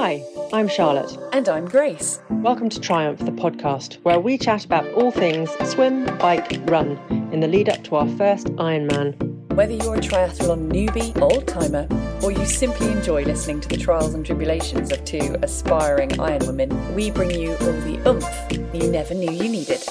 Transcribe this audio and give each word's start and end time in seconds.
Hi, 0.00 0.24
I'm 0.52 0.68
Charlotte. 0.68 1.18
And 1.32 1.48
I'm 1.48 1.66
Grace. 1.66 2.20
Welcome 2.30 2.68
to 2.68 2.78
Triumph, 2.78 3.18
the 3.18 3.32
podcast, 3.32 3.94
where 4.04 4.20
we 4.20 4.38
chat 4.38 4.64
about 4.64 4.86
all 4.92 5.10
things 5.10 5.50
swim, 5.68 6.04
bike, 6.18 6.60
run 6.66 6.96
in 7.32 7.40
the 7.40 7.48
lead 7.48 7.68
up 7.68 7.82
to 7.82 7.96
our 7.96 8.06
first 8.10 8.46
Ironman. 8.58 9.16
Whether 9.54 9.72
you're 9.72 9.96
a 9.96 10.00
triathlon 10.00 10.70
newbie, 10.70 11.20
old 11.20 11.48
timer, 11.48 11.88
or 12.22 12.30
you 12.30 12.46
simply 12.46 12.92
enjoy 12.92 13.24
listening 13.24 13.60
to 13.60 13.68
the 13.68 13.76
trials 13.76 14.14
and 14.14 14.24
tribulations 14.24 14.92
of 14.92 15.04
two 15.04 15.34
aspiring 15.42 16.10
Ironwomen, 16.10 16.94
we 16.94 17.10
bring 17.10 17.32
you 17.32 17.50
all 17.50 17.72
the 17.80 18.00
oomph 18.06 18.72
you 18.72 18.88
never 18.92 19.14
knew 19.14 19.32
you 19.32 19.48
needed. 19.48 19.82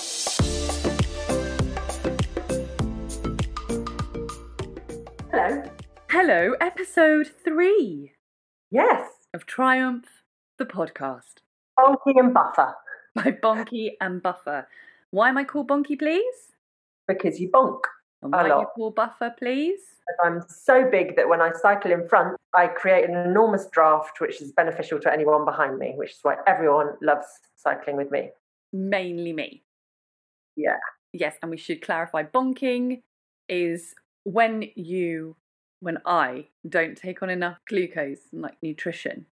Hello. 5.31 5.69
Hello, 6.09 6.53
episode 6.61 7.29
three 7.43 8.13
Yes. 8.71 9.16
Of 9.33 9.45
Triumph, 9.45 10.07
the 10.57 10.65
podcast 10.65 11.41
Bonky 11.79 12.13
and 12.19 12.33
Buffer. 12.33 12.73
by 13.15 13.31
Bonky 13.31 13.91
and 14.01 14.21
Buffer. 14.21 14.67
Why 15.11 15.29
am 15.29 15.37
I 15.37 15.43
called 15.43 15.67
Bonky, 15.69 15.97
please? 15.97 16.51
Because 17.07 17.39
you 17.39 17.49
bonk. 17.49 17.79
And 18.21 18.33
A 18.33 18.37
why 18.37 18.43
are 18.43 18.47
you 18.47 18.53
lot. 18.55 18.73
called 18.75 18.95
Buffer, 18.95 19.33
please? 19.37 19.79
I'm 20.23 20.41
so 20.47 20.89
big 20.89 21.15
that 21.17 21.27
when 21.27 21.41
I 21.41 21.51
cycle 21.61 21.91
in 21.91 22.07
front, 22.07 22.37
I 22.55 22.67
create 22.67 23.07
an 23.09 23.15
enormous 23.15 23.67
draft 23.67 24.19
which 24.19 24.41
is 24.41 24.51
beneficial 24.53 24.99
to 25.01 25.11
anyone 25.11 25.45
behind 25.45 25.77
me, 25.77 25.93
which 25.95 26.11
is 26.11 26.19
why 26.21 26.35
everyone 26.47 26.93
loves 27.01 27.27
cycling 27.55 27.97
with 27.97 28.09
me. 28.09 28.29
Mainly 28.73 29.33
me. 29.33 29.63
Yeah. 30.55 30.77
Yes, 31.13 31.35
and 31.41 31.51
we 31.51 31.57
should 31.57 31.81
clarify 31.81 32.23
bonking 32.23 33.01
is 33.49 33.93
when 34.23 34.65
you, 34.75 35.35
when 35.79 35.97
I 36.05 36.47
don't 36.67 36.97
take 36.97 37.21
on 37.21 37.29
enough 37.29 37.59
glucose, 37.67 38.19
like 38.31 38.57
nutrition, 38.61 39.25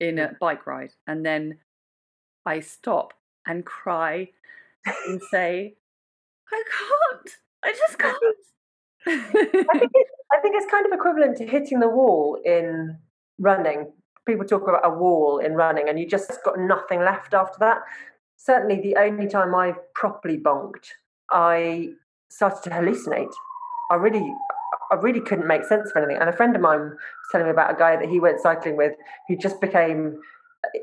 in 0.00 0.18
a 0.18 0.32
bike 0.40 0.66
ride, 0.66 0.94
and 1.06 1.24
then 1.24 1.58
I 2.44 2.60
stop 2.60 3.14
and 3.46 3.64
cry 3.64 4.30
and 5.06 5.20
say, 5.30 5.74
I 6.50 6.62
can't, 6.78 7.36
I 7.62 7.72
just 7.72 7.98
can't. 7.98 8.16
I 9.06 9.18
think, 9.18 9.50
it, 9.94 10.06
I 10.32 10.38
think 10.40 10.54
it's 10.56 10.70
kind 10.70 10.86
of 10.86 10.92
equivalent 10.92 11.36
to 11.38 11.46
hitting 11.46 11.80
the 11.80 11.88
wall 11.88 12.38
in 12.44 12.98
running. 13.38 13.92
People 14.26 14.44
talk 14.44 14.62
about 14.62 14.84
a 14.84 14.90
wall 14.90 15.38
in 15.38 15.54
running, 15.54 15.88
and 15.88 15.98
you 15.98 16.08
just 16.08 16.30
got 16.44 16.58
nothing 16.58 17.00
left 17.00 17.34
after 17.34 17.58
that. 17.60 17.78
Certainly, 18.36 18.80
the 18.80 18.96
only 18.96 19.28
time 19.28 19.54
I've 19.54 19.78
properly 19.94 20.38
bonked, 20.38 20.88
I 21.30 21.90
started 22.28 22.62
to 22.64 22.70
hallucinate. 22.70 23.32
I 23.90 23.96
really, 23.96 24.34
I 24.92 24.96
really 24.96 25.20
couldn't 25.20 25.46
make 25.46 25.64
sense 25.64 25.90
of 25.90 25.96
anything. 25.96 26.18
And 26.20 26.28
a 26.28 26.32
friend 26.32 26.54
of 26.54 26.60
mine 26.60 26.80
was 26.80 26.98
telling 27.30 27.46
me 27.46 27.50
about 27.50 27.74
a 27.74 27.78
guy 27.78 27.96
that 27.96 28.08
he 28.08 28.20
went 28.20 28.40
cycling 28.40 28.76
with 28.76 28.92
who 29.26 29.36
just 29.36 29.60
became, 29.60 30.20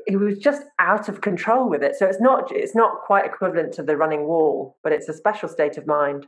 he 0.08 0.16
was 0.16 0.38
just 0.38 0.62
out 0.80 1.08
of 1.08 1.20
control 1.20 1.68
with 1.70 1.82
it. 1.82 1.94
So 1.96 2.06
it's 2.06 2.20
not, 2.20 2.50
it's 2.50 2.74
not 2.74 3.02
quite 3.06 3.24
equivalent 3.24 3.72
to 3.74 3.82
the 3.84 3.96
running 3.96 4.24
wall, 4.24 4.76
but 4.82 4.92
it's 4.92 5.08
a 5.08 5.14
special 5.14 5.48
state 5.48 5.78
of 5.78 5.86
mind. 5.86 6.26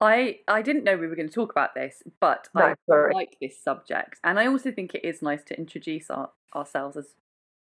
I, 0.00 0.38
I 0.46 0.62
didn't 0.62 0.84
know 0.84 0.96
we 0.96 1.08
were 1.08 1.16
going 1.16 1.28
to 1.28 1.34
talk 1.34 1.50
about 1.50 1.74
this, 1.74 2.02
but 2.20 2.48
No, 2.54 2.62
I 2.62 2.74
sorry. 2.86 3.14
like 3.14 3.36
this 3.40 3.60
subject. 3.60 4.20
And 4.22 4.38
I 4.38 4.46
also 4.46 4.70
think 4.70 4.94
it 4.94 5.04
is 5.04 5.20
nice 5.20 5.42
to 5.44 5.58
introduce 5.58 6.10
our, 6.10 6.30
ourselves 6.54 6.96
as 6.96 7.14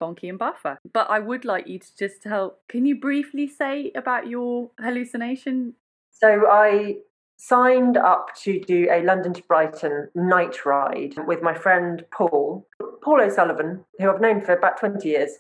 Bonky 0.01 0.29
and 0.29 0.39
Buffer. 0.39 0.79
But 0.93 1.11
I 1.11 1.21
would 1.21 1.45
like 1.45 1.69
you 1.69 1.79
to 1.79 1.97
just 1.97 2.23
tell, 2.23 2.59
can 2.69 2.87
you 2.87 2.99
briefly 2.99 3.47
say 3.47 3.93
about 3.95 4.27
your 4.27 4.71
hallucination? 4.81 5.75
So 6.11 6.47
I 6.51 6.97
signed 7.45 7.97
up 7.97 8.29
to 8.37 8.61
do 8.61 8.89
a 8.89 9.03
London 9.03 9.35
to 9.35 9.43
Brighton 9.49 10.09
night 10.15 10.65
ride 10.65 11.15
with 11.27 11.43
my 11.43 11.53
friend 11.53 12.05
Paul, 12.13 12.69
Paul 13.03 13.21
O'Sullivan, 13.21 13.85
who 13.99 14.09
I've 14.09 14.21
known 14.21 14.41
for 14.41 14.53
about 14.53 14.79
20 14.79 15.09
years. 15.09 15.31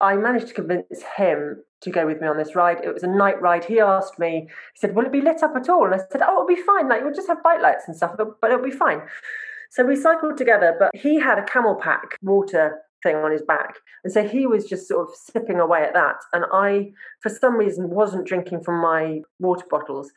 I 0.00 0.16
managed 0.16 0.48
to 0.48 0.54
convince 0.54 1.02
him 1.16 1.62
to 1.82 1.90
go 1.90 2.06
with 2.06 2.20
me 2.20 2.26
on 2.26 2.38
this 2.38 2.56
ride. 2.56 2.78
It 2.82 2.92
was 2.92 3.04
a 3.04 3.08
night 3.08 3.40
ride. 3.40 3.64
He 3.64 3.78
asked 3.78 4.18
me, 4.18 4.48
he 4.48 4.78
said, 4.78 4.96
Will 4.96 5.06
it 5.06 5.12
be 5.12 5.20
lit 5.20 5.44
up 5.44 5.54
at 5.54 5.68
all? 5.68 5.84
And 5.84 5.94
I 5.94 5.98
said, 6.10 6.22
Oh, 6.22 6.42
it'll 6.42 6.46
be 6.46 6.60
fine. 6.60 6.88
Like, 6.88 7.02
we'll 7.04 7.14
just 7.14 7.28
have 7.28 7.42
bike 7.42 7.62
lights 7.62 7.84
and 7.86 7.96
stuff, 7.96 8.14
but 8.16 8.40
but 8.40 8.50
it'll 8.50 8.64
be 8.64 8.72
fine. 8.72 9.02
So 9.70 9.84
we 9.84 9.94
cycled 9.94 10.38
together, 10.38 10.74
but 10.76 10.90
he 10.94 11.20
had 11.20 11.38
a 11.38 11.42
CamelBak 11.42 12.16
water 12.22 12.80
thing 13.02 13.16
on 13.16 13.30
his 13.30 13.42
back. 13.42 13.76
And 14.02 14.12
so 14.12 14.26
he 14.26 14.46
was 14.46 14.64
just 14.64 14.88
sort 14.88 15.08
of 15.08 15.14
sipping 15.14 15.60
away 15.60 15.82
at 15.82 15.94
that. 15.94 16.16
And 16.32 16.44
I, 16.52 16.92
for 17.20 17.28
some 17.28 17.56
reason, 17.56 17.90
wasn't 17.90 18.26
drinking 18.26 18.62
from 18.62 18.80
my 18.80 19.20
water 19.38 19.64
bottles. 19.70 20.10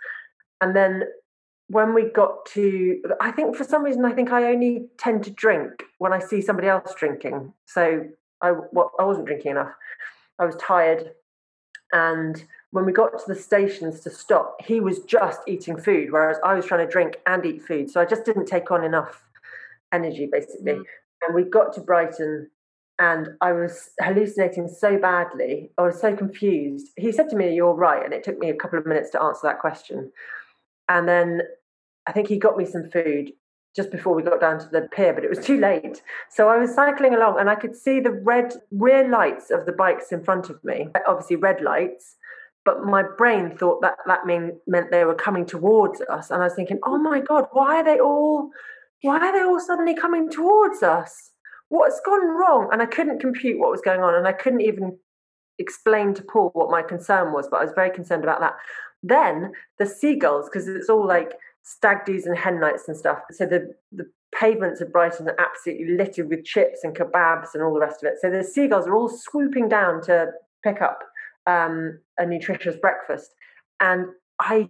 And 0.61 0.75
then 0.75 1.03
when 1.67 1.93
we 1.93 2.03
got 2.03 2.45
to, 2.47 3.01
I 3.19 3.31
think 3.31 3.55
for 3.55 3.63
some 3.63 3.83
reason, 3.83 4.05
I 4.05 4.11
think 4.11 4.31
I 4.31 4.45
only 4.45 4.87
tend 4.97 5.23
to 5.23 5.31
drink 5.31 5.83
when 5.97 6.13
I 6.13 6.19
see 6.19 6.41
somebody 6.41 6.67
else 6.67 6.93
drinking. 6.95 7.53
So 7.65 8.05
I, 8.41 8.53
well, 8.71 8.91
I 8.99 9.03
wasn't 9.03 9.27
drinking 9.27 9.51
enough. 9.51 9.73
I 10.37 10.45
was 10.45 10.55
tired. 10.57 11.11
And 11.93 12.43
when 12.71 12.85
we 12.85 12.91
got 12.91 13.17
to 13.19 13.25
the 13.27 13.39
stations 13.39 13.99
to 14.01 14.09
stop, 14.09 14.57
he 14.63 14.79
was 14.79 14.99
just 14.99 15.41
eating 15.47 15.77
food, 15.77 16.11
whereas 16.11 16.37
I 16.43 16.53
was 16.53 16.65
trying 16.65 16.85
to 16.85 16.91
drink 16.91 17.17
and 17.25 17.45
eat 17.45 17.61
food. 17.61 17.89
So 17.89 17.99
I 17.99 18.05
just 18.05 18.25
didn't 18.25 18.45
take 18.45 18.71
on 18.71 18.83
enough 18.83 19.21
energy, 19.91 20.27
basically. 20.31 20.73
Mm. 20.73 20.83
And 21.25 21.35
we 21.35 21.43
got 21.43 21.73
to 21.73 21.81
Brighton 21.81 22.49
and 22.99 23.29
I 23.41 23.51
was 23.51 23.89
hallucinating 23.99 24.67
so 24.67 24.97
badly. 24.97 25.71
I 25.77 25.81
was 25.83 25.99
so 25.99 26.15
confused. 26.15 26.89
He 26.97 27.11
said 27.11 27.29
to 27.29 27.35
me, 27.35 27.53
You're 27.55 27.73
right. 27.73 28.03
And 28.03 28.13
it 28.13 28.23
took 28.23 28.37
me 28.37 28.49
a 28.49 28.55
couple 28.55 28.77
of 28.77 28.85
minutes 28.85 29.09
to 29.11 29.21
answer 29.21 29.41
that 29.43 29.59
question. 29.59 30.11
And 30.89 31.07
then 31.07 31.41
I 32.07 32.11
think 32.11 32.27
he 32.27 32.37
got 32.37 32.57
me 32.57 32.65
some 32.65 32.89
food 32.89 33.31
just 33.75 33.91
before 33.91 34.13
we 34.13 34.23
got 34.23 34.41
down 34.41 34.59
to 34.59 34.67
the 34.67 34.87
pier, 34.93 35.13
but 35.13 35.23
it 35.23 35.29
was 35.29 35.39
too 35.39 35.57
late. 35.57 36.01
So 36.29 36.49
I 36.49 36.57
was 36.57 36.73
cycling 36.73 37.13
along 37.13 37.39
and 37.39 37.49
I 37.49 37.55
could 37.55 37.75
see 37.75 37.99
the 37.99 38.11
red 38.11 38.53
rear 38.71 39.07
lights 39.07 39.49
of 39.49 39.65
the 39.65 39.71
bikes 39.71 40.11
in 40.11 40.23
front 40.23 40.49
of 40.49 40.61
me, 40.63 40.89
obviously 41.07 41.37
red 41.37 41.61
lights. 41.61 42.17
But 42.65 42.83
my 42.83 43.03
brain 43.17 43.57
thought 43.57 43.81
that 43.81 43.95
that 44.05 44.25
mean, 44.25 44.59
meant 44.67 44.91
they 44.91 45.05
were 45.05 45.15
coming 45.15 45.45
towards 45.45 46.01
us. 46.01 46.29
And 46.29 46.41
I 46.41 46.45
was 46.45 46.53
thinking, 46.53 46.79
oh 46.83 46.97
my 46.97 47.19
God, 47.19 47.45
why 47.53 47.77
are 47.77 47.83
they 47.83 47.99
all, 47.99 48.49
why 49.01 49.17
are 49.17 49.33
they 49.33 49.43
all 49.43 49.59
suddenly 49.59 49.95
coming 49.95 50.29
towards 50.29 50.83
us? 50.83 51.31
What's 51.69 52.01
gone 52.01 52.27
wrong? 52.27 52.69
And 52.71 52.81
I 52.81 52.85
couldn't 52.85 53.19
compute 53.19 53.57
what 53.57 53.71
was 53.71 53.81
going 53.81 54.01
on. 54.01 54.13
And 54.13 54.27
I 54.27 54.33
couldn't 54.33 54.61
even 54.61 54.97
explain 55.57 56.13
to 56.15 56.23
Paul 56.23 56.51
what 56.53 56.69
my 56.69 56.81
concern 56.81 57.31
was, 57.31 57.47
but 57.49 57.61
I 57.61 57.63
was 57.63 57.73
very 57.73 57.89
concerned 57.89 58.23
about 58.23 58.41
that. 58.41 58.53
Then 59.03 59.51
the 59.79 59.85
seagulls, 59.85 60.47
because 60.47 60.67
it's 60.67 60.89
all 60.89 61.05
like 61.05 61.33
stag 61.63 62.05
do's 62.05 62.25
and 62.25 62.37
hen 62.37 62.59
nights 62.59 62.87
and 62.87 62.97
stuff. 62.97 63.19
So 63.31 63.45
the, 63.45 63.73
the 63.91 64.09
pavements 64.37 64.81
of 64.81 64.91
Brighton 64.91 65.27
are 65.27 65.39
absolutely 65.39 65.95
littered 65.95 66.29
with 66.29 66.43
chips 66.43 66.83
and 66.83 66.95
kebabs 66.95 67.53
and 67.53 67.63
all 67.63 67.73
the 67.73 67.79
rest 67.79 68.03
of 68.03 68.11
it. 68.11 68.15
So 68.21 68.29
the 68.29 68.43
seagulls 68.43 68.87
are 68.87 68.95
all 68.95 69.09
swooping 69.09 69.69
down 69.69 70.01
to 70.03 70.31
pick 70.63 70.81
up 70.81 70.99
um, 71.47 71.99
a 72.17 72.25
nutritious 72.25 72.75
breakfast. 72.75 73.33
And 73.79 74.07
I 74.39 74.67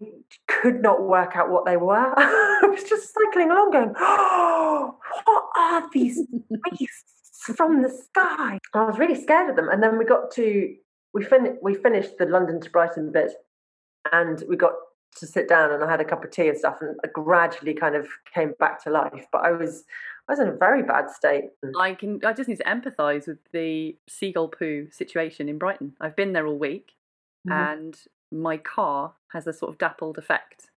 could 0.47 0.81
not 0.81 1.03
work 1.03 1.35
out 1.35 1.49
what 1.49 1.65
they 1.65 1.77
were. 1.77 2.13
I 2.17 2.67
was 2.67 2.83
just 2.83 3.13
cycling 3.13 3.51
along 3.51 3.71
going, 3.71 3.93
oh, 3.97 4.95
what 5.25 5.43
are 5.57 5.89
these 5.93 6.25
beasts 6.69 7.53
from 7.55 7.81
the 7.81 7.89
sky? 7.89 8.59
I 8.73 8.83
was 8.83 8.99
really 8.99 9.21
scared 9.21 9.49
of 9.49 9.55
them. 9.55 9.69
And 9.69 9.81
then 9.81 9.97
we 9.97 10.05
got 10.05 10.31
to, 10.31 10.75
we, 11.13 11.23
fin- 11.23 11.57
we 11.61 11.73
finished 11.75 12.17
the 12.17 12.25
London 12.25 12.59
to 12.61 12.69
Brighton 12.69 13.11
bit 13.11 13.33
and 14.11 14.43
we 14.47 14.55
got 14.55 14.73
to 15.17 15.27
sit 15.27 15.47
down 15.49 15.71
and 15.71 15.83
I 15.83 15.89
had 15.89 15.99
a 16.01 16.05
cup 16.05 16.23
of 16.23 16.31
tea 16.31 16.47
and 16.47 16.57
stuff 16.57 16.77
and 16.81 16.97
I 17.03 17.07
gradually 17.13 17.73
kind 17.73 17.95
of 17.95 18.07
came 18.33 18.53
back 18.59 18.81
to 18.83 18.89
life. 18.89 19.25
But 19.31 19.45
I 19.45 19.51
was 19.51 19.83
I 20.29 20.33
was 20.33 20.39
in 20.39 20.47
a 20.47 20.55
very 20.55 20.83
bad 20.83 21.09
state. 21.09 21.45
I 21.79 21.93
can. 21.95 22.21
I 22.23 22.31
just 22.33 22.47
need 22.47 22.57
to 22.59 22.63
empathise 22.63 23.27
with 23.27 23.39
the 23.51 23.97
seagull 24.07 24.47
poo 24.47 24.87
situation 24.91 25.49
in 25.49 25.57
Brighton. 25.57 25.95
I've 25.99 26.15
been 26.15 26.31
there 26.33 26.47
all 26.47 26.57
week, 26.57 26.93
Mhm. 27.47 27.51
and 27.51 28.01
my 28.31 28.55
car 28.57 29.15
has 29.33 29.47
a 29.47 29.51
sort 29.53 29.71
of 29.71 29.77
dappled 29.77 30.17
effect 30.17 30.69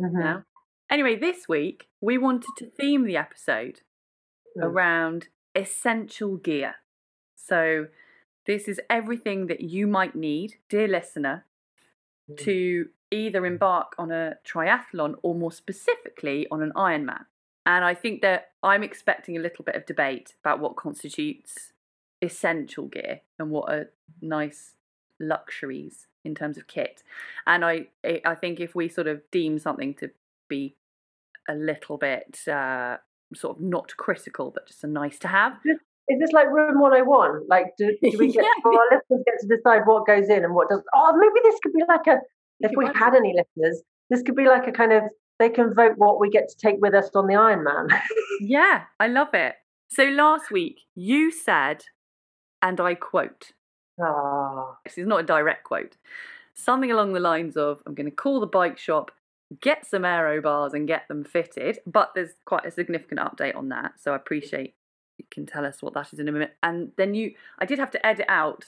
Mhm. 0.00 0.12
now. 0.14 0.44
Anyway, 0.90 1.14
this 1.16 1.48
week 1.48 1.88
we 2.00 2.18
wanted 2.18 2.50
to 2.56 2.66
theme 2.70 3.04
the 3.04 3.16
episode 3.16 3.82
Mm. 4.56 4.64
around 4.64 5.28
essential 5.54 6.36
gear. 6.36 6.76
So 7.36 7.88
this 8.46 8.66
is 8.66 8.80
everything 8.90 9.46
that 9.48 9.60
you 9.60 9.86
might 9.86 10.14
need, 10.16 10.56
dear 10.68 10.88
listener, 10.88 11.36
Mm. 11.36 11.44
To 12.36 12.88
either 13.10 13.46
embark 13.46 13.94
on 13.98 14.10
a 14.10 14.34
triathlon 14.46 15.14
or 15.22 15.34
more 15.34 15.52
specifically 15.52 16.46
on 16.50 16.62
an 16.62 16.72
Ironman. 16.76 17.24
And 17.64 17.84
I 17.84 17.94
think 17.94 18.22
that 18.22 18.52
I'm 18.62 18.82
expecting 18.82 19.36
a 19.36 19.40
little 19.40 19.64
bit 19.64 19.76
of 19.76 19.86
debate 19.86 20.34
about 20.42 20.60
what 20.60 20.76
constitutes 20.76 21.72
essential 22.22 22.86
gear 22.86 23.20
and 23.38 23.50
what 23.50 23.72
are 23.72 23.90
nice 24.20 24.74
luxuries 25.20 26.06
in 26.24 26.34
terms 26.34 26.56
of 26.58 26.66
kit. 26.66 27.02
And 27.46 27.64
I 27.64 27.86
I 28.24 28.34
think 28.34 28.60
if 28.60 28.74
we 28.74 28.88
sort 28.88 29.06
of 29.06 29.22
deem 29.30 29.58
something 29.58 29.94
to 29.94 30.10
be 30.48 30.76
a 31.48 31.54
little 31.54 31.96
bit 31.96 32.46
uh, 32.48 32.98
sort 33.34 33.56
of 33.56 33.62
not 33.62 33.96
critical 33.96 34.50
but 34.50 34.66
just 34.66 34.84
a 34.84 34.86
nice 34.86 35.18
to 35.20 35.28
have, 35.28 35.58
Is 36.08 36.18
this 36.20 36.32
like 36.32 36.48
room 36.48 36.80
101? 36.80 37.46
Like, 37.48 37.66
do, 37.78 37.86
do 38.02 38.18
we 38.18 38.32
get 38.32 38.44
Yeah. 38.44 38.50
our 38.70 38.84
listeners 38.92 39.24
get 39.26 39.34
to 39.40 39.56
decide 39.56 39.82
what 39.86 40.06
goes 40.06 40.28
in 40.28 40.44
and 40.44 40.54
what 40.54 40.68
doesn't? 40.68 40.86
Oh, 40.94 41.16
maybe 41.16 41.40
this 41.44 41.58
could 41.62 41.72
be 41.72 41.82
like 41.88 42.06
a, 42.06 42.18
if 42.60 42.72
work 42.76 42.96
had 42.96 43.14
any 43.14 43.34
listeners, 43.36 43.82
this 44.10 44.22
could 44.22 44.34
be 44.36 44.46
like 44.46 44.66
a 44.66 44.72
kind 44.72 44.92
of, 44.92 45.02
they 45.38 45.48
can 45.48 45.72
vote 45.74 45.92
what 45.96 46.18
we 46.20 46.30
get 46.30 46.48
to 46.48 46.56
take 46.56 46.76
with 46.80 46.94
us 46.94 47.10
on 47.14 47.26
the 47.28 47.34
Iron 47.36 47.62
Man. 47.64 47.88
Yeah, 48.40 48.82
I 49.00 49.08
love 49.08 49.34
it. 49.34 49.56
So 49.88 50.04
last 50.04 50.50
week 50.50 50.80
you 50.94 51.30
said 51.32 51.82
and 52.62 52.80
I 52.80 52.94
quote. 52.94 53.50
Ah, 54.00 54.76
This 54.84 54.96
is 54.98 55.06
not 55.06 55.20
a 55.20 55.22
direct 55.24 55.64
quote. 55.64 55.96
Something 56.54 56.90
along 56.92 57.12
the 57.12 57.20
lines 57.20 57.56
of 57.56 57.82
I'm 57.86 57.94
going 57.94 58.08
to 58.10 58.14
call 58.14 58.38
the 58.40 58.46
bike 58.46 58.78
shop, 58.78 59.10
get 59.60 59.86
some 59.86 60.04
aero 60.04 60.40
bars 60.40 60.72
and 60.74 60.86
get 60.86 61.08
them 61.08 61.24
fitted. 61.24 61.78
But 61.86 62.12
there's 62.14 62.30
quite 62.44 62.64
a 62.64 62.70
significant 62.70 63.20
update 63.20 63.56
on 63.56 63.68
that. 63.70 63.92
So 64.00 64.12
I 64.12 64.16
appreciate 64.16 64.74
you 65.18 65.24
can 65.30 65.46
tell 65.46 65.66
us 65.66 65.82
what 65.82 65.94
that 65.94 66.12
is 66.12 66.18
in 66.18 66.28
a 66.28 66.32
minute. 66.32 66.56
And 66.62 66.92
then 66.96 67.14
you, 67.14 67.32
I 67.58 67.66
did 67.66 67.78
have 67.78 67.90
to 67.92 68.06
edit 68.06 68.26
out 68.28 68.64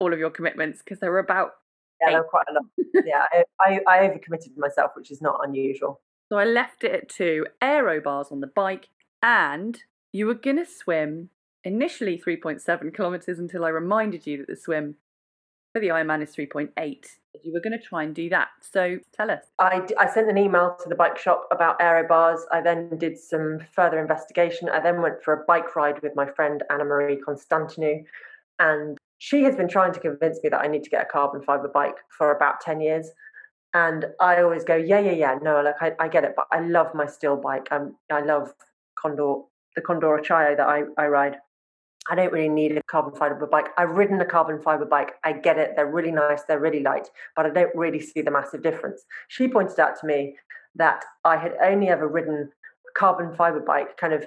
all 0.00 0.12
of 0.12 0.18
your 0.18 0.30
commitments 0.30 0.82
because 0.82 1.00
there 1.00 1.10
were 1.10 1.18
about 1.18 1.52
yeah, 2.00 2.10
there 2.10 2.18
were 2.18 2.28
quite 2.28 2.46
a 2.48 2.52
lot. 2.52 2.64
yeah, 3.06 3.24
I, 3.32 3.44
I, 3.60 3.80
I 3.88 4.08
overcommitted 4.08 4.56
myself, 4.56 4.92
which 4.94 5.10
is 5.10 5.20
not 5.20 5.40
unusual. 5.42 6.00
So 6.28 6.38
I 6.38 6.44
left 6.44 6.84
it 6.84 6.92
at 6.92 7.08
two 7.08 7.46
aero 7.62 8.00
bars 8.00 8.28
on 8.30 8.40
the 8.40 8.46
bike, 8.46 8.88
and 9.22 9.82
you 10.12 10.26
were 10.26 10.34
going 10.34 10.56
to 10.56 10.66
swim 10.66 11.30
initially 11.64 12.20
3.7 12.24 12.94
kilometres 12.94 13.38
until 13.38 13.64
I 13.64 13.70
reminded 13.70 14.26
you 14.26 14.38
that 14.38 14.46
the 14.46 14.56
swim 14.56 14.96
for 15.72 15.80
the 15.80 15.88
Ironman 15.88 16.22
is 16.22 16.34
3.8. 16.34 17.06
You 17.42 17.52
were 17.52 17.60
going 17.60 17.78
to 17.78 17.84
try 17.84 18.02
and 18.02 18.14
do 18.14 18.28
that. 18.30 18.48
So 18.60 18.98
tell 19.12 19.30
us. 19.30 19.44
I, 19.58 19.86
I 19.98 20.08
sent 20.12 20.28
an 20.28 20.38
email 20.38 20.76
to 20.82 20.88
the 20.88 20.94
bike 20.94 21.18
shop 21.18 21.48
about 21.50 21.76
aero 21.80 22.06
bars. 22.06 22.44
I 22.52 22.60
then 22.60 22.96
did 22.98 23.18
some 23.18 23.58
further 23.74 24.00
investigation. 24.00 24.68
I 24.68 24.80
then 24.80 25.02
went 25.02 25.22
for 25.22 25.34
a 25.34 25.44
bike 25.46 25.74
ride 25.76 26.02
with 26.02 26.14
my 26.14 26.26
friend 26.26 26.62
Anna 26.70 26.84
Marie 26.84 27.20
Constantinou, 27.26 28.04
and 28.58 28.98
she 29.18 29.42
has 29.42 29.56
been 29.56 29.68
trying 29.68 29.92
to 29.92 30.00
convince 30.00 30.42
me 30.42 30.48
that 30.50 30.60
I 30.60 30.68
need 30.68 30.84
to 30.84 30.90
get 30.90 31.02
a 31.02 31.06
carbon 31.06 31.42
fiber 31.42 31.68
bike 31.68 31.96
for 32.16 32.34
about 32.34 32.60
10 32.60 32.80
years. 32.80 33.10
And 33.74 34.06
I 34.20 34.42
always 34.42 34.64
go, 34.64 34.76
yeah, 34.76 35.00
yeah, 35.00 35.12
yeah. 35.12 35.38
No, 35.42 35.60
like 35.60 35.74
I, 35.80 35.92
I 35.98 36.08
get 36.08 36.24
it, 36.24 36.32
but 36.36 36.46
I 36.52 36.60
love 36.60 36.94
my 36.94 37.06
steel 37.06 37.36
bike. 37.36 37.68
I'm, 37.70 37.96
I 38.10 38.22
love 38.22 38.54
Condor, 38.98 39.42
the 39.76 39.82
Condor 39.82 40.18
Acciaio 40.18 40.56
that 40.56 40.66
I, 40.66 40.82
I 40.96 41.06
ride. 41.06 41.36
I 42.08 42.14
don't 42.14 42.32
really 42.32 42.48
need 42.48 42.76
a 42.76 42.82
carbon 42.84 43.14
fiber 43.14 43.46
bike. 43.46 43.68
I've 43.76 43.90
ridden 43.90 44.20
a 44.20 44.24
carbon 44.24 44.60
fiber 44.60 44.86
bike. 44.86 45.12
I 45.24 45.32
get 45.32 45.58
it. 45.58 45.72
They're 45.76 45.90
really 45.90 46.12
nice. 46.12 46.42
They're 46.42 46.58
really 46.58 46.82
light, 46.82 47.08
but 47.36 47.46
I 47.46 47.50
don't 47.50 47.74
really 47.74 48.00
see 48.00 48.22
the 48.22 48.30
massive 48.30 48.62
difference. 48.62 49.04
She 49.28 49.48
pointed 49.48 49.78
out 49.78 50.00
to 50.00 50.06
me 50.06 50.36
that 50.74 51.04
I 51.24 51.36
had 51.36 51.54
only 51.62 51.88
ever 51.88 52.08
ridden 52.08 52.50
a 52.88 52.98
carbon 52.98 53.34
fiber 53.36 53.60
bike 53.60 53.96
kind 53.98 54.12
of 54.12 54.26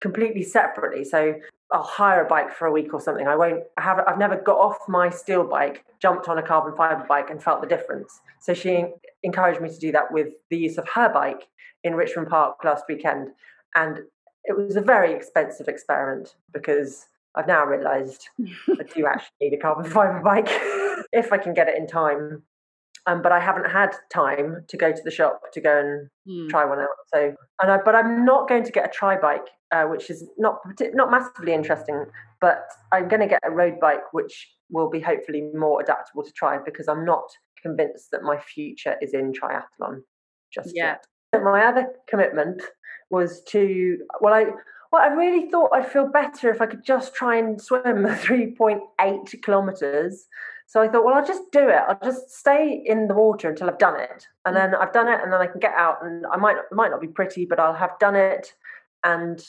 completely 0.00 0.42
separately. 0.42 1.04
So 1.04 1.34
I'll 1.72 1.82
hire 1.82 2.24
a 2.24 2.28
bike 2.28 2.52
for 2.52 2.66
a 2.66 2.72
week 2.72 2.94
or 2.94 3.00
something. 3.00 3.28
I 3.28 3.36
won't 3.36 3.64
I 3.76 3.82
have 3.82 4.00
I've 4.06 4.18
never 4.18 4.36
got 4.36 4.58
off 4.58 4.78
my 4.88 5.10
steel 5.10 5.44
bike, 5.44 5.84
jumped 6.00 6.28
on 6.28 6.38
a 6.38 6.42
carbon 6.42 6.74
fiber 6.76 7.04
bike 7.06 7.30
and 7.30 7.42
felt 7.42 7.60
the 7.60 7.68
difference. 7.68 8.20
So 8.40 8.54
she 8.54 8.86
encouraged 9.22 9.60
me 9.60 9.68
to 9.68 9.78
do 9.78 9.92
that 9.92 10.10
with 10.10 10.28
the 10.48 10.58
use 10.58 10.78
of 10.78 10.88
her 10.94 11.12
bike 11.12 11.48
in 11.84 11.94
Richmond 11.94 12.28
Park 12.28 12.64
last 12.64 12.84
weekend. 12.88 13.30
And 13.76 14.00
it 14.44 14.56
was 14.56 14.76
a 14.76 14.80
very 14.80 15.12
expensive 15.12 15.68
experiment 15.68 16.34
because 16.52 17.06
I've 17.34 17.46
now 17.46 17.64
realised 17.64 18.28
I 18.40 18.82
do 18.94 19.06
actually 19.06 19.36
need 19.40 19.54
a 19.54 19.58
carbon 19.60 19.90
fibre 19.90 20.20
bike 20.22 20.48
if 21.12 21.32
I 21.32 21.38
can 21.38 21.54
get 21.54 21.68
it 21.68 21.76
in 21.76 21.86
time. 21.86 22.42
Um, 23.06 23.22
but 23.22 23.32
I 23.32 23.40
haven't 23.40 23.70
had 23.70 23.96
time 24.12 24.64
to 24.68 24.76
go 24.76 24.92
to 24.92 25.02
the 25.04 25.10
shop 25.10 25.40
to 25.54 25.60
go 25.60 25.78
and 25.80 26.08
Hmm. 26.26 26.48
tri 26.48 26.64
one 26.66 26.78
out. 26.80 26.88
So, 27.12 27.34
and 27.62 27.70
I, 27.72 27.78
but 27.84 27.94
I'm 27.94 28.24
not 28.26 28.48
going 28.48 28.62
to 28.64 28.70
get 28.70 28.84
a 28.84 28.90
tri 28.92 29.16
bike, 29.18 29.46
uh, 29.72 29.84
which 29.84 30.10
is 30.10 30.28
not 30.36 30.58
not 30.94 31.10
massively 31.10 31.54
interesting. 31.54 32.04
But 32.40 32.66
I'm 32.92 33.08
going 33.08 33.20
to 33.20 33.26
get 33.26 33.40
a 33.42 33.50
road 33.50 33.80
bike, 33.80 34.12
which 34.12 34.48
will 34.70 34.90
be 34.90 35.00
hopefully 35.00 35.50
more 35.54 35.80
adaptable 35.80 36.22
to 36.24 36.32
try 36.32 36.58
because 36.62 36.88
I'm 36.88 37.04
not 37.04 37.24
convinced 37.62 38.10
that 38.12 38.22
my 38.22 38.38
future 38.38 38.96
is 39.00 39.14
in 39.14 39.32
triathlon 39.32 40.02
just 40.52 40.72
Yeah. 40.74 40.96
yet. 41.32 41.42
My 41.42 41.64
other 41.64 41.86
commitment 42.08 42.62
was 43.10 43.42
to 43.44 43.98
well, 44.20 44.34
I 44.34 44.46
well, 44.90 45.02
I 45.02 45.08
really 45.08 45.48
thought 45.50 45.70
I'd 45.72 45.90
feel 45.90 46.08
better 46.08 46.50
if 46.50 46.60
I 46.60 46.66
could 46.66 46.84
just 46.84 47.14
try 47.14 47.36
and 47.36 47.60
swim 47.60 47.82
3.8 47.84 49.42
kilometers. 49.42 50.26
So 50.66 50.80
I 50.80 50.88
thought, 50.88 51.04
well, 51.04 51.14
I'll 51.14 51.26
just 51.26 51.50
do 51.50 51.68
it. 51.68 51.80
I'll 51.88 51.98
just 52.02 52.30
stay 52.30 52.82
in 52.86 53.08
the 53.08 53.14
water 53.14 53.48
until 53.48 53.68
I've 53.68 53.78
done 53.78 53.98
it, 53.98 54.26
and 54.44 54.56
then 54.56 54.74
I've 54.74 54.92
done 54.92 55.08
it, 55.08 55.20
and 55.20 55.32
then 55.32 55.40
I 55.40 55.46
can 55.46 55.58
get 55.58 55.74
out, 55.74 55.98
and 56.02 56.24
I 56.32 56.36
might 56.36 56.56
might 56.70 56.90
not 56.92 57.00
be 57.00 57.08
pretty, 57.08 57.44
but 57.44 57.58
I'll 57.58 57.74
have 57.74 57.98
done 57.98 58.14
it, 58.14 58.54
and 59.02 59.44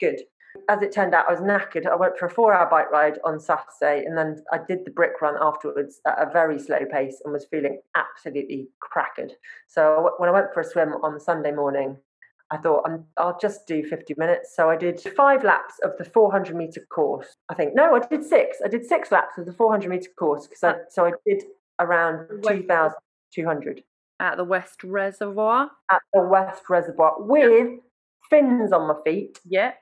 good. 0.00 0.20
As 0.68 0.80
it 0.82 0.90
turned 0.90 1.14
out, 1.14 1.26
I 1.28 1.32
was 1.32 1.40
knackered. 1.40 1.86
I 1.86 1.94
went 1.94 2.18
for 2.18 2.26
a 2.26 2.30
four-hour 2.30 2.68
bike 2.68 2.90
ride 2.90 3.18
on 3.24 3.38
Saturday, 3.38 4.04
and 4.06 4.18
then 4.18 4.42
I 4.52 4.58
did 4.58 4.84
the 4.84 4.90
brick 4.90 5.20
run 5.20 5.36
afterwards 5.40 6.00
at 6.06 6.18
a 6.18 6.32
very 6.32 6.58
slow 6.58 6.80
pace, 6.90 7.20
and 7.24 7.32
was 7.32 7.46
feeling 7.48 7.80
absolutely 7.94 8.68
crackered. 8.80 9.32
So 9.68 10.14
when 10.18 10.28
I 10.28 10.32
went 10.32 10.52
for 10.52 10.62
a 10.62 10.64
swim 10.64 10.94
on 10.94 11.20
Sunday 11.20 11.52
morning, 11.52 11.98
I 12.50 12.56
thought 12.58 12.84
I'm, 12.86 13.04
I'll 13.16 13.38
just 13.38 13.66
do 13.66 13.82
50 13.84 14.14
minutes. 14.16 14.54
So 14.54 14.70
I 14.70 14.76
did 14.76 15.00
five 15.16 15.42
laps 15.42 15.74
of 15.82 15.96
the 15.98 16.04
400 16.04 16.54
meter 16.54 16.80
course. 16.90 17.34
I 17.48 17.54
think 17.54 17.74
no, 17.74 17.94
I 17.96 18.00
did 18.06 18.24
six. 18.24 18.58
I 18.64 18.68
did 18.68 18.84
six 18.86 19.10
laps 19.10 19.36
of 19.38 19.46
the 19.46 19.52
400 19.52 19.88
meter 19.90 20.10
course 20.18 20.46
because 20.46 20.62
I 20.62 20.74
so 20.88 21.06
I 21.06 21.12
did 21.26 21.42
around 21.80 22.28
Wait. 22.44 22.60
2,200 22.60 23.82
At 24.20 24.36
the 24.36 24.44
West 24.44 24.84
Reservoir. 24.84 25.70
at 25.90 26.02
the 26.14 26.22
West 26.22 26.62
Reservoir 26.70 27.14
with 27.18 27.80
fins 28.30 28.72
on 28.72 28.88
my 28.88 28.94
feet 29.04 29.38
Yeah. 29.44 29.72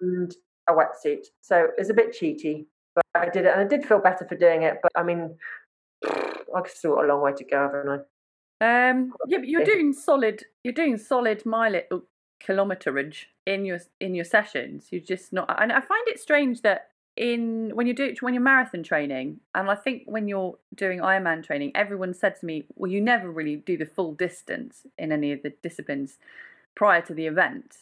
and 0.00 0.34
a 0.68 0.72
wetsuit. 0.72 1.26
So 1.42 1.68
it's 1.76 1.90
a 1.90 1.94
bit 1.94 2.12
cheaty, 2.12 2.66
but 2.94 3.04
I 3.14 3.28
did 3.28 3.44
it, 3.44 3.52
and 3.52 3.60
I 3.60 3.64
did 3.64 3.84
feel 3.84 3.98
better 4.00 4.24
for 4.26 4.34
doing 4.34 4.62
it. 4.62 4.78
But 4.82 4.92
I 4.96 5.02
mean, 5.02 5.36
I've 6.56 6.68
still 6.68 6.94
got 6.94 7.04
a 7.04 7.08
long 7.08 7.20
way 7.22 7.32
to 7.34 7.44
go, 7.44 7.62
haven't 7.62 8.06
I? 8.60 8.90
Um, 8.90 9.12
yeah, 9.26 9.38
but 9.38 9.48
you're 9.48 9.64
doing 9.64 9.92
solid. 9.92 10.42
You're 10.62 10.72
doing 10.72 10.96
solid 10.96 11.44
mileage 11.44 11.84
kilometerage 12.46 13.26
in 13.46 13.64
your 13.64 13.80
in 14.00 14.14
your 14.14 14.24
sessions. 14.24 14.88
You're 14.90 15.00
just 15.00 15.32
not. 15.32 15.54
And 15.60 15.72
I 15.72 15.80
find 15.80 16.06
it 16.08 16.20
strange 16.20 16.62
that 16.62 16.90
in 17.16 17.70
when 17.74 17.86
you 17.86 17.94
do 17.94 18.14
when 18.20 18.34
you're 18.34 18.42
marathon 18.42 18.82
training, 18.82 19.40
and 19.54 19.70
I 19.70 19.74
think 19.74 20.02
when 20.06 20.28
you're 20.28 20.58
doing 20.74 21.00
Ironman 21.00 21.44
training, 21.44 21.72
everyone 21.74 22.14
said 22.14 22.38
to 22.40 22.46
me, 22.46 22.64
"Well, 22.74 22.90
you 22.90 23.00
never 23.00 23.30
really 23.30 23.56
do 23.56 23.76
the 23.76 23.86
full 23.86 24.12
distance 24.12 24.86
in 24.98 25.12
any 25.12 25.32
of 25.32 25.42
the 25.42 25.50
disciplines 25.50 26.18
prior 26.74 27.02
to 27.02 27.14
the 27.14 27.26
event. 27.26 27.78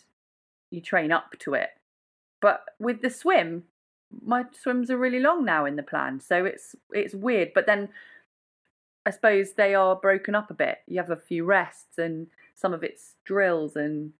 You 0.70 0.80
train 0.80 1.12
up 1.12 1.38
to 1.40 1.54
it." 1.54 1.70
But 2.40 2.64
with 2.78 3.00
the 3.00 3.10
swim, 3.10 3.64
my 4.24 4.44
swims 4.52 4.90
are 4.90 4.98
really 4.98 5.20
long 5.20 5.44
now 5.44 5.64
in 5.64 5.76
the 5.76 5.82
plan, 5.82 6.20
so 6.20 6.44
it's 6.44 6.76
it's 6.92 7.14
weird. 7.14 7.52
But 7.54 7.66
then 7.66 7.88
I 9.06 9.10
suppose 9.10 9.54
they 9.54 9.74
are 9.74 9.96
broken 9.96 10.34
up 10.34 10.50
a 10.50 10.54
bit. 10.54 10.78
You 10.86 10.98
have 10.98 11.10
a 11.10 11.16
few 11.16 11.44
rests 11.44 11.98
and 11.98 12.28
some 12.54 12.74
of 12.74 12.84
it's 12.84 13.16
drills, 13.24 13.76
and 13.76 14.12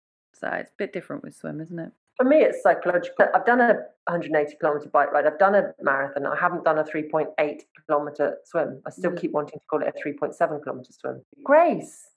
so 0.42 0.48
it's 0.52 0.72
a 0.72 0.74
bit 0.76 0.92
different 0.92 1.22
with 1.22 1.34
swim, 1.36 1.60
isn't 1.60 1.78
it? 1.78 1.92
For 2.18 2.24
me, 2.24 2.38
it's 2.42 2.62
psychological. 2.62 3.26
I've 3.34 3.46
done 3.46 3.60
a 3.60 3.74
180 4.06 4.56
kilometer 4.60 4.88
bike 4.90 5.12
ride. 5.12 5.26
I've 5.26 5.38
done 5.38 5.54
a 5.54 5.72
marathon. 5.80 6.26
I 6.26 6.36
haven't 6.38 6.64
done 6.64 6.78
a 6.78 6.84
3.8 6.84 7.62
kilometer 7.86 8.36
swim. 8.44 8.82
I 8.86 8.90
still 8.90 9.12
Mm. 9.12 9.20
keep 9.20 9.32
wanting 9.32 9.58
to 9.60 9.66
call 9.66 9.82
it 9.82 9.88
a 9.88 9.98
3.7 9.98 10.60
kilometer 10.62 10.92
swim. 10.92 11.22
Grace, 11.44 12.10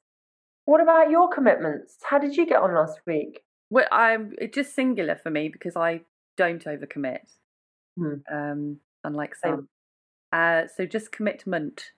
what 0.65 0.81
about 0.81 1.09
your 1.11 1.29
commitments? 1.29 1.97
How 2.03 2.17
did 2.17 2.35
you 2.35 2.45
get 2.45 2.61
on 2.61 2.73
last 2.73 2.99
week? 3.05 3.43
Well, 3.69 3.87
I'm 3.91 4.33
it's 4.39 4.55
just 4.55 4.73
singular 4.75 5.15
for 5.15 5.29
me 5.29 5.47
because 5.49 5.75
I 5.77 6.01
don't 6.35 6.63
overcommit, 6.65 7.21
Hmm. 7.97 8.15
um, 8.31 8.79
unlike 9.03 9.35
some. 9.35 9.69
Uh, 10.33 10.67
so 10.67 10.85
just 10.85 11.11
commitment. 11.11 11.91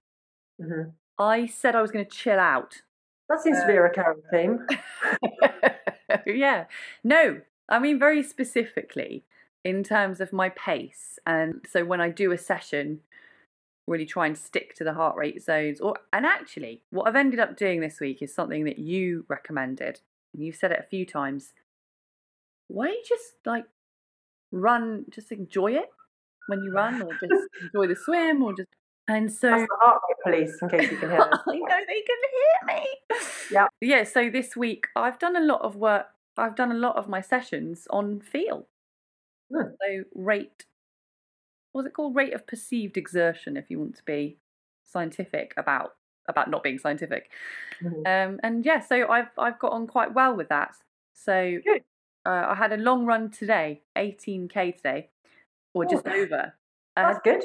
hmm 0.61 0.89
I 1.17 1.47
said 1.47 1.75
I 1.75 1.81
was 1.81 1.89
going 1.91 2.05
to 2.05 2.11
chill 2.11 2.37
out. 2.39 2.83
That 3.27 3.41
seems 3.41 3.59
to 3.59 3.65
be 3.67 3.73
a 3.73 3.81
recurring 3.81 4.21
theme. 4.31 4.67
yeah. 6.25 6.65
No, 7.03 7.41
I 7.69 7.79
mean 7.79 7.99
very 7.99 8.23
specifically 8.23 9.23
in 9.63 9.83
terms 9.83 10.21
of 10.21 10.31
my 10.31 10.49
pace. 10.49 11.19
And 11.25 11.65
so 11.69 11.83
when 11.83 11.99
I 11.99 12.09
do 12.09 12.31
a 12.31 12.37
session, 12.37 13.01
really 13.87 14.05
try 14.05 14.27
and 14.27 14.37
stick 14.37 14.75
to 14.75 14.83
the 14.83 14.93
heart 14.93 15.15
rate 15.15 15.41
zones. 15.41 15.79
Or 15.79 15.95
and 16.13 16.25
actually, 16.25 16.81
what 16.91 17.07
I've 17.07 17.15
ended 17.15 17.39
up 17.39 17.57
doing 17.57 17.79
this 17.79 17.99
week 17.99 18.21
is 18.21 18.33
something 18.33 18.65
that 18.65 18.79
you 18.79 19.25
recommended. 19.27 20.01
And 20.33 20.43
you've 20.43 20.55
said 20.55 20.71
it 20.71 20.79
a 20.79 20.87
few 20.87 21.05
times. 21.05 21.53
Why 22.67 22.87
don't 22.87 22.95
you 22.95 23.03
just 23.07 23.33
like 23.45 23.65
run, 24.51 25.05
just 25.09 25.31
enjoy 25.31 25.73
it 25.73 25.89
when 26.47 26.63
you 26.63 26.71
run, 26.71 27.01
or 27.01 27.11
just 27.13 27.47
enjoy 27.61 27.87
the 27.87 27.95
swim, 27.95 28.43
or 28.43 28.53
just 28.53 28.69
and 29.07 29.31
so 29.31 29.49
That's 29.49 29.61
the 29.61 29.77
heart 29.79 30.01
rate 30.09 30.23
police, 30.23 30.57
in 30.61 30.69
case 30.69 30.91
you 30.91 30.97
can 30.97 31.09
hear. 31.09 31.19
I 31.47 31.55
know 31.55 31.79
they 31.87 32.01
can 32.01 32.17
hear 32.33 32.75
me. 32.75 32.87
Yeah. 33.51 33.67
Yeah. 33.81 34.03
So 34.03 34.29
this 34.29 34.55
week 34.55 34.87
I've 34.95 35.19
done 35.19 35.35
a 35.35 35.41
lot 35.41 35.61
of 35.61 35.75
work. 35.75 36.07
I've 36.35 36.55
done 36.55 36.71
a 36.71 36.75
lot 36.75 36.97
of 36.97 37.07
my 37.07 37.21
sessions 37.21 37.87
on 37.89 38.19
feel. 38.19 38.67
Hmm. 39.51 39.69
So 39.81 40.03
rate. 40.13 40.65
What's 41.71 41.87
it 41.87 41.93
called? 41.93 42.15
Rate 42.15 42.33
of 42.33 42.45
perceived 42.47 42.97
exertion. 42.97 43.55
If 43.55 43.69
you 43.69 43.79
want 43.79 43.95
to 43.95 44.03
be 44.03 44.37
scientific 44.83 45.53
about 45.57 45.95
about 46.27 46.49
not 46.49 46.63
being 46.63 46.77
scientific. 46.77 47.31
Mhm. 47.81 48.05
Um, 48.05 48.39
and 48.43 48.65
yeah, 48.65 48.79
so 48.81 49.07
I've 49.07 49.29
I've 49.37 49.59
got 49.59 49.71
on 49.71 49.87
quite 49.87 50.13
well 50.13 50.35
with 50.35 50.49
that. 50.49 50.75
So 51.13 51.59
uh, 52.25 52.45
I 52.49 52.55
had 52.55 52.73
a 52.73 52.77
long 52.77 53.05
run 53.05 53.31
today, 53.31 53.83
18k 53.95 54.75
today, 54.75 55.09
or 55.73 55.85
just 55.85 56.05
Ooh. 56.07 56.11
over. 56.11 56.53
That's 56.95 57.19
good. 57.23 57.43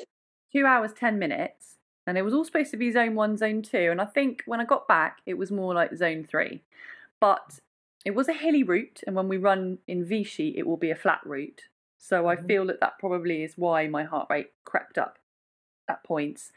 Two 0.55 0.67
hours, 0.67 0.93
10 0.93 1.19
minutes. 1.19 1.77
And 2.07 2.19
it 2.19 2.23
was 2.23 2.35
all 2.35 2.45
supposed 2.45 2.73
to 2.73 2.77
be 2.77 2.91
zone 2.91 3.15
one, 3.15 3.37
zone 3.37 3.63
two. 3.63 3.91
And 3.91 4.01
I 4.01 4.07
think 4.07 4.43
when 4.47 4.61
I 4.61 4.65
got 4.65 4.89
back, 4.89 5.19
it 5.25 5.35
was 5.35 5.51
more 5.51 5.75
like 5.75 5.95
zone 5.97 6.25
three. 6.25 6.63
But 7.21 7.61
it 8.05 8.15
was 8.15 8.29
a 8.29 8.33
hilly 8.33 8.65
route. 8.65 9.01
And 9.07 9.15
when 9.15 9.29
we 9.29 9.37
run 9.37 9.79
in 9.87 10.05
Vichy, 10.05 10.55
it 10.57 10.67
will 10.67 10.77
be 10.77 10.91
a 10.91 10.97
flat 10.97 11.21
route. 11.25 11.69
So 11.99 12.27
I 12.27 12.35
Mhm. 12.35 12.47
feel 12.47 12.67
that 12.67 12.81
that 12.81 12.99
probably 12.99 13.45
is 13.45 13.57
why 13.57 13.87
my 13.87 14.03
heart 14.03 14.29
rate 14.29 14.53
crept 14.65 14.99
up 14.99 15.19
at 15.89 16.03
points. 16.03 16.53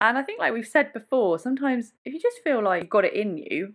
And 0.00 0.18
I 0.18 0.22
think, 0.22 0.38
like 0.38 0.52
we've 0.52 0.66
said 0.68 0.92
before, 0.92 1.38
sometimes 1.38 1.94
if 2.04 2.12
you 2.12 2.20
just 2.20 2.42
feel 2.42 2.62
like 2.62 2.82
you've 2.82 2.90
got 2.90 3.04
it 3.04 3.14
in 3.14 3.38
you, 3.38 3.74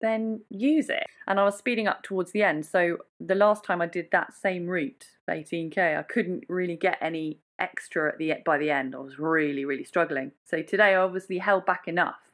then 0.00 0.44
use 0.50 0.90
it. 0.90 1.06
And 1.26 1.38
I 1.40 1.44
was 1.44 1.56
speeding 1.56 1.86
up 1.86 2.02
towards 2.02 2.32
the 2.32 2.42
end. 2.42 2.66
So 2.66 2.98
the 3.20 3.34
last 3.34 3.64
time 3.64 3.80
I 3.80 3.86
did 3.86 4.10
that 4.10 4.34
same 4.34 4.66
route, 4.66 5.06
18k, 5.28 5.96
I 5.96 6.02
couldn't 6.02 6.44
really 6.48 6.76
get 6.76 6.98
any 7.00 7.40
extra 7.58 8.08
at 8.08 8.18
the 8.18 8.34
by 8.44 8.58
the 8.58 8.70
end. 8.70 8.94
I 8.94 8.98
was 8.98 9.18
really, 9.18 9.64
really 9.64 9.84
struggling. 9.84 10.32
So 10.44 10.62
today 10.62 10.94
I 10.94 10.96
obviously 10.96 11.38
held 11.38 11.66
back 11.66 11.86
enough 11.86 12.32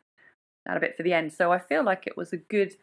and 0.66 0.76
a 0.76 0.80
bit 0.80 0.96
for 0.96 1.02
the 1.02 1.12
end. 1.12 1.32
So 1.32 1.52
I 1.52 1.58
feel 1.58 1.84
like 1.84 2.06
it 2.06 2.16
was 2.16 2.32
a 2.32 2.36
good 2.36 2.74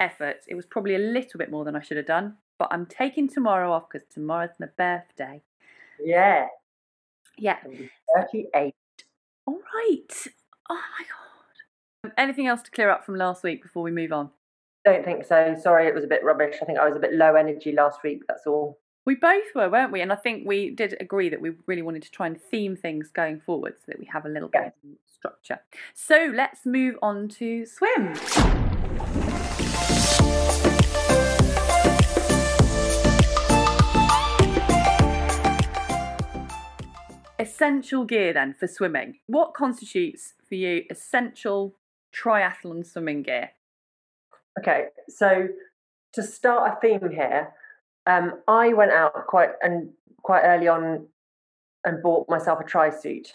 effort. 0.00 0.38
It 0.48 0.54
was 0.54 0.66
probably 0.66 0.94
a 0.94 0.98
little 0.98 1.38
bit 1.38 1.50
more 1.50 1.64
than 1.64 1.76
I 1.76 1.82
should 1.82 1.96
have 1.96 2.06
done, 2.06 2.36
but 2.58 2.68
I'm 2.70 2.86
taking 2.86 3.28
tomorrow 3.28 3.72
off 3.72 3.88
because 3.90 4.06
tomorrow's 4.12 4.50
my 4.58 4.68
birthday. 4.76 5.42
Yeah. 6.02 6.46
Yeah. 7.38 7.58
38. 8.14 8.74
All 9.46 9.60
right. 9.74 10.26
Oh 10.70 10.74
my 10.74 11.04
god. 11.04 12.04
Um, 12.04 12.12
anything 12.16 12.46
else 12.46 12.62
to 12.62 12.70
clear 12.70 12.90
up 12.90 13.04
from 13.04 13.16
last 13.16 13.42
week 13.42 13.62
before 13.62 13.82
we 13.82 13.90
move 13.90 14.12
on? 14.12 14.30
Don't 14.84 15.04
think 15.04 15.24
so. 15.24 15.56
Sorry, 15.60 15.86
it 15.86 15.94
was 15.94 16.04
a 16.04 16.08
bit 16.08 16.24
rubbish. 16.24 16.56
I 16.60 16.64
think 16.64 16.78
I 16.78 16.86
was 16.86 16.96
a 16.96 17.00
bit 17.00 17.12
low 17.12 17.34
energy 17.36 17.72
last 17.72 18.02
week. 18.02 18.22
That's 18.26 18.46
all. 18.46 18.78
We 19.04 19.16
both 19.16 19.46
were, 19.56 19.68
weren't 19.68 19.90
we? 19.90 20.00
And 20.00 20.12
I 20.12 20.14
think 20.14 20.46
we 20.46 20.70
did 20.70 20.96
agree 21.00 21.28
that 21.28 21.40
we 21.40 21.50
really 21.66 21.82
wanted 21.82 22.04
to 22.04 22.10
try 22.12 22.28
and 22.28 22.40
theme 22.40 22.76
things 22.76 23.10
going 23.10 23.40
forward 23.40 23.74
so 23.78 23.86
that 23.88 23.98
we 23.98 24.06
have 24.06 24.24
a 24.24 24.28
little 24.28 24.48
bit 24.48 24.66
of 24.66 24.72
structure. 25.12 25.58
So 25.92 26.30
let's 26.32 26.64
move 26.64 26.94
on 27.02 27.28
to 27.30 27.66
swim. 27.66 28.14
Essential 37.40 38.04
gear 38.04 38.32
then 38.32 38.54
for 38.54 38.68
swimming. 38.68 39.18
What 39.26 39.52
constitutes 39.52 40.34
for 40.48 40.54
you 40.54 40.84
essential 40.90 41.74
triathlon 42.14 42.86
swimming 42.86 43.24
gear? 43.24 43.50
Okay, 44.60 44.84
so 45.08 45.48
to 46.12 46.22
start 46.22 46.72
a 46.72 46.80
theme 46.80 47.10
here, 47.10 47.52
um, 48.06 48.40
I 48.48 48.72
went 48.72 48.92
out 48.92 49.26
quite 49.26 49.50
and 49.62 49.90
quite 50.22 50.42
early 50.42 50.68
on 50.68 51.06
and 51.84 52.02
bought 52.02 52.28
myself 52.28 52.60
a 52.60 52.64
tri 52.64 52.90
suit, 52.90 53.32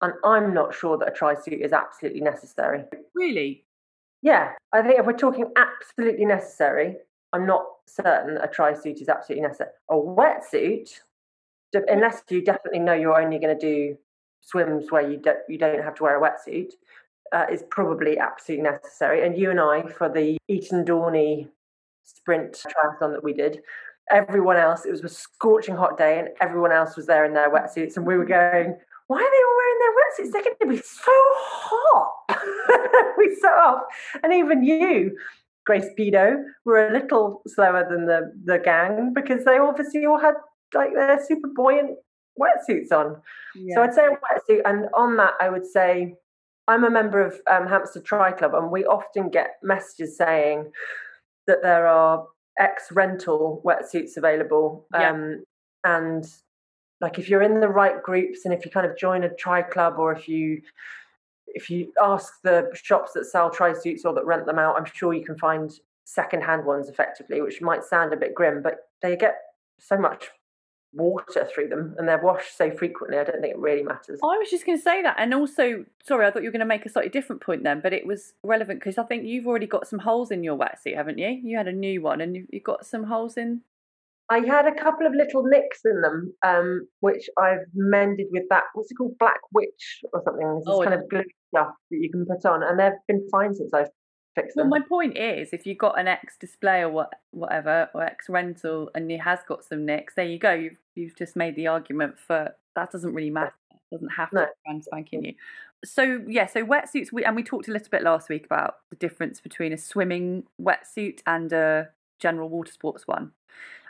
and 0.00 0.12
I'm 0.24 0.54
not 0.54 0.74
sure 0.74 0.98
that 0.98 1.08
a 1.08 1.12
tri 1.12 1.34
suit 1.34 1.60
is 1.60 1.72
absolutely 1.72 2.20
necessary. 2.20 2.84
Really? 3.14 3.64
Yeah, 4.22 4.52
I 4.72 4.82
think 4.82 4.98
if 4.98 5.06
we're 5.06 5.14
talking 5.14 5.46
absolutely 5.56 6.24
necessary, 6.24 6.96
I'm 7.32 7.46
not 7.46 7.64
certain 7.86 8.34
that 8.34 8.44
a 8.44 8.48
tri 8.48 8.74
suit 8.74 9.00
is 9.00 9.08
absolutely 9.08 9.42
necessary. 9.42 9.70
A 9.90 9.94
wetsuit, 9.94 10.90
unless 11.88 12.22
you 12.30 12.44
definitely 12.44 12.78
know 12.78 12.94
you're 12.94 13.20
only 13.20 13.38
going 13.38 13.58
to 13.58 13.66
do 13.66 13.96
swims 14.40 14.90
where 14.90 15.08
you 15.08 15.16
don't 15.16 15.38
you 15.48 15.58
don't 15.58 15.82
have 15.82 15.94
to 15.96 16.02
wear 16.02 16.22
a 16.22 16.30
wetsuit, 16.30 16.72
uh, 17.32 17.46
is 17.50 17.64
probably 17.70 18.18
absolutely 18.18 18.62
necessary. 18.62 19.26
And 19.26 19.36
you 19.36 19.50
and 19.50 19.60
I, 19.60 19.82
for 19.82 20.08
the 20.08 20.36
Eton 20.48 20.84
Dorney 20.84 21.48
sprint 22.04 22.52
triathlon 22.52 23.12
that 23.12 23.24
we 23.24 23.32
did, 23.32 23.60
everyone 24.10 24.56
else, 24.56 24.84
it 24.84 24.90
was 24.90 25.02
a 25.04 25.08
scorching 25.08 25.76
hot 25.76 25.96
day, 25.96 26.18
and 26.18 26.28
everyone 26.40 26.72
else 26.72 26.96
was 26.96 27.06
there 27.06 27.24
in 27.24 27.34
their 27.34 27.50
wetsuits, 27.50 27.96
and 27.96 28.06
we 28.06 28.16
were 28.16 28.24
going. 28.24 28.76
Why 29.08 29.18
are 29.18 29.20
they 29.20 29.42
all 29.44 29.56
wearing 29.58 29.78
their 29.80 29.92
wetsuits? 29.98 30.32
They're 30.32 30.42
going 30.42 30.56
to 30.62 30.66
be 30.68 30.88
so 30.88 31.12
hot. 31.44 33.14
we 33.18 33.34
set 33.40 33.52
off, 33.52 33.82
and 34.22 34.32
even 34.32 34.62
you, 34.62 35.16
Grace 35.66 35.86
Pedo, 35.98 36.42
were 36.64 36.88
a 36.88 36.92
little 36.92 37.42
slower 37.46 37.86
than 37.88 38.06
the 38.06 38.32
the 38.44 38.58
gang 38.58 39.12
because 39.14 39.44
they 39.44 39.58
obviously 39.58 40.06
all 40.06 40.20
had 40.20 40.34
like 40.74 40.94
their 40.94 41.22
super 41.24 41.48
buoyant 41.54 41.98
wetsuits 42.40 42.92
on. 42.92 43.20
So 43.74 43.82
I'd 43.82 43.94
say 43.94 44.06
a 44.06 44.10
wetsuit, 44.10 44.62
and 44.64 44.86
on 44.94 45.16
that, 45.18 45.34
I 45.40 45.50
would 45.50 45.66
say 45.66 46.14
I'm 46.68 46.84
a 46.84 46.90
member 46.90 47.24
of 47.24 47.40
um, 47.50 47.66
Hampstead 47.66 48.04
Tri 48.04 48.32
Club, 48.32 48.54
and 48.54 48.70
we 48.70 48.84
often 48.84 49.30
get 49.30 49.56
messages 49.62 50.16
saying 50.16 50.70
that 51.46 51.58
there 51.62 51.86
are 51.86 52.26
ex 52.58 52.92
rental 52.92 53.62
wetsuits 53.64 54.16
available. 54.16 54.86
Yeah. 54.92 55.10
Um, 55.10 55.44
and 55.84 56.26
like 57.00 57.18
if 57.18 57.28
you're 57.28 57.42
in 57.42 57.60
the 57.60 57.68
right 57.68 58.02
groups, 58.02 58.44
and 58.44 58.54
if 58.54 58.64
you 58.64 58.70
kind 58.70 58.86
of 58.86 58.96
join 58.96 59.24
a 59.24 59.34
tri 59.34 59.62
club, 59.62 59.94
or 59.98 60.12
if 60.12 60.28
you 60.28 60.62
if 61.48 61.68
you 61.68 61.92
ask 62.02 62.34
the 62.42 62.70
shops 62.74 63.12
that 63.12 63.26
sell 63.26 63.50
tri 63.50 63.72
suits 63.74 64.04
or 64.04 64.14
that 64.14 64.24
rent 64.24 64.46
them 64.46 64.58
out, 64.58 64.76
I'm 64.76 64.84
sure 64.84 65.12
you 65.12 65.24
can 65.24 65.36
find 65.36 65.72
second 66.04 66.42
hand 66.42 66.64
ones 66.64 66.88
effectively, 66.88 67.40
which 67.40 67.60
might 67.60 67.84
sound 67.84 68.12
a 68.12 68.16
bit 68.16 68.34
grim, 68.34 68.62
but 68.62 68.88
they 69.02 69.16
get 69.16 69.36
so 69.78 69.96
much 69.96 70.28
water 70.94 71.48
through 71.52 71.68
them 71.68 71.94
and 71.98 72.08
they're 72.08 72.22
washed 72.22 72.56
so 72.56 72.70
frequently. 72.70 73.18
I 73.18 73.24
don't 73.24 73.40
think 73.40 73.54
it 73.54 73.58
really 73.58 73.82
matters. 73.82 74.20
I 74.22 74.38
was 74.38 74.50
just 74.50 74.66
going 74.66 74.78
to 74.78 74.82
say 74.82 75.02
that, 75.02 75.16
and 75.18 75.32
also, 75.34 75.84
sorry, 76.04 76.26
I 76.26 76.30
thought 76.30 76.42
you 76.42 76.48
were 76.48 76.52
going 76.52 76.60
to 76.60 76.66
make 76.66 76.84
a 76.86 76.88
slightly 76.88 77.10
different 77.10 77.42
point 77.42 77.64
then, 77.64 77.80
but 77.80 77.92
it 77.92 78.06
was 78.06 78.34
relevant 78.42 78.80
because 78.80 78.98
I 78.98 79.04
think 79.04 79.24
you've 79.24 79.46
already 79.46 79.66
got 79.66 79.86
some 79.86 80.00
holes 80.00 80.30
in 80.30 80.44
your 80.44 80.56
wetsuit, 80.56 80.96
haven't 80.96 81.18
you? 81.18 81.40
You 81.42 81.56
had 81.56 81.68
a 81.68 81.72
new 81.72 82.02
one, 82.02 82.20
and 82.20 82.36
you've, 82.50 82.62
got 82.64 82.86
some 82.86 83.04
holes 83.04 83.36
in. 83.36 83.62
I 84.30 84.38
had 84.46 84.66
a 84.66 84.74
couple 84.74 85.06
of 85.06 85.12
little 85.14 85.42
nicks 85.44 85.80
in 85.84 86.00
them, 86.00 86.32
um, 86.46 86.86
which 87.00 87.28
I've 87.38 87.66
mended 87.74 88.26
with 88.30 88.44
that. 88.50 88.64
What's 88.74 88.90
it 88.90 88.94
called? 88.94 89.18
Black 89.18 89.40
Witch 89.52 90.00
or 90.12 90.22
something. 90.24 90.46
It's 90.58 90.66
this 90.66 90.74
Oh, 90.74 90.82
kind 90.82 90.94
of 90.94 91.08
glue 91.10 91.24
stuff 91.48 91.74
that 91.90 91.98
you 91.98 92.10
can 92.10 92.24
put 92.24 92.48
on, 92.48 92.62
and 92.62 92.78
they've 92.78 92.92
been 93.08 93.26
fine 93.30 93.54
since 93.54 93.74
I've 93.74 93.88
fixed 94.34 94.56
Well, 94.56 94.66
my 94.66 94.80
point 94.80 95.16
is, 95.16 95.52
if 95.52 95.66
you've 95.66 95.78
got 95.78 95.98
an 95.98 96.08
ex 96.08 96.36
display 96.38 96.80
or 96.82 96.88
what, 96.90 97.12
whatever, 97.32 97.88
or 97.94 98.02
ex 98.02 98.28
rental, 98.28 98.90
and 98.94 99.10
it 99.10 99.20
has 99.20 99.40
got 99.46 99.64
some 99.64 99.84
nicks, 99.86 100.14
there 100.14 100.24
you 100.24 100.38
go. 100.38 100.52
You've 100.52 100.76
you've 100.94 101.16
just 101.16 101.36
made 101.36 101.56
the 101.56 101.66
argument 101.66 102.18
for 102.18 102.54
that 102.74 102.90
doesn't 102.92 103.14
really 103.14 103.30
matter. 103.30 103.54
It 103.70 103.78
doesn't 103.96 104.10
have 104.10 104.30
to 104.30 104.36
No. 104.36 104.44
be 104.44 104.50
brand 104.64 104.84
spanking 104.84 105.20
new. 105.20 105.34
So 105.84 106.22
yeah, 106.26 106.46
so 106.46 106.64
wetsuits. 106.64 107.12
We, 107.12 107.24
and 107.24 107.34
we 107.36 107.42
talked 107.42 107.68
a 107.68 107.72
little 107.72 107.88
bit 107.90 108.02
last 108.02 108.28
week 108.28 108.44
about 108.46 108.76
the 108.90 108.96
difference 108.96 109.40
between 109.40 109.72
a 109.72 109.78
swimming 109.78 110.44
wetsuit 110.60 111.20
and 111.26 111.52
a 111.52 111.90
general 112.18 112.48
water 112.48 112.72
sports 112.72 113.06
one. 113.06 113.32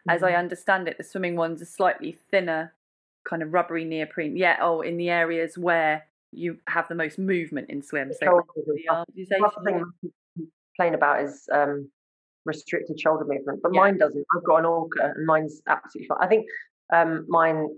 As 0.08 0.22
I 0.22 0.32
Mhm. 0.32 0.38
understand 0.38 0.88
it, 0.88 0.96
the 0.98 1.04
swimming 1.04 1.36
ones 1.36 1.62
are 1.62 1.66
slightly 1.66 2.12
thinner, 2.12 2.74
kind 3.24 3.42
of 3.42 3.52
rubbery 3.52 3.84
neoprene. 3.84 4.36
Yeah, 4.36 4.56
oh, 4.60 4.80
in 4.80 4.96
the 4.96 5.10
areas 5.10 5.56
where 5.58 6.06
you 6.32 6.58
have 6.66 6.88
the 6.88 6.94
most 6.94 7.18
movement 7.18 7.68
in 7.70 7.82
swim. 7.82 8.12
So 8.12 8.42
the 8.66 10.12
complain 10.76 10.94
about 10.94 11.22
is 11.24 11.48
um, 11.52 11.90
restricted 12.44 12.98
shoulder 13.00 13.24
movement, 13.26 13.60
but 13.62 13.72
Yeah. 13.74 13.80
mine 13.80 13.98
doesn't. 13.98 14.24
I've 14.36 14.44
got 14.44 14.56
an 14.58 14.66
Orca, 14.66 15.12
and 15.14 15.26
mine's 15.26 15.62
absolutely 15.68 16.08
fine. 16.08 16.18
I 16.20 16.26
think 16.26 16.46
um, 16.92 17.24
mine. 17.28 17.68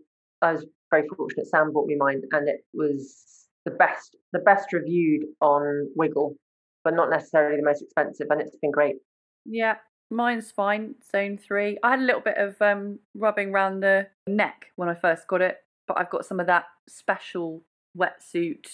I 0.42 0.52
was 0.52 0.66
very 0.90 1.08
fortunate. 1.16 1.46
Sam 1.46 1.72
bought 1.72 1.86
me 1.86 1.96
mine, 1.96 2.22
and 2.32 2.48
it 2.48 2.64
was 2.74 3.46
the 3.64 3.70
best, 3.70 4.16
the 4.32 4.40
best 4.40 4.72
reviewed 4.72 5.22
on 5.40 5.88
Wiggle, 5.96 6.36
but 6.84 6.94
not 6.94 7.08
necessarily 7.10 7.56
the 7.56 7.62
most 7.62 7.82
expensive, 7.82 8.26
and 8.30 8.40
it's 8.40 8.56
been 8.56 8.70
great. 8.70 8.96
Yeah, 9.46 9.76
mine's 10.10 10.50
fine. 10.50 10.94
Zone 11.10 11.38
three. 11.38 11.78
I 11.82 11.90
had 11.92 12.00
a 12.00 12.02
little 12.02 12.20
bit 12.20 12.36
of 12.36 12.60
um, 12.60 12.98
rubbing 13.14 13.50
around 13.50 13.80
the 13.80 14.08
neck 14.26 14.66
when 14.76 14.88
I 14.88 14.94
first 14.94 15.26
got 15.28 15.40
it, 15.40 15.58
but 15.88 15.98
I've 15.98 16.10
got 16.10 16.26
some 16.26 16.40
of 16.40 16.46
that 16.48 16.64
special 16.88 17.64
wetsuit 17.96 18.66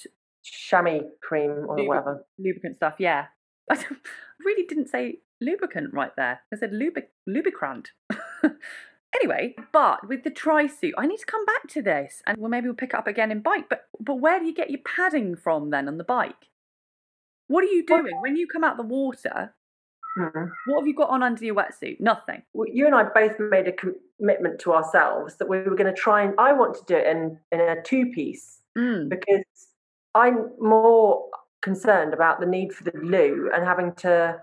Chamois 0.42 1.02
cream 1.22 1.50
or 1.68 1.84
whatever. 1.86 2.24
lubricant 2.38 2.76
stuff. 2.76 2.94
Yeah, 2.98 3.26
I 3.80 4.44
really 4.44 4.66
didn't 4.66 4.88
say 4.88 5.20
lubricant 5.40 5.94
right 5.94 6.14
there. 6.16 6.40
I 6.52 6.56
said 6.56 6.72
lubric 6.72 7.10
lubricant. 7.26 7.92
anyway, 9.22 9.54
but 9.72 10.06
with 10.08 10.24
the 10.24 10.30
tri 10.30 10.66
suit, 10.66 10.94
I 10.98 11.06
need 11.06 11.18
to 11.18 11.26
come 11.26 11.44
back 11.46 11.68
to 11.70 11.82
this, 11.82 12.22
and 12.26 12.36
well, 12.38 12.50
maybe 12.50 12.66
we'll 12.66 12.74
pick 12.76 12.90
it 12.90 12.96
up 12.96 13.06
again 13.06 13.30
in 13.30 13.40
bike. 13.42 13.68
But 13.68 13.84
but 14.00 14.16
where 14.16 14.38
do 14.40 14.46
you 14.46 14.54
get 14.54 14.70
your 14.70 14.80
padding 14.84 15.36
from 15.36 15.70
then 15.70 15.88
on 15.88 15.98
the 15.98 16.04
bike? 16.04 16.48
What 17.48 17.64
are 17.64 17.68
you 17.68 17.84
doing 17.86 18.20
when 18.20 18.36
you 18.36 18.46
come 18.46 18.64
out 18.64 18.76
the 18.76 18.82
water? 18.82 19.54
Mhm. 20.18 20.50
What 20.66 20.80
have 20.80 20.86
you 20.88 20.94
got 20.94 21.10
on 21.10 21.22
under 21.22 21.44
your 21.44 21.54
wetsuit? 21.54 22.00
Nothing. 22.00 22.42
Well, 22.54 22.68
You 22.68 22.86
and 22.86 22.94
I 22.94 23.04
both 23.04 23.38
made 23.40 23.68
a 23.68 23.72
commitment 23.72 24.60
to 24.60 24.72
ourselves 24.74 25.36
that 25.36 25.48
we 25.48 25.58
were 25.62 25.76
going 25.76 25.92
to 25.94 26.00
try 26.00 26.22
and. 26.22 26.34
I 26.38 26.52
want 26.52 26.74
to 26.76 26.84
do 26.86 26.96
it 26.96 27.06
in 27.06 27.38
in 27.52 27.60
a 27.60 27.82
two 27.82 28.06
piece 28.12 28.60
Mm. 28.78 29.08
because 29.08 29.44
I'm 30.14 30.50
more 30.60 31.28
concerned 31.60 32.14
about 32.14 32.40
the 32.40 32.46
need 32.46 32.72
for 32.72 32.84
the 32.84 32.96
loo 32.98 33.50
and 33.54 33.64
having 33.64 33.92
to 33.94 34.40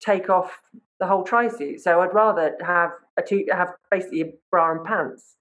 take 0.00 0.30
off 0.30 0.60
the 1.00 1.06
whole 1.06 1.24
tri 1.24 1.48
suit. 1.48 1.80
So 1.80 2.00
I'd 2.00 2.14
rather 2.14 2.56
have 2.64 2.90
a 3.16 3.22
two 3.22 3.46
have 3.52 3.74
basically 3.90 4.20
a 4.22 4.32
bra 4.50 4.72
and 4.72 4.84
pants. 4.84 5.36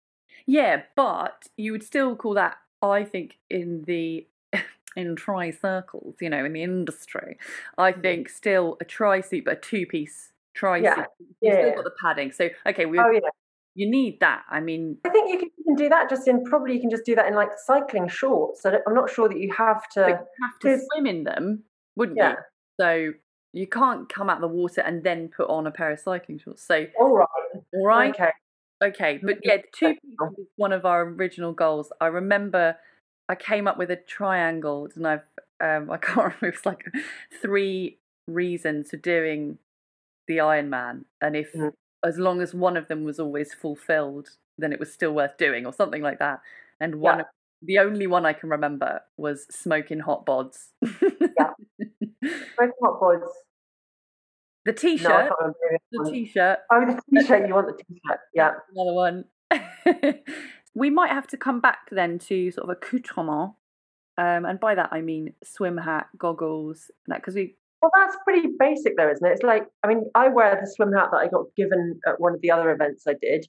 Yeah, 0.45 0.83
but 0.95 1.47
you 1.57 1.71
would 1.71 1.83
still 1.83 2.15
call 2.15 2.33
that, 2.35 2.57
I 2.81 3.03
think, 3.03 3.37
in 3.49 3.83
the 3.85 4.27
in 4.95 5.15
tri 5.15 5.51
circles, 5.51 6.15
you 6.21 6.29
know, 6.29 6.45
in 6.45 6.53
the 6.53 6.63
industry, 6.63 7.37
I 7.77 7.91
think 7.91 8.29
still 8.29 8.77
a 8.79 8.85
tri 8.85 9.21
suit, 9.21 9.45
but 9.45 9.57
a 9.57 9.61
two 9.61 9.85
piece 9.85 10.31
tri 10.53 10.77
Yeah, 10.77 10.95
suit. 10.95 11.05
You've 11.19 11.29
yeah. 11.41 11.61
still 11.61 11.75
got 11.75 11.83
the 11.83 11.93
padding. 12.01 12.31
So 12.31 12.49
okay, 12.65 12.85
we 12.85 12.99
Oh 12.99 13.09
yeah, 13.11 13.29
you 13.77 13.87
need 13.89 14.19
that. 14.21 14.41
I 14.49 14.59
mean, 14.59 14.97
I 15.05 15.09
think 15.09 15.29
you 15.31 15.37
can, 15.37 15.49
you 15.55 15.63
can 15.63 15.75
do 15.75 15.87
that 15.89 16.09
just 16.09 16.27
in 16.27 16.43
probably 16.43 16.73
you 16.73 16.81
can 16.81 16.89
just 16.89 17.05
do 17.05 17.13
that 17.15 17.27
in 17.27 17.35
like 17.35 17.51
cycling 17.63 18.07
shorts. 18.07 18.63
So 18.63 18.75
I'm 18.87 18.93
not 18.95 19.09
sure 19.11 19.29
that 19.29 19.39
you 19.39 19.53
have 19.55 19.87
to. 19.89 19.99
you 19.99 20.15
have 20.41 20.59
to 20.63 20.85
swim 20.91 21.05
in 21.05 21.23
them, 21.23 21.63
wouldn't 21.95 22.17
Yeah. 22.17 22.31
you? 22.31 22.37
So 22.81 23.11
you 23.53 23.67
can't 23.67 24.09
come 24.09 24.31
out 24.31 24.37
of 24.37 24.41
the 24.41 24.47
water 24.55 24.81
and 24.81 25.03
then 25.03 25.29
put 25.29 25.47
on 25.47 25.67
a 25.67 25.71
pair 25.71 25.91
of 25.91 25.99
cycling 25.99 26.39
shorts. 26.39 26.63
So 26.65 26.87
All 26.99 27.15
right, 27.15 27.27
all 27.75 27.85
right, 27.85 28.09
okay. 28.09 28.31
Okay, 28.83 29.19
but 29.23 29.37
yeah, 29.43 29.57
two 29.73 29.93
people 29.95 30.33
is 30.37 30.47
one 30.55 30.71
of 30.73 30.85
our 30.85 31.01
original 31.03 31.51
goals. 31.53 31.91
I 32.01 32.07
remember 32.07 32.77
I 33.29 33.35
came 33.35 33.67
up 33.67 33.77
with 33.77 33.91
a 33.91 33.95
triangle, 33.95 34.87
and 34.95 35.07
I've 35.07 35.23
um, 35.61 35.91
I 35.91 35.97
can't 36.01 36.17
remember. 36.17 36.47
It 36.47 36.55
was 36.55 36.65
like 36.65 36.83
three 37.41 37.99
reasons 38.27 38.89
for 38.89 38.97
doing 38.97 39.59
the 40.27 40.37
Ironman, 40.37 41.05
and 41.21 41.35
if 41.35 41.53
Mhm. 41.53 41.73
As 42.03 42.17
long 42.17 42.41
as 42.41 42.53
one 42.53 42.77
of 42.77 42.87
them 42.87 43.03
was 43.03 43.19
always 43.19 43.53
fulfilled, 43.53 44.29
then 44.57 44.71
it 44.73 44.79
was 44.79 44.91
still 44.93 45.13
worth 45.13 45.37
doing, 45.37 45.65
or 45.65 45.73
something 45.73 46.01
like 46.01 46.19
that. 46.19 46.41
And 46.79 46.95
one, 46.95 47.17
Yeah. 47.17 47.21
of, 47.21 47.27
the 47.63 47.79
only 47.79 48.05
one 48.07 48.25
I 48.25 48.33
can 48.33 48.49
remember 48.49 49.01
was 49.17 49.45
smoking 49.49 49.99
hot 49.99 50.25
bods. 50.25 50.67
yeah, 50.81 51.53
smoking 52.21 52.73
hot 52.83 52.99
bods. 53.01 53.27
the 54.65 54.71
No, 54.73 54.77
t-shirt, 54.77 55.31
the 55.39 55.79
the 55.91 56.11
t-shirt, 56.11 56.59
Oh, 56.71 56.85
the 56.85 57.01
t-shirt. 57.21 57.47
You 57.47 57.53
want 57.55 57.67
the 57.67 57.83
t-shirt? 57.83 58.19
Yeah. 58.33 58.51
another 58.75 58.93
one. 58.93 59.25
we 60.75 60.89
might 60.89 61.09
have 61.11 61.25
to 61.27 61.37
come 61.37 61.59
back 61.61 61.89
then 61.91 62.19
to 62.19 62.51
sort 62.51 62.69
of 62.69 62.77
accoutrement, 62.77 63.53
um, 64.17 64.45
and 64.45 64.59
by 64.59 64.75
that 64.75 64.89
I 64.91 65.01
mean 65.01 65.33
swim 65.43 65.77
hat, 65.77 66.07
goggles, 66.17 66.91
because 67.07 67.33
we 67.35 67.55
Well, 67.81 67.91
that's 67.95 68.17
pretty 68.23 68.47
basic, 68.59 68.97
though, 68.97 69.09
isn't 69.11 69.25
it? 69.25 69.31
It's 69.33 69.43
like, 69.43 69.65
I 69.83 69.87
mean, 69.87 70.03
I 70.15 70.29
wear 70.29 70.57
the 70.59 70.67
swim 70.75 70.91
hat 70.93 71.09
that 71.11 71.17
I 71.17 71.27
got 71.27 71.45
given 71.55 71.99
at 72.07 72.19
one 72.19 72.33
of 72.33 72.41
the 72.41 72.51
other 72.51 72.71
events 72.71 73.03
I 73.07 73.13
did, 73.21 73.45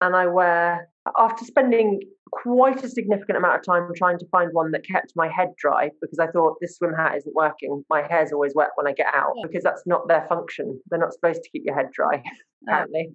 and 0.00 0.14
I 0.14 0.26
wear 0.26 0.88
after 1.18 1.44
spending 1.44 2.00
quite 2.32 2.84
a 2.84 2.88
significant 2.88 3.38
amount 3.38 3.56
of 3.56 3.64
time 3.64 3.88
trying 3.96 4.18
to 4.18 4.26
find 4.30 4.50
one 4.52 4.70
that 4.72 4.86
kept 4.86 5.12
my 5.16 5.28
head 5.28 5.48
dry 5.58 5.90
because 6.00 6.18
I 6.18 6.26
thought 6.28 6.56
this 6.60 6.76
swim 6.76 6.92
hat 6.94 7.16
isn't 7.16 7.34
working. 7.34 7.82
My 7.90 8.02
hair's 8.08 8.32
always 8.32 8.52
wet 8.54 8.68
when 8.76 8.86
I 8.86 8.92
get 8.92 9.12
out 9.14 9.32
Yeah. 9.36 9.46
because 9.46 9.64
that's 9.64 9.82
not 9.86 10.06
their 10.08 10.26
function. 10.28 10.80
They're 10.90 11.00
not 11.00 11.12
supposed 11.14 11.42
to 11.42 11.50
keep 11.50 11.62
your 11.64 11.74
head 11.74 11.90
dry. 11.92 12.22
Apparently, 12.68 13.10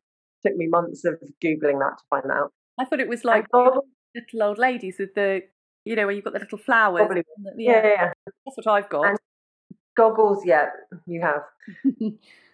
took 0.45 0.55
me 0.55 0.67
months 0.67 1.05
of 1.05 1.15
googling 1.43 1.79
that 1.79 1.97
to 1.97 2.03
find 2.09 2.25
out. 2.31 2.51
I 2.79 2.85
thought 2.85 2.99
it 2.99 3.07
was 3.07 3.23
like 3.23 3.45
thought- 3.51 3.83
little 4.15 4.43
old 4.43 4.57
ladies 4.57 4.95
with 4.99 5.13
the, 5.15 5.41
you 5.85 5.95
know, 5.95 6.05
where 6.07 6.15
you've 6.15 6.25
got 6.25 6.33
the 6.33 6.39
little 6.39 6.57
flowers. 6.57 7.01
Probably. 7.05 7.23
the- 7.37 7.53
yeah, 7.63 7.71
yeah, 7.71 7.83
yeah. 7.87 8.11
that's 8.45 8.57
what 8.57 8.67
I've 8.67 8.89
got. 8.89 9.05
And- 9.09 9.19
goggles. 9.95 10.45
Yeah, 10.45 10.67
you 11.05 11.21
have. 11.21 11.43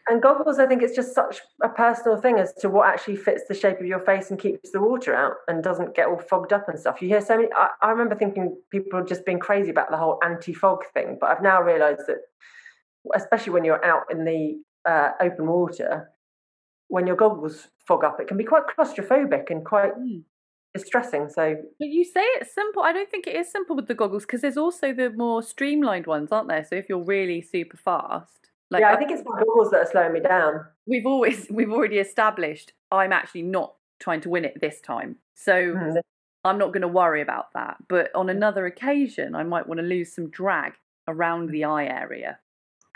And 0.10 0.21
goggles, 0.21 0.60
I 0.60 0.65
think 0.65 0.81
it's 0.81 0.95
just 0.95 1.13
such 1.13 1.41
a 1.62 1.69
personal 1.69 2.17
thing 2.17 2.39
as 2.39 2.53
to 2.55 2.69
what 2.69 2.88
actually 2.88 3.17
fits 3.17 3.43
the 3.48 3.53
shape 3.53 3.79
of 3.79 3.86
your 3.86 4.00
face 4.00 4.31
and 4.31 4.39
keeps 4.39 4.71
the 4.71 4.81
water 4.81 5.13
out 5.13 5.33
and 5.48 5.63
doesn't 5.63 5.95
get 5.95 6.07
all 6.07 6.17
fogged 6.17 6.53
up 6.53 6.67
and 6.67 6.79
stuff. 6.79 7.01
You 7.01 7.07
hear 7.07 7.21
so 7.21 7.38
many. 7.38 7.50
I, 7.55 7.69
I 7.81 7.91
remember 7.91 8.15
thinking 8.15 8.57
people 8.71 9.00
are 9.00 9.05
just 9.05 9.25
being 9.25 9.39
crazy 9.39 9.69
about 9.69 9.91
the 9.91 9.98
whole 9.98 10.19
anti-fog 10.24 10.79
thing, 10.93 11.17
but 11.21 11.29
I've 11.29 11.43
now 11.43 11.62
realised 11.62 12.01
that, 12.07 12.17
especially 13.15 13.53
when 13.53 13.63
you're 13.63 13.86
out 13.86 14.12
in 14.12 14.25
the 14.25 14.62
uh, 14.89 15.12
open 15.19 15.48
water, 15.48 16.10
when 16.88 17.05
your 17.05 17.15
goggles 17.15 17.67
fog 17.88 18.03
up, 18.03 18.19
it 18.19 18.27
can 18.27 18.38
be 18.38 18.43
quite 18.43 18.63
claustrophobic 18.75 19.50
and 19.50 19.63
quite 19.63 19.93
Mm. 19.98 20.24
Distressing. 20.73 21.29
So 21.29 21.55
But 21.79 21.87
you 21.89 22.03
say 22.03 22.21
it's 22.39 22.53
simple. 22.53 22.83
I 22.83 22.93
don't 22.93 23.09
think 23.09 23.27
it 23.27 23.35
is 23.35 23.51
simple 23.51 23.75
with 23.75 23.87
the 23.87 23.93
goggles 23.95 24.23
because 24.25 24.41
there's 24.41 24.57
also 24.57 24.93
the 24.93 25.09
more 25.11 25.41
streamlined 25.43 26.07
ones, 26.07 26.31
aren't 26.31 26.47
there? 26.47 26.63
So 26.63 26.75
if 26.75 26.87
you're 26.89 27.03
really 27.03 27.41
super 27.41 27.77
fast, 27.77 28.49
like 28.69 28.81
yeah, 28.81 28.91
I 28.93 28.95
think 28.97 29.11
it's 29.11 29.23
my 29.25 29.37
goggles 29.39 29.71
that 29.71 29.81
are 29.81 29.89
slowing 29.91 30.13
me 30.13 30.19
down. 30.21 30.65
we've 30.85 31.05
always 31.05 31.47
we've 31.49 31.71
already 31.71 31.97
established 31.97 32.73
I'm 32.91 33.11
actually 33.13 33.43
not 33.43 33.73
trying 33.99 34.21
to 34.21 34.29
win 34.29 34.45
it 34.45 34.59
this 34.61 34.79
time. 34.81 35.17
So 35.35 35.53
Mm. 35.53 36.01
I'm 36.43 36.57
not 36.57 36.69
going 36.73 36.81
to 36.81 36.87
worry 36.87 37.21
about 37.21 37.53
that. 37.53 37.77
But 37.87 38.09
on 38.15 38.27
another 38.29 38.65
occasion, 38.65 39.35
I 39.35 39.43
might 39.43 39.67
want 39.67 39.79
to 39.79 39.85
lose 39.85 40.11
some 40.15 40.29
drag 40.31 40.73
around 41.07 41.49
the 41.51 41.65
eye 41.65 41.85
area. 41.85 42.39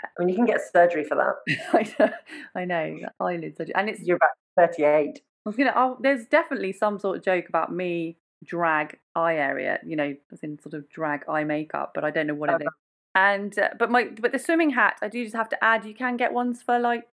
I 0.02 0.08
mean, 0.24 0.28
you 0.30 0.34
can 0.34 0.46
get 0.46 0.60
surgery 0.72 1.04
for 1.04 1.14
that. 1.14 1.58
I 1.72 1.84
know, 1.98 2.12
I 2.56 2.64
know 2.64 2.98
eyelids, 3.20 3.60
are- 3.60 3.66
and 3.76 3.88
it's. 3.88 4.02
You're 4.02 4.16
about 4.16 4.30
38. 4.74 5.20
I 5.46 5.48
was 5.48 5.56
gonna. 5.56 5.72
Oh, 5.76 5.96
there's 6.00 6.26
definitely 6.26 6.72
some 6.72 6.98
sort 6.98 7.16
of 7.18 7.24
joke 7.24 7.48
about 7.48 7.72
me 7.72 8.16
drag 8.44 8.98
eye 9.14 9.36
area. 9.36 9.78
You 9.86 9.94
know, 9.96 10.14
as 10.32 10.40
in 10.40 10.58
sort 10.58 10.74
of 10.74 10.88
drag 10.90 11.22
eye 11.28 11.44
makeup, 11.44 11.92
but 11.94 12.04
I 12.04 12.10
don't 12.10 12.26
know 12.26 12.34
what 12.34 12.50
it 12.50 12.62
is. 12.62 12.68
And 13.14 13.56
uh, 13.58 13.70
but 13.78 13.90
my 13.90 14.04
but 14.20 14.32
the 14.32 14.38
swimming 14.40 14.70
hat, 14.70 14.98
I 15.00 15.08
do 15.08 15.22
just 15.24 15.36
have 15.36 15.48
to 15.50 15.64
add. 15.64 15.84
You 15.84 15.94
can 15.94 16.16
get 16.16 16.32
ones 16.32 16.62
for 16.62 16.78
like. 16.78 17.06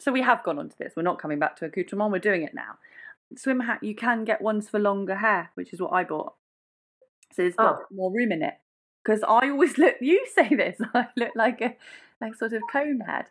So 0.00 0.12
we 0.12 0.22
have 0.22 0.42
gone 0.42 0.58
on 0.58 0.68
to 0.68 0.78
this. 0.78 0.92
We're 0.96 1.02
not 1.02 1.18
coming 1.20 1.38
back 1.38 1.56
to 1.56 1.64
accoutrement. 1.66 2.12
We're 2.12 2.18
doing 2.18 2.42
it 2.42 2.54
now. 2.54 2.78
Swim 3.36 3.60
hat, 3.60 3.82
you 3.82 3.94
can 3.94 4.24
get 4.24 4.40
ones 4.40 4.68
for 4.68 4.78
longer 4.78 5.16
hair, 5.16 5.50
which 5.54 5.72
is 5.72 5.80
what 5.80 5.92
I 5.92 6.04
bought. 6.04 6.34
So 7.32 7.42
there's 7.42 7.54
got 7.56 7.76
Oh. 7.80 7.84
more 7.94 8.12
room 8.12 8.32
in 8.32 8.42
it. 8.42 8.54
Because 9.04 9.22
I 9.22 9.50
always 9.50 9.76
look. 9.78 9.96
You 10.00 10.24
say 10.34 10.48
this. 10.48 10.78
I 10.94 11.08
look 11.16 11.30
like 11.36 11.60
a 11.60 11.76
like 12.20 12.34
sort 12.34 12.52
of 12.52 12.62
cone 12.72 13.00
head. 13.00 13.26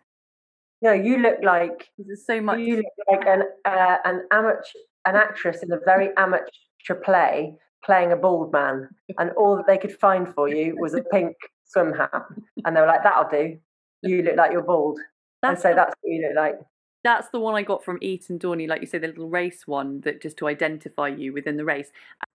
No, 0.81 0.91
you 0.93 1.17
look 1.17 1.39
like 1.43 1.89
There's 1.97 2.25
so 2.25 2.39
much. 2.41 2.59
You 2.59 2.77
look 2.77 2.85
like 3.09 3.25
an 3.27 3.43
uh, 3.65 3.97
an 4.05 4.23
amateur, 4.31 4.61
an 5.05 5.15
actress 5.15 5.63
in 5.63 5.71
a 5.71 5.79
very 5.83 6.09
amateur 6.17 6.95
play, 7.03 7.55
playing 7.83 8.11
a 8.11 8.15
bald 8.15 8.51
man, 8.53 8.89
and 9.17 9.31
all 9.31 9.55
that 9.57 9.65
they 9.67 9.77
could 9.77 9.97
find 9.97 10.31
for 10.33 10.47
you 10.47 10.75
was 10.79 10.93
a 10.93 11.01
pink 11.01 11.35
swim 11.65 11.93
hat, 11.93 12.23
and 12.65 12.75
they 12.75 12.81
were 12.81 12.87
like, 12.87 13.03
"That'll 13.03 13.29
do." 13.29 13.57
You 14.03 14.21
look 14.21 14.35
like 14.37 14.51
you're 14.51 14.61
bald, 14.61 14.99
and 15.43 15.57
so 15.57 15.69
the- 15.69 15.75
that's 15.75 15.95
what 16.01 16.11
you 16.11 16.27
look 16.27 16.35
like. 16.35 16.59
That's 17.03 17.29
the 17.29 17.39
one 17.39 17.55
I 17.55 17.61
got 17.63 17.83
from 17.85 17.99
Eton 18.01 18.37
Dorney, 18.37 18.67
like 18.67 18.81
you 18.81 18.87
say, 18.87 18.97
the 18.97 19.07
little 19.07 19.29
race 19.29 19.65
one 19.65 20.01
that 20.01 20.21
just 20.21 20.35
to 20.37 20.47
identify 20.47 21.07
you 21.07 21.31
within 21.31 21.55
the 21.55 21.63
race. 21.63 21.89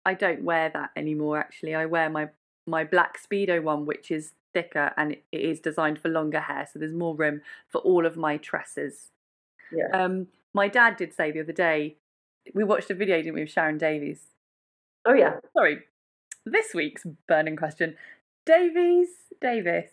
I 0.05 0.13
don't 0.13 0.43
wear 0.43 0.69
that 0.69 0.91
anymore. 0.95 1.37
Actually, 1.39 1.75
I 1.75 1.85
wear 1.87 2.09
my 2.09 2.29
my 2.67 2.83
black 2.83 3.17
speedo 3.21 3.61
one, 3.61 3.85
which 3.85 4.11
is 4.11 4.33
thicker 4.53 4.91
and 4.97 5.13
it 5.13 5.21
is 5.31 5.59
designed 5.59 5.99
for 5.99 6.09
longer 6.09 6.41
hair, 6.41 6.67
so 6.71 6.79
there's 6.79 6.93
more 6.93 7.15
room 7.15 7.41
for 7.67 7.79
all 7.81 8.05
of 8.05 8.17
my 8.17 8.37
tresses. 8.37 9.11
Yeah. 9.71 9.87
Um, 9.93 10.27
my 10.53 10.67
dad 10.67 10.97
did 10.97 11.13
say 11.13 11.31
the 11.31 11.41
other 11.41 11.53
day, 11.53 11.97
we 12.53 12.63
watched 12.63 12.89
a 12.89 12.93
video, 12.93 13.17
didn't 13.17 13.35
we, 13.35 13.43
of 13.43 13.49
Sharon 13.49 13.77
Davies? 13.77 14.27
Oh 15.05 15.13
yeah, 15.13 15.37
Sorry, 15.53 15.79
this 16.45 16.73
week's 16.73 17.05
burning 17.27 17.55
question: 17.55 17.95
Davies, 18.45 19.09
Davis, 19.39 19.89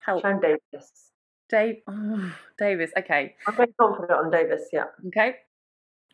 help, 0.00 0.22
Sharon 0.22 0.40
Davis. 0.40 1.12
Dave, 1.48 1.76
oh, 1.88 2.34
Davis. 2.58 2.92
Okay, 2.98 3.34
I'm 3.46 3.56
very 3.56 3.72
confident 3.78 4.10
on 4.10 4.30
Davis. 4.30 4.68
Yeah. 4.72 4.86
Okay. 5.08 5.36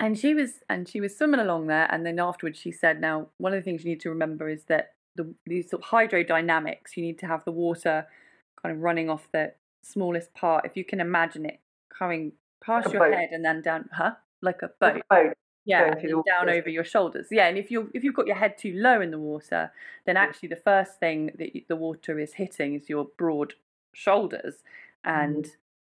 And 0.00 0.18
she 0.18 0.34
was 0.34 0.60
and 0.68 0.88
she 0.88 1.00
was 1.00 1.16
swimming 1.16 1.40
along 1.40 1.66
there 1.66 1.86
and 1.90 2.06
then 2.06 2.18
afterwards 2.18 2.58
she 2.58 2.70
said, 2.70 3.00
now 3.00 3.28
one 3.38 3.52
of 3.52 3.58
the 3.58 3.62
things 3.62 3.84
you 3.84 3.90
need 3.90 4.00
to 4.00 4.10
remember 4.10 4.48
is 4.48 4.64
that 4.64 4.94
the 5.18 5.34
these 5.46 5.70
sort 5.70 5.82
of 5.84 5.88
hydrodynamics, 5.90 6.96
you 6.96 7.02
need 7.02 7.18
to 7.20 7.26
have 7.26 7.44
the 7.44 7.52
water 7.52 8.06
kind 8.62 8.74
of 8.74 8.82
running 8.82 9.10
off 9.10 9.28
the 9.32 9.52
smallest 9.82 10.32
part. 10.34 10.64
If 10.64 10.76
you 10.76 10.84
can 10.84 11.00
imagine 11.00 11.44
it 11.46 11.60
coming 11.96 12.32
past 12.64 12.86
Like 12.86 12.92
your 12.94 13.02
boat. 13.02 13.14
head 13.14 13.28
and 13.32 13.44
then 13.44 13.62
down 13.62 13.88
huh? 13.92 14.12
Like 14.42 14.62
a 14.62 14.70
Like 14.80 14.94
boat. 14.94 15.02
a 15.10 15.14
boat. 15.14 15.32
Yeah, 15.64 15.94
down 16.26 16.48
over 16.48 16.70
your 16.70 16.84
shoulders. 16.84 17.28
Yeah, 17.30 17.46
and 17.48 17.58
if 17.58 17.70
you 17.70 17.90
if 17.92 18.02
you've 18.02 18.14
got 18.14 18.26
your 18.26 18.36
head 18.36 18.56
too 18.56 18.72
low 18.74 19.02
in 19.02 19.10
the 19.10 19.18
water, 19.18 19.70
then 20.06 20.16
actually 20.16 20.48
the 20.48 20.56
first 20.56 20.98
thing 20.98 21.32
that 21.38 21.54
you, 21.54 21.62
the 21.68 21.76
water 21.76 22.18
is 22.18 22.32
hitting 22.34 22.74
is 22.74 22.88
your 22.88 23.08
broad 23.18 23.52
shoulders, 23.92 24.62
and 25.04 25.46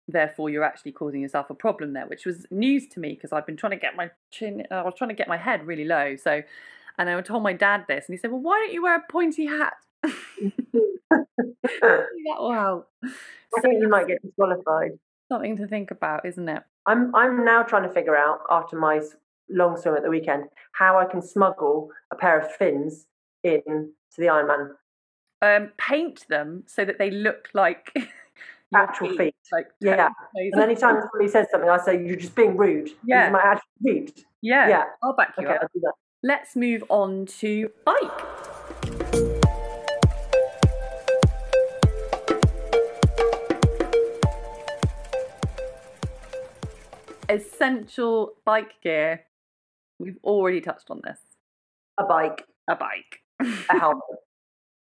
therefore 0.08 0.50
you're 0.50 0.64
actually 0.64 0.92
causing 0.92 1.22
yourself 1.22 1.48
a 1.48 1.54
problem 1.54 1.94
there, 1.94 2.06
which 2.06 2.26
was 2.26 2.44
news 2.50 2.86
to 2.88 3.00
me 3.00 3.14
because 3.14 3.32
I've 3.32 3.46
been 3.46 3.56
trying 3.56 3.70
to 3.70 3.78
get 3.78 3.96
my 3.96 4.10
chin, 4.30 4.66
uh, 4.70 4.74
I 4.74 4.82
was 4.82 4.94
trying 4.98 5.08
to 5.08 5.14
get 5.16 5.28
my 5.28 5.38
head 5.38 5.66
really 5.66 5.86
low. 5.86 6.16
So, 6.16 6.42
and 6.98 7.08
I 7.08 7.20
told 7.22 7.42
my 7.42 7.52
dad 7.52 7.84
this, 7.88 8.06
and 8.08 8.14
he 8.14 8.18
said, 8.18 8.30
"Well, 8.30 8.40
why 8.40 8.58
don't 8.60 8.72
you 8.72 8.82
wear 8.82 8.96
a 8.96 9.02
pointy 9.10 9.46
hat? 9.46 9.74
that 11.10 12.06
will 12.38 12.52
help." 12.52 12.88
I 13.04 13.08
So 13.56 13.60
think 13.62 13.80
you 13.82 13.88
might 13.88 14.06
get 14.06 14.22
disqualified. 14.22 14.92
something 15.30 15.56
to 15.58 15.66
think 15.66 15.90
about, 15.90 16.24
isn't 16.26 16.48
it? 16.48 16.62
I'm 16.86 17.14
I'm 17.14 17.44
now 17.44 17.62
trying 17.62 17.82
to 17.84 17.94
figure 17.94 18.16
out 18.16 18.40
after 18.50 18.76
my 18.78 19.00
long 19.48 19.76
swim 19.76 19.94
at 19.96 20.02
the 20.02 20.10
weekend 20.10 20.44
how 20.72 20.98
I 20.98 21.04
can 21.04 21.20
smuggle 21.22 21.90
a 22.10 22.16
pair 22.16 22.38
of 22.40 22.50
fins 22.52 23.06
in 23.42 23.62
to 24.14 24.20
the 24.20 24.26
Ironman. 24.26 24.70
Um, 25.42 25.72
paint 25.76 26.24
them 26.28 26.62
so 26.66 26.84
that 26.84 26.98
they 26.98 27.10
look 27.10 27.48
like 27.52 27.92
Actual 28.74 29.10
feet. 29.16 29.34
like 29.52 29.66
Yeah. 29.80 30.06
toes. 30.08 30.50
And 30.52 30.62
anytime 30.62 31.00
somebody 31.00 31.28
says 31.28 31.48
something, 31.50 31.68
I 31.68 31.76
say 31.78 32.02
you're 32.06 32.16
just 32.16 32.34
being 32.34 32.56
rude. 32.56 32.90
Yeah. 33.04 33.28
my 33.30 33.40
actual 33.42 33.68
feet. 33.82 34.24
yeah, 34.40 34.68
Yeah. 34.68 34.84
I'll 35.02 35.14
back 35.14 35.34
you 35.38 35.46
Okay, 35.46 35.56
up. 35.56 35.70
I'll 36.24 36.30
do 36.30 36.38
that. 36.38 36.40
Let's 36.40 36.56
move 36.56 36.84
on 36.88 37.26
to 37.40 37.70
bike. 37.84 39.22
Essential 47.28 48.32
bike 48.44 48.74
gear. 48.82 49.22
We've 49.98 50.18
already 50.24 50.60
touched 50.60 50.90
on 50.90 51.00
this. 51.04 51.18
A 51.98 52.04
bike, 52.04 52.44
A 52.68 52.74
bike. 52.76 53.20
a 53.40 53.44
helmet, 53.78 54.02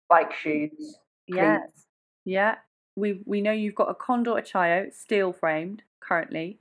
bike 0.08 0.32
shoes, 0.34 0.98
cleats. 1.30 1.86
yeah. 2.24 2.56
We 2.96 3.22
we 3.24 3.40
know 3.40 3.52
you've 3.52 3.74
got 3.76 3.90
a 3.90 3.94
Condor 3.94 4.32
Acciaio, 4.32 4.92
steel 4.92 5.32
framed 5.32 5.82
currently. 6.00 6.58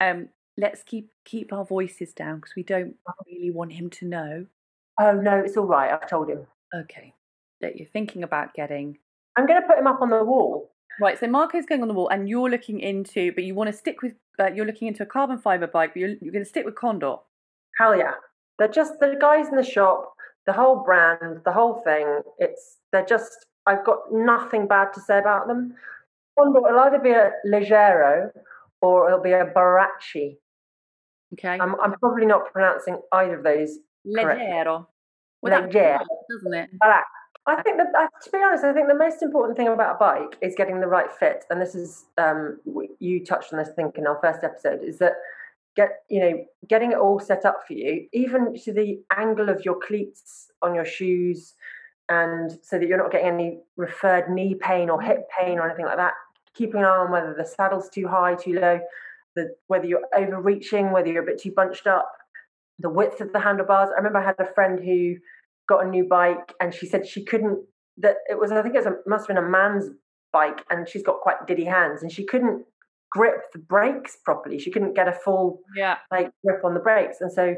Yeah. 0.00 0.10
Um, 0.10 0.28
let's 0.56 0.82
keep 0.82 1.10
keep 1.24 1.52
our 1.52 1.64
voices 1.64 2.12
down 2.12 2.36
because 2.36 2.54
we 2.56 2.62
don't 2.62 2.94
really 3.26 3.50
want 3.50 3.72
him 3.72 3.90
to 3.90 4.06
know. 4.06 4.46
Oh 4.98 5.12
no, 5.12 5.38
it's 5.38 5.56
all 5.56 5.66
right. 5.66 5.92
I've 5.92 6.08
told 6.08 6.30
him. 6.30 6.46
Okay, 6.74 7.12
that 7.60 7.76
you're 7.76 7.88
thinking 7.88 8.22
about 8.22 8.54
getting 8.54 8.98
I'm 9.36 9.46
going 9.46 9.60
to 9.60 9.68
put 9.68 9.78
him 9.78 9.86
up 9.86 10.00
on 10.00 10.10
the 10.10 10.24
wall. 10.24 10.72
Right, 10.98 11.18
so 11.18 11.26
Marco's 11.26 11.66
going 11.66 11.82
on 11.82 11.88
the 11.88 11.94
wall, 11.94 12.08
and 12.08 12.28
you're 12.28 12.48
looking 12.48 12.80
into, 12.80 13.32
but 13.32 13.44
you 13.44 13.54
want 13.54 13.68
to 13.68 13.76
stick 13.76 14.00
with, 14.00 14.14
uh, 14.38 14.46
you're 14.54 14.64
looking 14.64 14.88
into 14.88 15.02
a 15.02 15.06
carbon 15.06 15.38
fiber 15.38 15.66
bike, 15.66 15.90
but 15.92 16.00
you're, 16.00 16.14
you're 16.22 16.32
going 16.32 16.44
to 16.44 16.48
stick 16.48 16.64
with 16.64 16.74
Condor. 16.74 17.16
Hell 17.78 17.96
yeah. 17.96 18.12
They're 18.58 18.68
just 18.68 18.98
the 18.98 19.16
guys 19.20 19.48
in 19.48 19.56
the 19.56 19.62
shop, 19.62 20.14
the 20.46 20.54
whole 20.54 20.82
brand, 20.82 21.42
the 21.44 21.52
whole 21.52 21.82
thing. 21.84 22.22
It's 22.38 22.78
they're 22.92 23.04
just 23.04 23.44
I've 23.66 23.84
got 23.84 23.98
nothing 24.10 24.66
bad 24.66 24.94
to 24.94 25.00
say 25.02 25.18
about 25.18 25.46
them. 25.46 25.74
Condor 26.38 26.62
will 26.62 26.78
either 26.78 26.98
be 26.98 27.10
a 27.10 27.32
Leggero 27.46 28.30
or 28.80 29.08
it'll 29.08 29.22
be 29.22 29.32
a 29.32 29.44
Baracchi. 29.44 30.38
Okay. 31.34 31.58
I'm, 31.60 31.74
I'm 31.80 31.92
probably 31.98 32.26
not 32.26 32.52
pronouncing 32.52 33.00
either 33.12 33.38
of 33.38 33.44
those. 33.44 33.78
Leggero. 34.06 34.86
Well, 35.42 35.62
Leggero. 35.62 36.04
Doesn't 36.30 36.54
it? 36.54 36.70
Barac. 36.82 37.02
I 37.48 37.62
think 37.62 37.76
that, 37.76 37.88
uh, 37.96 38.08
to 38.24 38.30
be 38.30 38.38
honest, 38.38 38.64
I 38.64 38.72
think 38.72 38.88
the 38.88 38.94
most 38.94 39.22
important 39.22 39.56
thing 39.56 39.68
about 39.68 39.94
a 39.94 39.98
bike 39.98 40.36
is 40.40 40.54
getting 40.56 40.80
the 40.80 40.88
right 40.88 41.10
fit. 41.12 41.44
And 41.48 41.60
this 41.60 41.76
is, 41.76 42.06
um, 42.18 42.58
you 42.98 43.24
touched 43.24 43.52
on 43.52 43.58
this, 43.60 43.68
I 43.68 43.72
think, 43.72 43.98
in 43.98 44.06
our 44.06 44.18
first 44.20 44.42
episode, 44.42 44.82
is 44.82 44.98
that 44.98 45.12
get, 45.76 45.90
you 46.08 46.20
know, 46.20 46.44
getting 46.68 46.90
it 46.90 46.98
all 46.98 47.20
set 47.20 47.44
up 47.44 47.60
for 47.66 47.74
you, 47.74 48.08
even 48.12 48.56
to 48.64 48.72
the 48.72 49.00
angle 49.16 49.48
of 49.48 49.64
your 49.64 49.78
cleats 49.78 50.50
on 50.62 50.74
your 50.74 50.84
shoes, 50.84 51.54
and 52.08 52.58
so 52.62 52.78
that 52.78 52.88
you're 52.88 52.98
not 52.98 53.12
getting 53.12 53.28
any 53.28 53.58
referred 53.76 54.28
knee 54.28 54.54
pain 54.54 54.90
or 54.90 55.00
hip 55.00 55.28
pain 55.38 55.58
or 55.58 55.66
anything 55.66 55.86
like 55.86 55.98
that. 55.98 56.14
Keeping 56.54 56.80
an 56.80 56.86
eye 56.86 56.96
on 56.96 57.12
whether 57.12 57.34
the 57.34 57.44
saddle's 57.44 57.88
too 57.88 58.08
high, 58.08 58.34
too 58.34 58.54
low, 58.54 58.80
the, 59.36 59.54
whether 59.68 59.86
you're 59.86 60.06
overreaching, 60.16 60.90
whether 60.90 61.08
you're 61.08 61.22
a 61.22 61.26
bit 61.26 61.40
too 61.40 61.52
bunched 61.54 61.86
up, 61.86 62.10
the 62.78 62.90
width 62.90 63.20
of 63.20 63.32
the 63.32 63.40
handlebars. 63.40 63.90
I 63.92 63.98
remember 63.98 64.18
I 64.18 64.24
had 64.24 64.40
a 64.40 64.52
friend 64.52 64.80
who 64.82 65.14
got 65.68 65.84
a 65.84 65.88
new 65.88 66.04
bike 66.04 66.54
and 66.60 66.74
she 66.74 66.86
said 66.86 67.06
she 67.06 67.24
couldn't 67.24 67.64
that 67.98 68.16
it 68.28 68.38
was 68.38 68.52
I 68.52 68.62
think 68.62 68.74
it 68.74 68.78
was 68.78 68.86
a, 68.86 68.96
must 69.06 69.26
have 69.26 69.36
been 69.36 69.44
a 69.44 69.48
man's 69.48 69.88
bike 70.32 70.64
and 70.70 70.88
she's 70.88 71.02
got 71.02 71.20
quite 71.20 71.46
diddy 71.46 71.64
hands 71.64 72.02
and 72.02 72.12
she 72.12 72.24
couldn't 72.24 72.64
grip 73.10 73.52
the 73.52 73.58
brakes 73.58 74.18
properly. 74.24 74.58
She 74.58 74.70
couldn't 74.70 74.94
get 74.94 75.08
a 75.08 75.12
full 75.12 75.60
yeah 75.76 75.96
like 76.10 76.30
grip 76.44 76.64
on 76.64 76.74
the 76.74 76.80
brakes. 76.80 77.18
And 77.20 77.32
so 77.32 77.54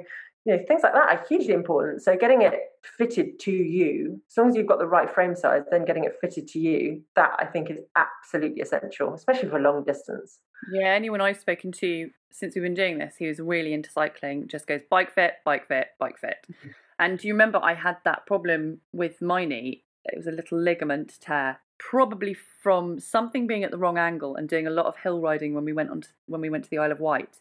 you 0.48 0.56
know 0.56 0.64
things 0.66 0.82
like 0.82 0.94
that 0.94 1.10
are 1.10 1.24
hugely 1.28 1.52
important. 1.52 2.02
So 2.02 2.16
getting 2.16 2.40
it 2.40 2.54
fitted 2.96 3.38
to 3.40 3.52
you, 3.52 4.22
as 4.30 4.36
long 4.36 4.48
as 4.48 4.56
you've 4.56 4.66
got 4.66 4.78
the 4.78 4.86
right 4.86 5.10
frame 5.10 5.36
size, 5.36 5.62
then 5.70 5.84
getting 5.84 6.04
it 6.04 6.16
fitted 6.22 6.48
to 6.48 6.58
you, 6.58 7.02
that 7.16 7.32
I 7.38 7.44
think 7.44 7.70
is 7.70 7.80
absolutely 7.96 8.62
essential, 8.62 9.12
especially 9.12 9.50
for 9.50 9.60
long 9.60 9.84
distance. 9.84 10.38
Yeah, 10.72 10.94
anyone 10.94 11.20
I've 11.20 11.38
spoken 11.38 11.70
to 11.72 12.08
since 12.30 12.54
we've 12.54 12.64
been 12.64 12.72
doing 12.72 12.96
this, 12.96 13.16
he 13.18 13.26
was 13.26 13.40
really 13.40 13.74
into 13.74 13.90
cycling, 13.90 14.48
just 14.48 14.66
goes 14.66 14.80
bike 14.90 15.12
fit, 15.12 15.34
bike 15.44 15.68
fit, 15.68 15.88
bike 16.00 16.18
fit. 16.18 16.46
And 17.00 17.16
do 17.16 17.28
you 17.28 17.34
remember 17.34 17.60
I 17.62 17.74
had 17.74 17.98
that 18.04 18.26
problem 18.26 18.80
with 18.92 19.22
my 19.22 19.44
knee? 19.44 19.84
It 20.04 20.16
was 20.16 20.26
a 20.26 20.32
little 20.32 20.58
ligament 20.58 21.16
tear, 21.20 21.60
probably 21.78 22.34
from 22.34 22.98
something 22.98 23.46
being 23.46 23.62
at 23.62 23.70
the 23.70 23.78
wrong 23.78 23.98
angle 23.98 24.34
and 24.34 24.48
doing 24.48 24.66
a 24.66 24.70
lot 24.70 24.86
of 24.86 24.96
hill 24.96 25.20
riding 25.20 25.54
when 25.54 25.64
we 25.64 25.72
went 25.72 25.90
on 25.90 26.00
to, 26.00 26.08
when 26.26 26.40
we 26.40 26.50
went 26.50 26.64
to 26.64 26.70
the 26.70 26.78
Isle 26.78 26.90
of 26.90 26.98
Wight. 26.98 27.36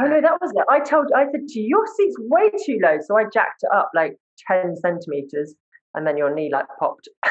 Oh 0.00 0.06
no, 0.06 0.20
that 0.20 0.38
was 0.40 0.52
it. 0.54 0.64
I 0.70 0.80
told 0.80 1.06
I 1.14 1.24
said 1.30 1.46
to 1.48 1.60
you, 1.60 1.68
your 1.68 1.86
seat's 1.86 2.16
way 2.20 2.50
too 2.64 2.78
low, 2.82 2.98
so 3.04 3.16
I 3.16 3.24
jacked 3.32 3.62
it 3.62 3.70
up 3.74 3.90
like 3.94 4.16
ten 4.46 4.76
centimeters, 4.76 5.54
and 5.94 6.06
then 6.06 6.16
your 6.16 6.34
knee 6.34 6.50
like 6.52 6.66
popped. 6.78 7.08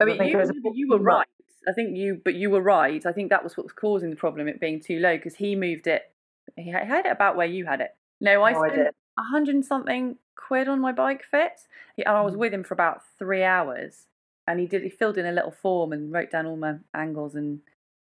I 0.00 0.04
mean, 0.04 0.20
I 0.20 0.26
you, 0.26 0.72
you 0.74 0.88
were 0.88 1.00
right. 1.00 1.26
I 1.68 1.72
think 1.72 1.96
you, 1.96 2.20
but 2.24 2.34
you 2.34 2.50
were 2.50 2.62
right. 2.62 3.04
I 3.04 3.12
think 3.12 3.30
that 3.30 3.42
was 3.42 3.56
what 3.56 3.64
was 3.64 3.72
causing 3.72 4.10
the 4.10 4.16
problem, 4.16 4.46
it 4.46 4.60
being 4.60 4.80
too 4.80 5.00
low, 5.00 5.16
because 5.16 5.34
he 5.34 5.56
moved 5.56 5.86
it. 5.86 6.02
He 6.56 6.70
had 6.70 7.06
it 7.06 7.12
about 7.12 7.36
where 7.36 7.46
you 7.46 7.66
had 7.66 7.80
it. 7.80 7.90
No, 8.20 8.42
I 8.42 8.52
spent 8.52 8.88
a 9.18 9.22
hundred 9.22 9.54
and 9.56 9.64
something 9.64 10.16
quid 10.36 10.68
on 10.68 10.80
my 10.80 10.92
bike 10.92 11.22
fit. 11.28 11.52
And 11.98 12.08
I 12.08 12.22
was 12.22 12.34
mm. 12.34 12.38
with 12.38 12.54
him 12.54 12.64
for 12.64 12.74
about 12.74 13.02
three 13.18 13.42
hours, 13.42 14.06
and 14.46 14.60
he 14.60 14.66
did. 14.66 14.82
He 14.82 14.90
filled 14.90 15.18
in 15.18 15.26
a 15.26 15.32
little 15.32 15.50
form 15.50 15.92
and 15.92 16.12
wrote 16.12 16.30
down 16.30 16.46
all 16.46 16.56
my 16.56 16.76
angles 16.94 17.34
and 17.34 17.60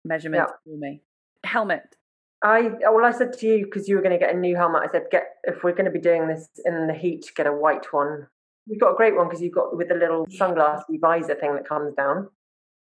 measurements 0.06 0.52
yeah. 0.66 0.72
for 0.72 0.78
me. 0.78 1.02
Helmet. 1.44 1.96
I 2.44 2.72
oh, 2.86 2.96
well, 2.96 3.06
I 3.06 3.12
said 3.12 3.34
to 3.34 3.48
you 3.48 3.66
because 3.66 3.88
you 3.88 3.96
were 3.96 4.02
going 4.02 4.18
to 4.18 4.24
get 4.24 4.34
a 4.34 4.38
new 4.38 4.56
helmet. 4.56 4.84
I 4.84 4.92
said, 4.92 5.06
get 5.12 5.36
if 5.44 5.64
we're 5.64 5.74
going 5.74 5.86
to 5.86 5.92
be 5.92 6.00
doing 6.00 6.28
this 6.28 6.50
in 6.66 6.88
the 6.88 6.94
heat, 6.94 7.32
get 7.36 7.48
a 7.48 7.54
white 7.54 7.92
one. 7.92 8.28
You've 8.68 8.80
got 8.80 8.94
a 8.94 8.96
great 8.96 9.16
one 9.16 9.28
because 9.28 9.42
you've 9.42 9.54
got 9.54 9.76
with 9.76 9.90
the 9.90 9.96
little 9.96 10.26
sunglass 10.28 10.84
visor 10.90 11.36
thing 11.36 11.56
that 11.56 11.68
comes 11.68 11.94
down 11.96 12.30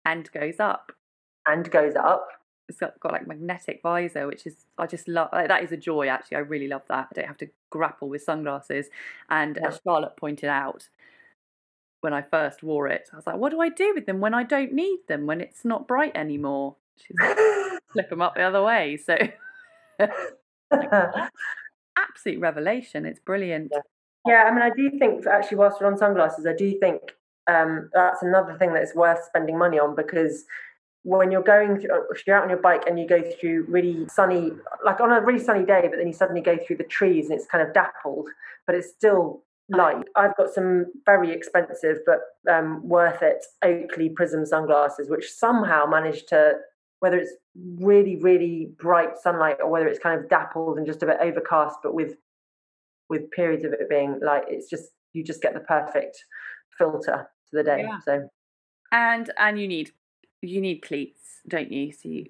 and 0.06 0.32
goes 0.32 0.60
up 0.60 0.92
and 1.46 1.70
goes 1.70 1.96
up 1.96 2.28
it's 2.70 2.80
got, 2.80 3.00
got 3.00 3.12
like 3.12 3.28
magnetic 3.28 3.82
visor, 3.84 4.28
which 4.28 4.46
is 4.46 4.56
I 4.78 4.88
just 4.88 5.08
love. 5.08 5.30
Like, 5.34 5.48
that 5.48 5.64
is 5.64 5.72
a 5.72 5.78
joy. 5.78 6.08
Actually, 6.08 6.38
I 6.38 6.42
really 6.42 6.68
love 6.68 6.84
that. 6.88 7.08
I 7.12 7.16
don't 7.16 7.28
have 7.28 7.38
to 7.38 7.50
grapple 7.70 8.10
with 8.10 8.24
sunglasses. 8.24 8.88
And 9.30 9.58
yeah. 9.60 9.68
as 9.68 9.82
Charlotte 9.84 10.16
pointed 10.16 10.50
out, 10.50 10.88
when 12.02 12.14
I 12.14 12.22
first 12.22 12.64
wore 12.64 12.88
it, 12.88 13.10
I 13.12 13.16
was 13.16 13.28
like, 13.28 13.38
"What 13.38 13.52
do 13.52 13.60
I 13.62 13.70
do 13.70 13.94
with 13.94 14.06
them 14.06 14.20
when 14.20 14.34
I 14.34 14.44
don't 14.44 14.74
need 14.74 15.00
them? 15.08 15.26
When 15.26 15.42
it's 15.42 15.66
not 15.66 15.88
bright 15.88 16.16
anymore?" 16.16 16.76
She's 16.98 17.16
like, 17.20 17.38
flip 17.94 18.10
them 18.10 18.22
up 18.22 18.36
the 18.36 18.42
other 18.42 18.62
way. 18.62 18.98
So, 18.98 19.16
absolute 21.98 22.40
revelation. 22.40 23.06
It's 23.06 23.20
brilliant. 23.20 23.72
Yeah. 23.72 23.80
yeah, 24.28 24.44
I 24.44 24.52
mean, 24.52 24.62
I 24.62 24.72
do 24.76 24.98
think 25.00 25.26
actually, 25.28 25.58
whilst 25.58 25.80
we're 25.80 25.88
on 25.88 25.98
sunglasses, 25.98 26.46
I 26.46 26.56
do 26.56 26.78
think 26.80 27.00
um, 27.48 27.90
that's 27.94 28.22
another 28.22 28.58
thing 28.58 28.74
that 28.74 28.84
is 28.84 28.96
worth 28.96 29.24
spending 29.26 29.58
money 29.58 29.80
on 29.80 29.96
because 29.96 30.46
when 31.04 31.32
you're 31.32 31.44
going 31.44 31.80
through, 31.80 31.90
if 32.12 32.26
you're 32.26 32.36
out 32.36 32.44
on 32.44 32.50
your 32.50 32.62
bike 32.62 32.84
and 32.88 32.98
you 32.98 33.08
go 33.08 33.22
through 33.40 33.66
really 33.68 34.08
sunny, 34.08 34.52
like 34.86 35.02
on 35.02 35.12
a 35.12 35.22
really 35.22 35.44
sunny 35.44 35.66
day, 35.66 35.82
but 35.84 35.98
then 35.98 36.08
you 36.08 36.14
suddenly 36.14 36.42
go 36.42 36.58
through 36.66 36.78
the 36.78 36.86
trees 36.86 37.30
and 37.30 37.38
it's 37.38 37.48
kind 37.48 37.66
of 37.66 37.74
dappled, 37.74 38.30
but 38.66 38.76
it's 38.76 38.90
still 38.90 39.44
light. 39.70 40.06
I've 40.16 40.36
got 40.38 40.50
some 40.54 40.86
very 41.06 41.32
expensive 41.32 41.98
but 42.06 42.20
um, 42.52 42.88
worth 42.88 43.22
it 43.22 43.46
Oakley 43.64 44.10
Prism 44.10 44.46
sunglasses, 44.46 45.10
which 45.10 45.30
somehow 45.30 45.86
managed 45.86 46.30
to, 46.30 46.54
whether 47.00 47.18
it's 47.18 47.34
really 47.56 48.16
really 48.18 48.72
bright 48.80 49.18
sunlight 49.18 49.58
or 49.62 49.70
whether 49.70 49.88
it's 49.88 50.00
kind 50.00 50.20
of 50.20 50.30
dappled 50.30 50.78
and 50.78 50.88
just 50.88 51.04
a 51.04 51.06
bit 51.06 51.18
overcast, 51.22 51.78
but 51.84 51.94
with 51.94 52.16
with 53.10 53.30
periods 53.32 53.64
of 53.64 53.74
it 53.74 53.90
being 53.90 54.20
like 54.24 54.44
it's 54.48 54.70
just 54.70 54.90
you 55.14 55.24
just 55.24 55.42
get 55.42 55.54
the 55.54 55.60
perfect 55.60 56.18
filter 56.78 57.28
to 57.50 57.56
the 57.56 57.64
day. 57.64 57.86
Yeah. 57.88 58.00
So 58.04 58.30
and 58.92 59.30
and 59.38 59.60
you 59.60 59.68
need 59.68 59.92
you 60.42 60.62
need 60.62 60.82
cleats, 60.82 61.42
don't 61.48 61.72
you? 61.72 61.92
So 61.92 62.10
you, 62.10 62.26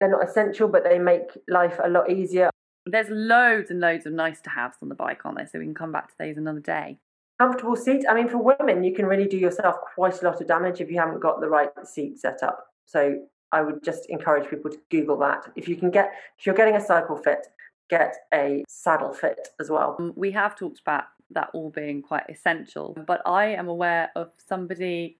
they're 0.00 0.10
not 0.10 0.26
essential, 0.26 0.68
but 0.68 0.84
they 0.84 0.98
make 0.98 1.30
life 1.48 1.78
a 1.82 1.88
lot 1.88 2.10
easier. 2.10 2.50
There's 2.86 3.08
loads 3.10 3.70
and 3.70 3.80
loads 3.80 4.06
of 4.06 4.12
nice 4.12 4.40
to 4.42 4.50
haves 4.50 4.78
on 4.82 4.88
the 4.88 4.94
bike, 4.94 5.20
aren't 5.24 5.38
there? 5.38 5.46
So 5.46 5.58
we 5.58 5.64
can 5.64 5.74
come 5.74 5.92
back 5.92 6.08
to 6.08 6.14
those 6.18 6.36
another 6.36 6.60
day. 6.60 6.98
Comfortable 7.38 7.76
seat. 7.76 8.04
I 8.08 8.14
mean, 8.14 8.28
for 8.28 8.38
women, 8.38 8.82
you 8.82 8.94
can 8.94 9.06
really 9.06 9.26
do 9.26 9.36
yourself 9.36 9.76
quite 9.94 10.20
a 10.22 10.24
lot 10.24 10.40
of 10.40 10.46
damage 10.48 10.80
if 10.80 10.90
you 10.90 10.98
haven't 10.98 11.20
got 11.20 11.40
the 11.40 11.48
right 11.48 11.68
seat 11.84 12.18
set 12.18 12.42
up. 12.42 12.66
So 12.86 13.16
I 13.52 13.62
would 13.62 13.82
just 13.82 14.06
encourage 14.08 14.48
people 14.48 14.70
to 14.70 14.78
Google 14.90 15.18
that. 15.18 15.50
If 15.56 15.68
you 15.68 15.76
can 15.76 15.90
get, 15.90 16.12
if 16.38 16.46
you're 16.46 16.54
getting 16.54 16.76
a 16.76 16.84
cycle 16.84 17.16
fit, 17.16 17.46
get 17.88 18.14
a 18.32 18.64
saddle 18.68 19.12
fit 19.12 19.48
as 19.60 19.70
well. 19.70 19.96
Um, 19.98 20.12
we 20.16 20.30
have 20.32 20.56
talked 20.56 20.80
about 20.80 21.04
that 21.30 21.50
all 21.52 21.70
being 21.70 22.02
quite 22.02 22.24
essential, 22.28 22.96
but 23.06 23.20
I 23.26 23.46
am 23.46 23.68
aware 23.68 24.10
of 24.16 24.30
somebody 24.46 25.18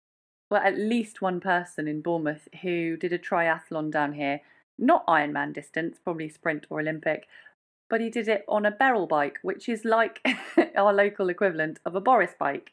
well, 0.51 0.62
at 0.62 0.79
least 0.79 1.21
one 1.21 1.41
person 1.41 1.87
in 1.87 2.01
Bournemouth 2.01 2.49
who 2.62 2.97
did 2.97 3.12
a 3.12 3.19
triathlon 3.19 3.91
down 3.91 4.14
here, 4.14 4.41
not 4.79 5.07
Ironman 5.07 5.53
distance, 5.53 5.99
probably 6.03 6.29
sprint 6.29 6.67
or 6.71 6.81
Olympic, 6.81 7.27
but 7.91 8.01
he 8.01 8.11
did 8.11 8.29
it 8.29 8.45
on 8.49 8.64
a 8.64 8.71
Beryl 8.71 9.07
bike, 9.07 9.38
which 9.43 9.69
is 9.69 9.85
like 9.85 10.27
our 10.77 10.93
local 10.93 11.29
equivalent 11.29 11.81
of 11.85 11.95
a 11.95 12.01
Boris 12.01 12.33
bike. 12.38 12.73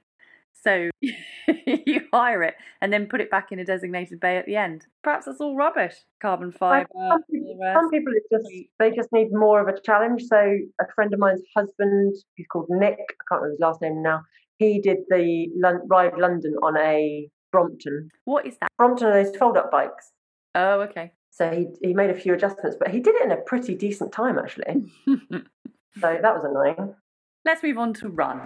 So 0.63 0.89
you 1.02 2.02
hire 2.12 2.44
it 2.44 2.56
and 2.82 2.91
then 2.91 3.08
put 3.08 3.22
it 3.22 3.30
back 3.30 3.52
in 3.52 3.60
a 3.60 3.65
designated 3.65 4.20
bay 4.20 4.38
at 4.38 4.46
the 4.46 4.56
end. 4.56 4.86
Perhaps 5.04 5.26
that's 5.26 5.41
all 5.41 5.56
rubbish. 5.56 5.94
Carbon 6.22 6.52
fibre. 6.52 6.88
Some, 6.94 7.22
people, 7.32 7.74
some 7.74 7.89
people 7.91 8.13
just 8.32 8.50
they 8.80 8.91
just 8.91 9.10
need 9.12 9.28
more 9.32 9.62
of 9.62 9.68
a 9.68 9.80
challenge. 9.82 10.24
So 10.24 10.38
a 10.38 10.86
friend 10.96 11.13
of 11.13 11.20
mine's 11.20 11.41
husband, 11.56 12.15
he's 12.36 12.48
called 12.52 12.68
Nick. 12.70 12.98
I 13.00 13.24
can't 13.30 13.41
remember 13.41 13.52
his 13.52 13.60
last 13.60 13.82
name 13.82 14.02
now. 14.02 14.22
He 14.58 14.80
did 14.80 14.98
the 15.10 15.48
ride 15.88 16.18
London 16.18 16.56
on 16.63 16.78
a 16.78 17.30
Brompton. 17.52 18.10
What 18.24 18.48
is 18.48 18.58
that? 18.60 18.70
Brompton 18.78 19.08
are 19.08 19.24
those 19.24 19.36
fold 19.36 19.58
up 19.58 19.72
bikes. 19.72 20.12
Oh, 20.56 20.82
okay. 20.82 21.12
So 21.30 21.52
he 21.52 21.68
he 21.86 21.94
made 21.94 22.10
a 22.10 22.15
few 22.15 22.34
adjustments, 22.34 22.78
but 22.80 22.89
he 22.89 23.02
did 23.02 23.15
it 23.15 23.26
in 23.26 23.32
a 23.32 23.38
pretty 23.38 23.76
decent 23.76 24.12
time 24.12 24.39
actually. 24.39 24.91
so 25.06 26.18
that 26.22 26.34
was 26.34 26.44
annoying. 26.44 26.96
Let's 27.44 27.62
move 27.62 27.78
on 27.78 27.94
to 27.96 28.10
run. 28.10 28.41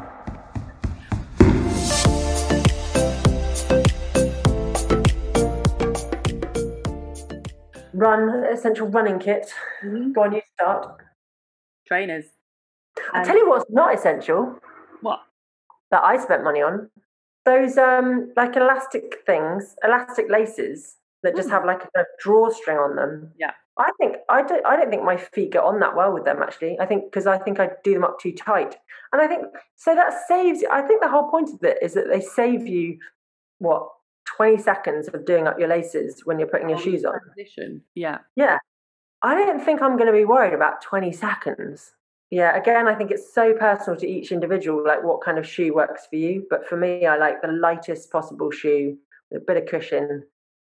Run 8.00 8.46
essential 8.46 8.88
running 8.88 9.20
kit. 9.20 9.52
Mm-hmm. 9.84 10.14
Go 10.14 10.24
on, 10.24 10.34
you 10.34 10.42
start. 10.54 11.02
Trainers. 11.88 12.26
I'll 13.14 13.26
tell 13.26 13.38
you 13.38 13.50
what's 13.50 13.70
not 13.70 13.94
essential. 13.94 14.60
What? 15.02 15.20
That 15.92 16.04
I 16.04 16.18
spent 16.18 16.44
money 16.44 16.62
on 16.62 16.90
those 17.46 17.78
um 17.78 18.32
like 18.36 18.56
elastic 18.56 19.18
things, 19.26 19.76
elastic 19.84 20.30
laces 20.30 20.96
that 21.24 21.36
just 21.36 21.50
mm. 21.50 21.52
have 21.52 21.66
like 21.66 21.84
a 21.96 22.04
drawstring 22.22 22.78
on 22.78 22.96
them. 22.96 23.32
Yeah. 23.40 23.52
I 23.78 23.92
think 24.00 24.18
I 24.30 24.42
don't 24.42 24.66
I 24.66 24.76
don't 24.76 24.90
think 24.90 25.04
my 25.04 25.18
feet 25.18 25.52
get 25.52 25.64
on 25.64 25.80
that 25.80 25.96
well 25.96 26.14
with 26.14 26.26
them 26.26 26.42
actually. 26.42 26.78
I 26.80 26.86
think 26.86 27.06
because 27.06 27.28
I 27.28 27.38
think 27.38 27.60
I 27.60 27.70
do 27.84 27.94
them 27.94 28.04
up 28.04 28.20
too 28.20 28.34
tight. 28.34 28.76
And 29.12 29.22
I 29.22 29.28
think 29.28 29.46
so 29.78 29.96
that 29.96 30.14
saves 30.28 30.64
I 30.72 30.82
think 30.82 31.02
the 31.02 31.10
whole 31.10 31.30
point 31.30 31.50
of 31.54 31.64
it 31.64 31.78
is 31.82 31.94
that 31.94 32.08
they 32.10 32.22
save 32.22 32.68
you 32.68 33.00
what 33.60 33.90
20 34.38 34.58
seconds 34.58 35.08
of 35.08 35.26
doing 35.26 35.48
up 35.48 35.60
your 35.60 35.68
laces 35.68 36.22
when 36.26 36.40
you're 36.40 36.48
putting 36.48 36.70
your 36.70 36.80
shoes 36.80 37.04
on. 37.06 37.20
Position. 37.36 37.82
Yeah. 37.96 38.20
Yeah. 38.36 38.58
I 39.22 39.36
don't 39.36 39.64
think 39.64 39.82
I'm 39.82 39.98
going 39.98 40.08
to 40.08 40.18
be 40.18 40.26
worried 40.26 40.54
about 40.54 40.82
20 40.82 41.12
seconds. 41.12 41.92
Yeah, 42.32 42.56
again, 42.56 42.88
I 42.88 42.94
think 42.94 43.10
it's 43.10 43.34
so 43.34 43.54
personal 43.54 44.00
to 44.00 44.08
each 44.08 44.32
individual, 44.32 44.84
like 44.86 45.04
what 45.04 45.24
kind 45.24 45.40
of 45.40 45.48
shoe 45.48 45.74
works 45.74 46.06
for 46.08 46.16
you. 46.16 46.46
But 46.50 46.68
for 46.68 46.78
me, 46.78 47.06
I 47.06 47.18
like 47.18 47.42
the 47.42 47.52
lightest 47.52 48.12
possible 48.12 48.52
shoe 48.52 48.98
with 49.32 49.42
a 49.42 49.46
bit 49.46 49.58
of 49.58 49.66
cushion 49.68 50.24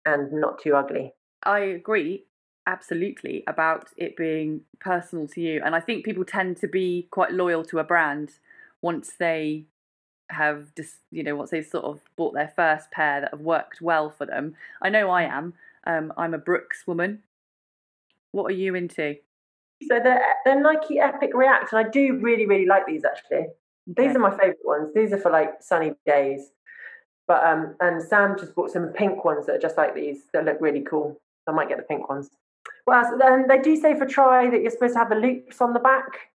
and 0.07 0.33
not 0.33 0.63
too 0.63 0.77
ugly. 0.77 1.13
I 1.43 1.59
agree 1.61 2.27
absolutely 2.67 3.43
about 3.47 3.89
it 3.97 4.17
being 4.17 4.61
personal 4.79 5.27
to 5.29 5.41
you. 5.41 5.61
And 5.65 5.75
I 5.75 5.81
think 5.81 6.05
people 6.05 6.25
tend 6.25 6.59
to 6.59 6.69
be 6.69 7.09
quite 7.11 7.33
loyal 7.33 7.65
to 7.65 7.81
a 7.81 7.85
brand 7.85 8.39
once 8.83 9.15
they 9.19 9.65
have 10.31 10.75
just, 10.75 10.97
you 11.11 11.23
know, 11.23 11.37
once 11.37 11.51
they've 11.51 11.67
sort 11.67 11.85
of 11.85 12.01
bought 12.17 12.35
their 12.35 12.53
first 12.55 12.91
pair 12.91 13.21
that 13.21 13.31
have 13.31 13.41
worked 13.41 13.81
well 13.81 14.11
for 14.11 14.27
them. 14.27 14.55
I 14.83 14.91
know 14.91 15.11
I 15.11 15.23
am. 15.25 15.55
Um, 15.85 16.13
I'm 16.17 16.35
a 16.35 16.39
Brooks 16.39 16.87
woman. 16.87 17.23
What 18.33 18.45
are 18.45 18.55
you 18.55 18.75
into? 18.75 19.17
So 19.83 20.01
the 20.01 20.19
the 20.45 20.55
Nike 20.55 20.99
Epic 20.99 21.31
React, 21.33 21.73
and 21.73 21.87
I 21.87 21.89
do 21.89 22.19
really 22.21 22.47
really 22.47 22.67
like 22.67 22.87
these 22.87 23.05
actually. 23.05 23.47
These 23.87 24.15
are 24.17 24.19
my 24.19 24.31
favourite 24.31 24.57
ones. 24.65 24.91
These 24.95 25.13
are 25.13 25.19
for 25.19 25.31
like 25.31 25.63
sunny 25.63 25.93
days. 26.05 26.51
But 27.27 27.45
um, 27.45 27.75
and 27.81 28.03
Sam 28.03 28.37
just 28.39 28.55
bought 28.55 28.71
some 28.71 28.89
pink 28.89 29.25
ones 29.25 29.47
that 29.47 29.57
are 29.57 29.61
just 29.61 29.77
like 29.77 29.95
these. 29.95 30.25
That 30.33 30.45
look 30.45 30.59
really 30.61 30.83
cool. 30.83 31.21
I 31.47 31.53
might 31.53 31.69
get 31.69 31.79
the 31.79 31.85
pink 31.85 32.09
ones. 32.09 32.29
Well, 32.87 33.17
then 33.19 33.47
they 33.49 33.59
do 33.59 33.77
say 33.77 33.97
for 33.97 34.07
tri 34.07 34.51
that 34.51 34.61
you're 34.61 34.71
supposed 34.71 34.95
to 34.95 34.99
have 34.99 35.11
the 35.11 35.17
loops 35.17 35.61
on 35.61 35.73
the 35.73 35.81
back. 35.81 36.33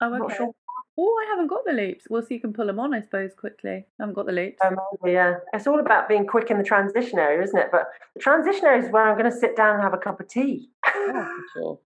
Oh, 0.00 0.24
okay. 0.24 0.34
Sure. 0.34 0.50
Oh, 0.98 1.24
I 1.24 1.30
haven't 1.30 1.46
got 1.46 1.64
the 1.64 1.72
loops. 1.72 2.06
Well, 2.10 2.22
so 2.22 2.28
you 2.30 2.40
can 2.40 2.52
pull 2.52 2.66
them 2.66 2.80
on, 2.80 2.92
I 2.92 3.00
suppose, 3.00 3.30
quickly. 3.34 3.70
I 3.70 3.84
haven't 4.00 4.14
got 4.14 4.26
the 4.26 4.32
loops. 4.32 4.58
Um, 4.64 4.76
yeah, 5.06 5.34
it's 5.52 5.66
all 5.66 5.80
about 5.80 6.08
being 6.08 6.26
quick 6.26 6.50
in 6.50 6.58
the 6.58 6.64
transition 6.64 7.18
area, 7.18 7.42
isn't 7.42 7.58
it? 7.58 7.68
But 7.70 7.86
the 8.14 8.20
transition 8.20 8.64
area 8.64 8.84
is 8.84 8.92
where 8.92 9.08
I'm 9.08 9.16
going 9.16 9.30
to 9.30 9.36
sit 9.36 9.56
down 9.56 9.74
and 9.74 9.82
have 9.82 9.94
a 9.94 9.98
cup 9.98 10.20
of 10.20 10.28
tea. 10.28 10.68
Oh, 10.86 11.12
for 11.54 11.58
sure. 11.60 11.78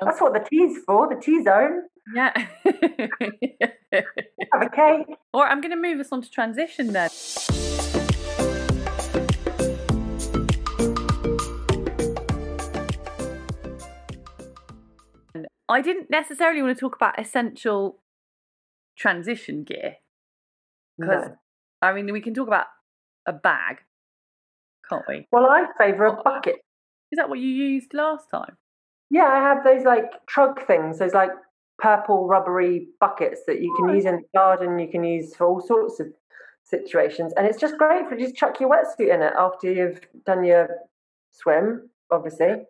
That's 0.00 0.20
what 0.20 0.32
the 0.32 0.40
tea's 0.40 0.78
for, 0.86 1.08
the 1.08 1.20
tea 1.20 1.42
zone. 1.42 1.82
Yeah. 2.14 2.32
have 4.52 4.62
a 4.62 4.68
cake. 4.70 5.06
Or 5.32 5.46
I'm 5.46 5.60
going 5.60 5.70
to 5.70 5.76
move 5.76 6.00
us 6.00 6.08
on 6.10 6.22
to 6.22 6.30
transition 6.30 6.92
then. 6.92 7.10
I 15.68 15.80
didn't 15.80 16.10
necessarily 16.10 16.62
want 16.62 16.76
to 16.76 16.80
talk 16.80 16.94
about 16.94 17.18
essential 17.18 17.98
transition 18.96 19.64
gear 19.64 19.96
because 20.98 21.28
no. 21.28 21.36
I 21.82 21.92
mean 21.92 22.12
we 22.12 22.20
can 22.20 22.34
talk 22.34 22.48
about 22.48 22.66
a 23.26 23.32
bag, 23.32 23.78
can't 24.88 25.04
we? 25.08 25.26
Well, 25.32 25.46
I 25.46 25.66
favour 25.78 26.06
a 26.06 26.22
bucket. 26.22 26.56
Is 27.10 27.16
that 27.16 27.28
what 27.28 27.38
you 27.38 27.48
used 27.48 27.94
last 27.94 28.30
time? 28.30 28.56
Yeah, 29.10 29.26
I 29.26 29.36
have 29.36 29.64
those 29.64 29.84
like 29.84 30.26
trug 30.26 30.66
things. 30.66 30.98
Those 30.98 31.14
like 31.14 31.30
purple 31.78 32.26
rubbery 32.26 32.88
buckets 33.00 33.42
that 33.46 33.60
you 33.60 33.74
can 33.78 33.90
oh. 33.90 33.94
use 33.94 34.04
in 34.04 34.16
the 34.16 34.38
garden. 34.38 34.78
You 34.78 34.88
can 34.88 35.04
use 35.04 35.34
for 35.34 35.46
all 35.46 35.60
sorts 35.60 36.00
of 36.00 36.08
situations, 36.64 37.32
and 37.36 37.46
it's 37.46 37.60
just 37.60 37.76
great 37.78 38.08
for 38.08 38.16
you 38.16 38.26
just 38.26 38.36
chuck 38.36 38.58
your 38.60 38.70
wetsuit 38.70 39.14
in 39.14 39.22
it 39.22 39.32
after 39.38 39.72
you've 39.72 40.00
done 40.24 40.44
your 40.44 40.68
swim, 41.30 41.90
obviously. 42.10 42.66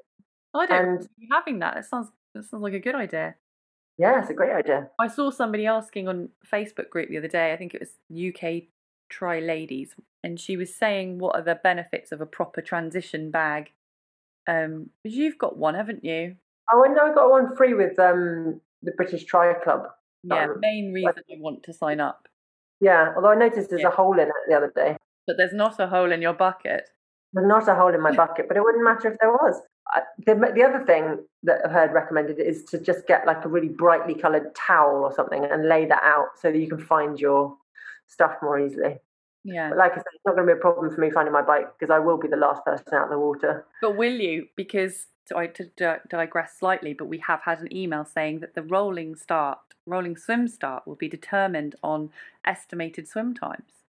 I 0.55 0.67
don't 0.67 0.89
and, 0.89 1.09
having 1.33 1.59
that. 1.61 1.77
It 1.79 1.85
sounds 1.85 2.09
that 2.35 2.45
sounds 2.45 2.63
like 2.63 2.75
a 2.75 2.81
good 2.81 2.95
idea. 2.95 3.37
Yeah, 3.97 4.21
it's 4.21 4.31
a 4.31 4.35
great 4.35 4.53
idea. 4.53 4.89
I 4.99 5.09
saw 5.09 5.31
somebody 5.31 5.67
asking 5.67 6.09
on 6.09 6.31
Facebook 6.51 6.91
group 6.91 7.09
the 7.09 7.19
other 7.19 7.29
day. 7.29 7.53
I 7.53 7.57
think 7.57 7.75
it 7.75 7.81
was 7.81 8.35
UK 8.35 8.65
Tri 9.09 9.39
Ladies, 9.39 9.95
and 10.23 10.41
she 10.41 10.57
was 10.57 10.75
saying 10.75 11.19
what 11.19 11.37
are 11.37 11.43
the 11.43 11.61
benefits 11.63 12.11
of 12.11 12.21
a 12.21 12.27
proper 12.27 12.61
transition 12.61 13.31
bag. 13.31 13.71
Um, 14.49 14.91
you've 15.05 15.39
got 15.39 15.57
one, 15.57 15.75
haven't 15.75 16.05
you? 16.05 16.37
Oh, 16.73 16.85
I 16.85 16.93
know 16.93 17.07
I 17.07 17.15
got 17.15 17.31
one 17.31 17.55
free 17.57 17.75
with 17.75 17.99
um 17.99 18.61
the 18.83 18.93
British 18.93 19.25
Tri 19.25 19.55
Club. 19.63 19.87
Yeah, 20.25 20.45
um, 20.45 20.57
main 20.61 20.93
reason 20.93 21.23
I 21.31 21.37
want 21.39 21.63
to 21.65 21.73
sign 21.73 22.01
up. 22.01 22.29
Yeah, 22.81 23.13
although 23.15 23.31
I 23.31 23.37
noticed 23.37 23.71
there's 23.71 23.83
yeah. 23.83 23.89
a 23.89 23.93
hole 23.93 24.15
in 24.15 24.27
it 24.27 24.35
the 24.49 24.57
other 24.57 24.73
day. 24.75 24.97
But 25.27 25.37
there's 25.37 25.55
not 25.55 25.79
a 25.79 25.87
hole 25.87 26.11
in 26.11 26.21
your 26.21 26.35
bucket. 26.35 26.89
There's 27.33 27.47
not 27.47 27.69
a 27.69 27.75
hole 27.75 27.95
in 27.95 28.01
my 28.01 28.13
bucket, 28.17 28.49
but 28.49 28.57
it 28.57 28.63
wouldn't 28.63 28.85
matter 28.85 29.13
if 29.13 29.19
there 29.21 29.31
was 29.31 29.61
the, 30.19 30.35
the 30.55 30.63
other 30.63 30.85
thing 30.85 31.19
that 31.43 31.61
I've 31.65 31.71
heard 31.71 31.93
recommended 31.93 32.39
is 32.39 32.65
to 32.67 32.79
just 32.79 33.07
get 33.07 33.27
like 33.27 33.45
a 33.45 33.49
really 33.49 33.69
brightly 33.69 34.15
coloured 34.15 34.55
towel 34.55 35.05
or 35.05 35.13
something 35.15 35.45
and 35.45 35.69
lay 35.69 35.85
that 35.87 36.03
out 36.03 36.29
so 36.41 36.51
that 36.51 36.59
you 36.59 36.69
can 36.69 36.79
find 36.79 37.19
your 37.19 37.57
stuff 38.07 38.33
more 38.43 38.59
easily. 38.59 38.97
Yeah. 39.45 39.69
But 39.69 39.79
like 39.79 39.93
I 39.93 39.97
said, 39.97 40.05
it's 40.15 40.25
not 40.25 40.37
going 40.37 40.49
to 40.49 40.55
be 40.55 40.59
a 40.59 40.61
problem 40.61 40.93
for 40.93 41.01
me 41.01 41.11
finding 41.11 41.33
my 41.33 41.43
bike 41.43 41.67
because 41.79 41.93
I 41.93 41.99
will 41.99 42.17
be 42.17 42.29
the 42.29 42.37
last 42.37 42.65
person 42.65 42.95
out 42.95 43.05
in 43.05 43.11
the 43.11 43.19
water. 43.19 43.67
But 43.83 43.97
will 43.97 44.15
you? 44.15 44.47
Because 44.57 45.07
to, 45.27 45.49
to 45.77 46.01
digress 46.09 46.57
slightly, 46.59 46.95
but 46.95 47.07
we 47.07 47.19
have 47.19 47.43
had 47.43 47.61
an 47.61 47.75
email 47.75 48.05
saying 48.07 48.41
that 48.41 48.55
the 48.55 48.63
rolling 48.63 49.15
start, 49.15 49.59
rolling 49.87 50.17
swim 50.17 50.49
start, 50.49 50.87
will 50.87 50.97
be 50.97 51.09
determined 51.09 51.75
on 51.83 52.11
estimated 52.47 53.07
swim 53.07 53.35
times. 53.35 53.85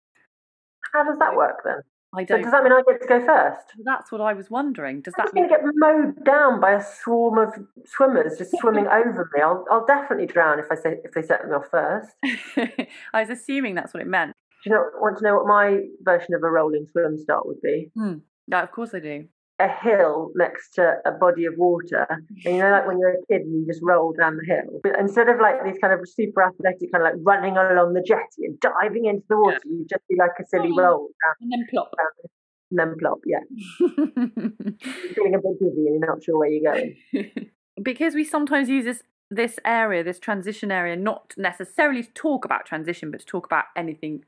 How 0.92 1.04
does 1.04 1.18
that 1.18 1.34
work 1.34 1.62
then? 1.64 1.80
I 2.16 2.24
don't. 2.24 2.38
So 2.38 2.42
does 2.44 2.52
that 2.52 2.62
mean 2.62 2.72
I 2.72 2.82
get 2.86 3.02
to 3.02 3.08
go 3.08 3.24
first? 3.24 3.72
That's 3.84 4.10
what 4.10 4.20
I 4.20 4.32
was 4.32 4.50
wondering. 4.50 5.02
Does 5.02 5.14
I'm 5.18 5.26
that 5.26 5.34
mean 5.34 5.48
going 5.48 5.60
to 5.60 5.66
get 5.66 5.74
mowed 5.76 6.24
down 6.24 6.60
by 6.60 6.72
a 6.72 6.82
swarm 6.82 7.38
of 7.38 7.54
swimmers 7.84 8.38
just 8.38 8.52
swimming 8.60 8.86
over 8.86 9.30
me? 9.34 9.42
I'll, 9.42 9.64
I'll 9.70 9.86
definitely 9.86 10.26
drown 10.26 10.58
if 10.58 10.66
I 10.70 10.76
say 10.76 10.96
if 11.04 11.12
they 11.12 11.22
set 11.22 11.46
me 11.46 11.52
off 11.52 11.66
first. 11.70 12.10
I 13.12 13.20
was 13.20 13.30
assuming 13.30 13.74
that's 13.74 13.92
what 13.92 14.02
it 14.02 14.08
meant. 14.08 14.32
Do 14.64 14.70
you 14.70 14.76
know, 14.76 14.84
want 15.00 15.18
to 15.18 15.24
know 15.24 15.36
what 15.36 15.46
my 15.46 15.80
version 16.02 16.34
of 16.34 16.42
a 16.42 16.50
rolling 16.50 16.86
swim 16.90 17.18
start 17.18 17.46
would 17.46 17.60
be? 17.60 17.90
Hmm. 17.94 18.14
Yeah, 18.48 18.62
of 18.62 18.72
course 18.72 18.94
I 18.94 19.00
do 19.00 19.28
a 19.58 19.68
hill 19.68 20.30
next 20.34 20.74
to 20.74 20.96
a 21.06 21.12
body 21.12 21.46
of 21.46 21.54
water. 21.56 22.06
And 22.44 22.56
you 22.56 22.58
know, 22.58 22.70
like 22.70 22.86
when 22.86 22.98
you're 22.98 23.14
a 23.14 23.26
kid 23.26 23.42
and 23.42 23.60
you 23.60 23.66
just 23.66 23.80
roll 23.82 24.12
down 24.12 24.36
the 24.36 24.44
hill. 24.44 24.80
But 24.82 24.98
instead 24.98 25.28
of 25.28 25.40
like 25.40 25.64
these 25.64 25.78
kind 25.80 25.92
of 25.94 26.00
super 26.08 26.42
athletic, 26.42 26.92
kind 26.92 27.06
of 27.06 27.12
like 27.12 27.20
running 27.24 27.56
along 27.56 27.94
the 27.94 28.02
jetty 28.02 28.44
and 28.44 28.60
diving 28.60 29.06
into 29.06 29.24
the 29.28 29.36
water, 29.36 29.58
yeah. 29.64 29.78
you 29.78 29.86
just 29.88 30.06
be 30.08 30.16
like 30.18 30.32
a 30.40 30.46
silly 30.46 30.70
oh, 30.72 30.82
roll. 30.82 31.08
Down, 31.24 31.34
and 31.40 31.52
then 31.52 31.66
plop. 31.70 31.90
Down, 31.96 32.30
and 32.70 32.78
then 32.78 32.94
plop, 32.98 33.18
yeah. 33.24 33.38
you're 33.80 35.14
feeling 35.14 35.34
a 35.34 35.38
bit 35.38 35.58
dizzy 35.58 35.86
and 35.86 36.00
you're 36.00 36.06
not 36.06 36.22
sure 36.22 36.38
where 36.38 36.50
you're 36.50 36.72
going. 36.72 37.50
because 37.82 38.14
we 38.14 38.24
sometimes 38.24 38.68
use 38.68 38.84
this 38.84 39.02
this 39.28 39.58
area, 39.64 40.04
this 40.04 40.20
transition 40.20 40.70
area, 40.70 40.94
not 40.94 41.34
necessarily 41.36 42.02
to 42.02 42.10
talk 42.12 42.44
about 42.44 42.64
transition, 42.64 43.10
but 43.10 43.18
to 43.18 43.26
talk 43.26 43.44
about 43.44 43.64
anything 43.76 44.24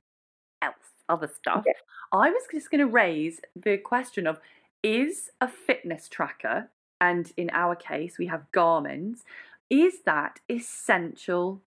else, 0.61 0.75
other 1.09 1.29
stuff. 1.29 1.59
Okay. 1.59 1.75
I 2.13 2.31
was 2.31 2.43
just 2.51 2.71
going 2.71 2.81
to 2.81 2.87
raise 2.87 3.41
the 3.55 3.77
question 3.77 4.27
of 4.27 4.41
is 4.83 5.31
a 5.41 5.49
fitness 5.49 6.09
tracker, 6.09 6.71
and 7.01 7.33
in 7.37 7.51
our 7.53 7.77
case, 7.77 8.19
we 8.19 8.27
have 8.27 8.51
Garmin's, 8.53 9.25
is 9.71 10.03
that 10.07 10.41
essential 10.49 11.63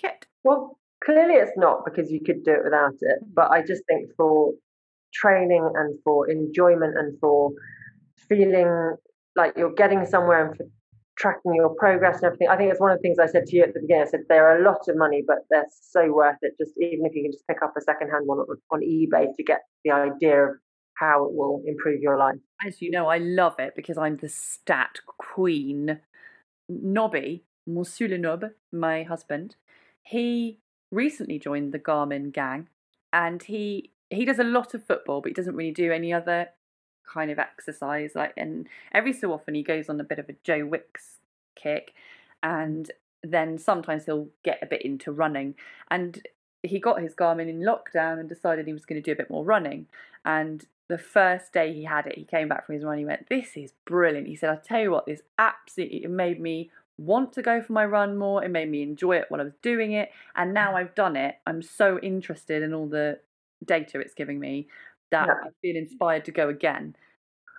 kit? 0.00 0.26
Well, 0.44 0.78
clearly 1.04 1.34
it's 1.34 1.56
not 1.56 1.84
because 1.84 2.10
you 2.10 2.20
could 2.24 2.44
do 2.44 2.52
it 2.52 2.64
without 2.64 2.94
it. 3.00 3.18
But 3.34 3.50
I 3.50 3.62
just 3.62 3.82
think 3.88 4.10
for 4.16 4.52
training 5.14 5.68
and 5.74 5.98
for 6.04 6.28
enjoyment 6.30 6.96
and 6.96 7.18
for 7.20 7.52
feeling 8.28 8.96
like 9.36 9.54
you're 9.56 9.72
getting 9.72 10.04
somewhere 10.04 10.46
and 10.46 10.56
for 10.56 10.66
tracking 11.16 11.54
your 11.54 11.74
progress 11.74 12.16
and 12.16 12.26
everything. 12.26 12.48
I 12.48 12.56
think 12.56 12.70
it's 12.70 12.80
one 12.80 12.92
of 12.92 12.98
the 12.98 13.02
things 13.02 13.18
I 13.18 13.26
said 13.26 13.46
to 13.46 13.56
you 13.56 13.62
at 13.62 13.74
the 13.74 13.80
beginning. 13.80 14.04
I 14.06 14.10
said 14.10 14.20
there 14.28 14.48
are 14.48 14.60
a 14.60 14.64
lot 14.64 14.86
of 14.88 14.96
money, 14.96 15.24
but 15.26 15.38
they're 15.50 15.66
so 15.70 16.12
worth 16.12 16.36
it. 16.42 16.52
Just 16.58 16.72
even 16.80 17.06
if 17.06 17.14
you 17.14 17.22
can 17.22 17.32
just 17.32 17.46
pick 17.48 17.62
up 17.62 17.74
a 17.76 17.80
second-hand 17.80 18.26
one 18.26 18.38
on 18.70 18.80
eBay 18.80 19.34
to 19.34 19.42
get 19.42 19.62
the 19.84 19.90
idea 19.90 20.44
of 20.44 20.50
how 20.98 21.24
it 21.24 21.34
will 21.34 21.62
improve 21.66 22.00
your 22.00 22.18
life. 22.18 22.36
As 22.66 22.82
you 22.82 22.90
know, 22.90 23.06
I 23.06 23.18
love 23.18 23.56
it 23.58 23.74
because 23.76 23.98
I'm 23.98 24.16
the 24.16 24.28
stat 24.28 24.98
queen. 25.06 26.00
Nobby, 26.68 27.44
Monsieur 27.66 28.08
my 28.72 29.02
husband, 29.04 29.56
he 30.02 30.58
recently 30.90 31.38
joined 31.38 31.72
the 31.72 31.78
Garmin 31.78 32.32
gang 32.32 32.68
and 33.12 33.42
he 33.42 33.92
he 34.10 34.24
does 34.24 34.38
a 34.38 34.44
lot 34.44 34.74
of 34.74 34.84
football, 34.84 35.20
but 35.20 35.28
he 35.28 35.34
doesn't 35.34 35.54
really 35.54 35.70
do 35.70 35.92
any 35.92 36.12
other 36.12 36.48
kind 37.12 37.30
of 37.30 37.38
exercise. 37.38 38.12
Like, 38.14 38.32
and 38.36 38.66
every 38.92 39.12
so 39.12 39.32
often 39.32 39.54
he 39.54 39.62
goes 39.62 39.88
on 39.88 40.00
a 40.00 40.04
bit 40.04 40.18
of 40.18 40.28
a 40.28 40.36
Joe 40.44 40.64
Wicks 40.64 41.18
kick, 41.56 41.92
and 42.42 42.90
then 43.22 43.58
sometimes 43.58 44.06
he'll 44.06 44.28
get 44.44 44.60
a 44.62 44.66
bit 44.66 44.82
into 44.82 45.12
running. 45.12 45.54
And 45.90 46.22
he 46.62 46.80
got 46.80 47.02
his 47.02 47.14
Garmin 47.14 47.48
in 47.48 47.60
lockdown 47.60 48.18
and 48.18 48.28
decided 48.28 48.66
he 48.66 48.72
was 48.72 48.86
going 48.86 49.00
to 49.00 49.04
do 49.04 49.12
a 49.12 49.22
bit 49.22 49.30
more 49.30 49.44
running. 49.44 49.86
And 50.24 50.64
the 50.88 50.98
first 50.98 51.52
day 51.52 51.72
he 51.72 51.84
had 51.84 52.06
it, 52.06 52.16
he 52.16 52.24
came 52.24 52.48
back 52.48 52.66
from 52.66 52.74
his 52.74 52.84
run. 52.84 52.98
He 52.98 53.04
went, 53.04 53.28
"This 53.28 53.56
is 53.56 53.72
brilliant." 53.86 54.26
He 54.26 54.36
said, 54.36 54.50
"I 54.50 54.56
tell 54.56 54.80
you 54.80 54.90
what, 54.90 55.06
this 55.06 55.22
absolutely 55.38 56.04
it 56.04 56.10
made 56.10 56.40
me 56.40 56.70
want 56.96 57.32
to 57.34 57.42
go 57.42 57.60
for 57.62 57.72
my 57.72 57.84
run 57.84 58.16
more. 58.16 58.42
It 58.42 58.50
made 58.50 58.70
me 58.70 58.82
enjoy 58.82 59.16
it 59.16 59.26
while 59.28 59.40
I 59.40 59.44
was 59.44 59.56
doing 59.62 59.92
it, 59.92 60.10
and 60.34 60.52
now 60.54 60.74
I've 60.76 60.94
done 60.94 61.16
it. 61.16 61.36
I'm 61.46 61.62
so 61.62 61.98
interested 62.00 62.62
in 62.62 62.74
all 62.74 62.88
the 62.88 63.20
data 63.64 64.00
it's 64.00 64.14
giving 64.14 64.40
me 64.40 64.68
that 65.10 65.26
yeah. 65.26 65.34
I 65.44 65.50
feel 65.62 65.76
inspired 65.76 66.24
to 66.26 66.32
go 66.32 66.48
again." 66.48 66.96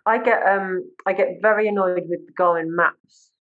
I 0.05 0.17
get 0.17 0.41
um 0.47 0.89
I 1.05 1.13
get 1.13 1.39
very 1.41 1.67
annoyed 1.67 2.07
with 2.07 2.25
the 2.25 2.33
Garmin 2.33 2.69
Maps 2.69 3.31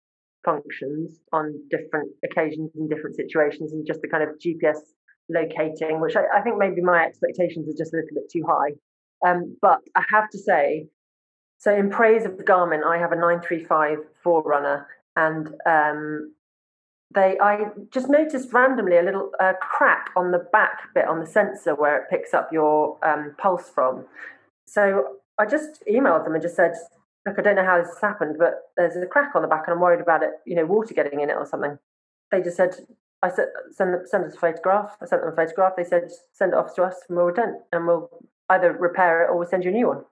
functions 0.45 1.21
on 1.33 1.55
different 1.71 2.11
occasions 2.25 2.71
and 2.75 2.91
different 2.91 3.17
situations, 3.17 3.73
and 3.73 3.87
just 3.87 4.03
the 4.03 4.09
kind 4.09 4.23
of 4.23 4.39
GPS 4.39 4.81
locating, 5.31 6.01
which 6.01 6.17
I, 6.17 6.25
I 6.39 6.41
think 6.43 6.57
maybe 6.59 6.81
my 6.83 7.05
expectations 7.05 7.69
are 7.69 7.77
just 7.77 7.93
a 7.93 7.97
little 7.97 8.15
bit 8.15 8.31
too 8.31 8.45
high. 8.47 8.73
Um, 9.27 9.57
but 9.61 9.81
I 9.95 10.05
have 10.11 10.31
to 10.31 10.39
say, 10.39 10.89
so 11.59 11.75
in 11.75 11.91
praise 11.91 12.25
of 12.25 12.39
the 12.39 12.45
Garmin, 12.45 12.85
I 12.85 12.99
have 12.99 13.13
a 13.13 13.17
935 13.17 13.99
Forerunner, 14.23 14.87
and 15.17 15.49
um, 15.67 16.33
they 17.15 17.37
I 17.41 17.71
just 17.93 18.09
noticed 18.09 18.53
randomly 18.53 18.99
a 18.99 19.03
little 19.03 19.31
uh, 19.41 19.55
crack 19.61 20.11
on 20.17 20.31
the 20.31 20.39
back 20.39 20.95
bit 20.95 21.07
on 21.07 21.21
the 21.21 21.27
sensor 21.27 21.75
where 21.75 21.97
it 21.97 22.11
picks 22.11 22.35
up 22.35 22.53
your 22.53 22.99
um, 23.05 23.35
pulse 23.39 23.71
from. 23.71 24.05
So 24.67 25.17
I 25.39 25.47
just 25.47 25.83
emailed 25.91 26.25
them 26.25 26.35
and 26.35 26.43
just 26.43 26.57
said, 26.57 26.75
look, 27.27 27.39
I 27.39 27.43
don't 27.43 27.57
know 27.57 27.65
how 27.65 27.79
this 27.79 27.89
has 27.89 28.01
happened, 28.01 28.37
but 28.39 28.71
there's 28.77 28.97
a 28.97 29.07
crack 29.07 29.35
on 29.35 29.43
the 29.43 29.49
back 29.49 29.65
and 29.67 29.75
I'm 29.75 29.81
worried 29.81 30.01
about 30.01 30.23
it, 30.23 30.31
you 30.45 30.55
know, 30.55 30.67
water 30.67 30.95
getting 30.95 31.21
in 31.21 31.31
it 31.31 31.37
or 31.37 31.47
something. 31.47 31.79
They 32.31 32.43
just 32.43 32.57
said, 32.57 32.77
I 33.23 33.31
said, 33.31 33.47
send, 33.73 33.95
them, 33.95 34.03
send 34.05 34.25
us 34.25 34.35
a 34.35 34.39
photograph. 34.39 34.97
I 35.01 35.07
sent 35.07 35.23
them 35.23 35.33
a 35.33 35.37
photograph. 35.37 35.75
They 35.77 35.85
said, 35.85 36.11
send 36.33 36.53
it 36.53 36.59
off 36.59 36.75
to 36.75 36.83
us 36.83 36.97
and 37.09 37.17
we'll 37.17 37.27
return 37.27 37.61
and 37.73 37.87
we'll 37.87 38.11
either 38.51 38.73
repair 38.73 39.25
it 39.25 39.31
or 39.31 39.39
we'll 39.39 39.49
send 39.49 39.65
you 39.65 39.71
a 39.71 39.75
new 39.75 39.89
one. 39.89 40.05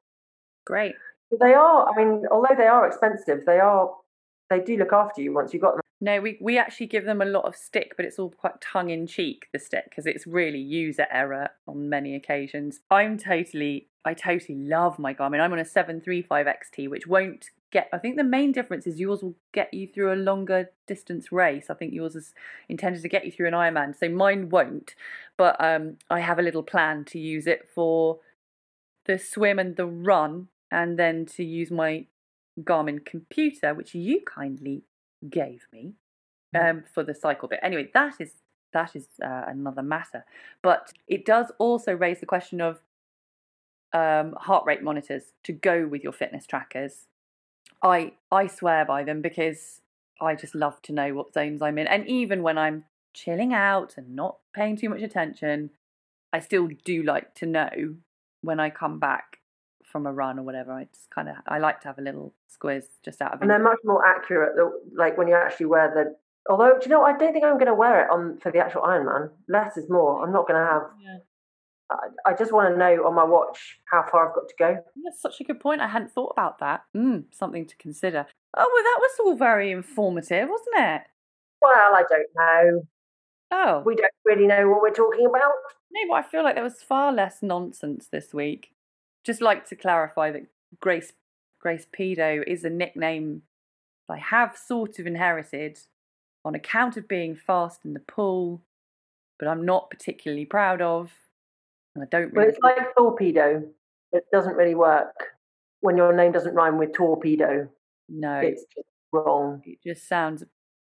Great. 0.65 0.95
They 1.39 1.55
are, 1.55 1.89
I 1.89 1.97
mean, 1.97 2.25
although 2.31 2.55
they 2.57 2.67
are 2.67 2.87
expensive, 2.87 3.45
they 3.47 3.59
are, 3.59 3.91
they 4.51 4.61
do 4.61 4.77
look 4.77 4.93
after 4.93 5.23
you 5.23 5.35
once 5.35 5.53
you've 5.53 5.63
got 5.63 5.75
them. 5.75 5.83
No, 5.99 6.21
we, 6.21 6.37
we 6.43 6.59
actually 6.59 6.87
give 6.87 7.07
them 7.07 7.23
a 7.23 7.27
lot 7.27 7.47
of 7.47 7.57
stick, 7.57 7.95
but 7.97 8.05
it's 8.05 8.19
all 8.19 8.31
quite 8.31 8.61
tongue 8.61 8.91
in 8.91 9.07
cheek, 9.07 9.47
the 9.53 9.59
stick, 9.59 9.85
because 9.89 10.05
it's 10.05 10.27
really 10.27 10.59
user 10.59 11.07
error 11.11 11.51
on 11.67 11.89
many 11.89 12.15
occasions. 12.15 12.81
I'm 12.91 13.17
totally, 13.17 13.89
I 14.05 14.13
totally 14.13 14.59
love 14.59 14.99
my 14.99 15.15
Garmin. 15.15 15.41
I'm 15.41 15.55
on 15.55 15.59
a 15.59 15.65
735 15.65 16.47
XT, 16.47 16.91
which 16.91 17.07
won't 17.07 17.51
get, 17.73 17.89
I 17.95 17.99
think 17.99 18.17
the 18.17 18.25
main 18.25 18.53
difference 18.53 18.87
is 18.87 19.01
yours 19.01 19.23
will 19.23 19.37
get 19.55 19.73
you 19.73 19.87
through 19.87 20.13
a 20.13 20.17
longer 20.17 20.71
distance 20.87 21.33
race. 21.33 21.71
I 21.71 21.75
think 21.75 21.95
yours 21.95 22.15
is 22.15 22.35
intended 22.69 23.01
to 23.01 23.09
get 23.09 23.25
you 23.25 23.33
through 23.33 23.49
an 23.49 23.55
Ironman, 23.55 23.99
so 23.99 24.11
mine 24.11 24.51
won't. 24.51 24.95
But 25.39 25.57
um, 25.65 25.97
I 26.11 26.21
have 26.21 26.39
a 26.39 26.43
little 26.43 26.63
plan 26.63 27.07
to 27.07 27.19
use 27.19 27.47
it 27.47 27.67
for 27.75 28.19
the 29.07 29.19
swim 29.19 29.59
and 29.59 29.77
the 29.77 29.87
run, 29.87 30.49
and 30.71 30.99
then 30.99 31.25
to 31.25 31.43
use 31.43 31.71
my 31.71 32.05
Garmin 32.61 33.03
computer, 33.03 33.73
which 33.73 33.95
you 33.95 34.21
kindly 34.27 34.83
gave 35.31 35.67
me 35.73 35.95
um, 36.59 36.85
for 36.93 37.03
the 37.03 37.15
cycle 37.15 37.49
bit. 37.49 37.61
Anyway, 37.63 37.91
that 37.95 38.21
is 38.21 38.33
that 38.73 38.95
is 38.95 39.07
uh, 39.25 39.45
another 39.47 39.83
matter. 39.83 40.25
But 40.63 40.93
it 41.07 41.25
does 41.25 41.53
also 41.59 41.93
raise 41.93 42.21
the 42.21 42.27
question 42.27 42.61
of 42.61 42.81
um, 43.93 44.35
heart 44.39 44.65
rate 44.67 44.83
monitors 44.83 45.33
to 45.45 45.53
go 45.53 45.87
with 45.87 46.03
your 46.03 46.13
fitness 46.13 46.47
trackers. 46.47 47.07
I 47.83 48.13
I 48.31 48.47
swear 48.47 48.85
by 48.85 49.05
them 49.05 49.23
because 49.23 49.81
I 50.21 50.35
just 50.35 50.55
love 50.55 50.81
to 50.83 50.93
know 50.93 51.15
what 51.15 51.33
zones 51.33 51.63
I'm 51.63 51.79
in, 51.79 51.87
and 51.87 52.07
even 52.07 52.43
when 52.43 52.59
I'm 52.59 52.85
chilling 53.15 53.55
out 53.55 53.95
and 53.97 54.15
not 54.15 54.39
paying 54.55 54.77
too 54.77 54.91
much 54.91 55.03
attention, 55.03 55.71
I 56.33 56.41
still 56.41 56.69
do 56.85 57.03
like 57.03 57.35
to 57.37 57.47
know 57.47 57.97
when 58.43 58.61
I 58.61 58.71
come 58.71 58.99
back 58.99 59.39
from 59.97 60.07
a 60.07 60.13
run 60.13 60.39
or 60.39 60.43
whatever. 60.43 60.73
I 60.73 60.85
just 60.85 61.09
kind 61.09 61.27
of 61.27 61.37
I 61.49 61.59
like 61.59 61.81
to 61.81 61.89
have 61.89 61.99
a 61.99 62.03
little 62.03 62.35
squiz 62.53 62.85
just 63.03 63.23
out 63.23 63.33
of. 63.33 63.41
And 63.41 63.49
they're 63.51 63.59
much 63.59 63.79
more 63.83 64.05
accurate. 64.07 64.55
Like 64.95 65.17
when 65.17 65.27
you 65.27 65.35
actually 65.35 65.67
wear 65.67 65.91
the. 65.95 66.15
Although, 66.53 66.79
do 66.79 66.85
you 66.85 66.91
know, 66.91 67.03
I 67.03 67.17
don't 67.17 67.33
think 67.33 67.45
I'm 67.45 67.55
going 67.55 67.67
to 67.67 67.75
wear 67.75 68.05
it 68.05 68.11
on 68.11 68.39
for 68.39 68.53
the 68.53 68.59
actual 68.59 68.83
Ironman. 68.83 69.31
Less 69.49 69.79
is 69.79 69.89
more. 69.89 70.23
I'm 70.23 70.33
not 70.35 70.47
going 70.47 70.61
to 70.61 70.71
have. 70.71 70.83
Yeah. 71.03 71.17
I, 71.91 72.31
I 72.31 72.35
just 72.35 72.53
want 72.53 72.73
to 72.73 72.79
know 72.79 73.07
on 73.07 73.15
my 73.15 73.25
watch 73.25 73.79
how 73.91 74.05
far 74.11 74.29
I've 74.29 74.35
got 74.35 74.49
to 74.49 74.55
go. 74.59 74.77
That's 75.05 75.21
such 75.23 75.41
a 75.41 75.45
good 75.45 75.61
point. 75.61 75.81
I 75.81 75.89
hadn't 75.89 76.13
thought 76.13 76.33
about 76.37 76.59
that. 76.59 76.83
Mm, 76.95 77.25
something 77.33 77.65
to 77.67 77.77
consider. 77.77 78.27
Oh, 78.57 78.71
well, 78.73 78.85
that 78.85 78.99
was 79.01 79.11
all 79.25 79.37
very 79.37 79.71
informative, 79.73 80.49
wasn't 80.49 80.77
it? 80.77 81.03
Well, 81.63 81.95
I 81.95 82.03
don't 82.09 82.29
know. 82.37 82.83
Oh, 83.51 83.83
We 83.87 83.97
don't 83.97 84.13
really 84.25 84.47
know 84.47 84.69
what 84.69 84.83
we're 84.83 84.91
talking 84.91 85.27
about. 85.27 85.53
no, 85.91 86.01
but 86.09 86.15
I 86.15 86.23
feel 86.23 86.45
like 86.45 86.55
there 86.55 86.63
was 86.65 86.83
far 86.83 87.13
less 87.13 87.39
nonsense 87.43 88.09
this 88.13 88.35
week. 88.35 88.71
Just 89.27 89.43
like 89.43 89.67
to 89.69 89.77
clarify 89.77 90.31
that 90.31 90.47
Grace 90.81 91.13
Grace 91.61 91.87
Pedo 91.93 92.43
is 92.47 92.65
a 92.65 92.71
nickname 92.71 93.43
I 94.09 94.19
have 94.19 94.57
sort 94.57 94.99
of 94.99 95.07
inherited 95.07 95.81
on 96.45 96.55
account 96.55 96.97
of 96.97 97.09
being 97.09 97.35
fast 97.35 97.81
in 97.85 97.93
the 97.93 98.01
pool, 98.01 98.63
but 99.39 99.49
I'm 99.49 99.65
not 99.65 99.91
particularly 99.91 100.45
proud 100.45 100.81
of, 100.81 101.11
and 101.95 102.05
I 102.05 102.07
don't 102.09 102.33
Well, 102.33 102.47
it's 102.47 102.59
like 102.63 102.95
torpedo. 102.97 103.65
It 104.13 104.25
doesn't 104.33 104.55
really 104.55 104.77
work 104.77 105.35
when 105.81 105.97
your 105.97 106.13
name 106.13 106.31
doesn't 106.31 106.55
rhyme 106.55 106.79
with 106.79 106.93
torpedo. 106.93 107.69
no, 108.09 108.39
It's 108.39 108.63
just 108.75 108.87
wrong. 109.13 109.63
it 109.67 109.79
just 109.83 110.09
sounds 110.09 110.43
a 110.43 110.47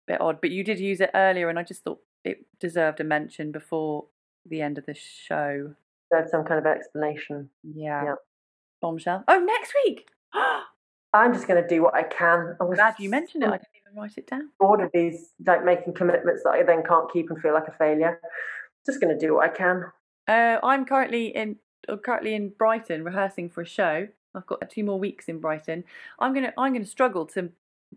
bit 0.08 0.20
odd. 0.20 0.42
But 0.42 0.52
you 0.52 0.64
did 0.64 0.80
use 0.80 1.00
it 1.00 1.12
earlier, 1.14 1.48
and 1.48 1.58
I 1.58 1.64
just 1.64 1.84
thought 1.84 2.02
it 2.26 2.46
deserved 2.60 3.00
a 3.00 3.06
mention 3.06 3.54
before 3.54 4.08
the 4.46 4.62
end 4.62 4.78
of 4.78 4.86
the 4.86 4.94
show. 4.94 5.76
There's 6.20 6.32
some 6.32 6.46
kind 6.46 6.60
of 6.60 6.66
explanation. 6.66 7.50
Yeah. 7.64 8.04
Yeah. 8.04 8.16
Bombshell. 8.82 9.24
Oh, 9.28 9.40
next 9.40 9.74
week. 9.86 10.08
I'm 11.14 11.34
just 11.34 11.48
going 11.48 11.62
to 11.62 11.68
do 11.68 11.82
what 11.82 11.96
I 11.96 12.04
can. 12.04 12.58
I'm 12.60 12.74
Glad 12.74 12.96
you 13.00 13.10
mentioned 13.10 13.44
it. 13.44 13.48
I 13.48 13.52
didn't 13.52 13.68
even 13.88 14.02
write 14.02 14.18
it 14.18 14.28
down. 14.28 14.50
bored 14.60 14.82
of 14.82 14.92
these, 14.94 15.30
like 15.46 15.64
making 15.64 15.94
commitments 15.94 16.44
that 16.44 16.52
I 16.52 16.64
then 16.64 16.84
can't 16.84 17.12
keep 17.12 17.30
and 17.30 17.40
feel 17.42 17.54
like 17.54 17.68
a 17.68 17.78
failure. 17.78 18.20
Just 18.86 19.00
going 19.00 19.18
to 19.18 19.26
do 19.26 19.36
what 19.36 19.50
I 19.50 19.54
can. 19.54 19.86
Uh, 20.28 20.60
I'm 20.64 20.86
currently 20.86 21.28
in 21.28 21.58
uh, 21.88 21.98
currently 21.98 22.34
in 22.34 22.50
Brighton 22.50 23.04
rehearsing 23.04 23.50
for 23.50 23.62
a 23.62 23.66
show. 23.66 24.08
I've 24.34 24.46
got 24.46 24.70
two 24.70 24.84
more 24.84 25.00
weeks 25.00 25.30
in 25.30 25.40
Brighton. 25.40 25.84
I'm 26.20 26.34
gonna 26.34 26.52
I'm 26.58 26.74
gonna 26.74 26.86
struggle 26.86 27.26
to 27.28 27.50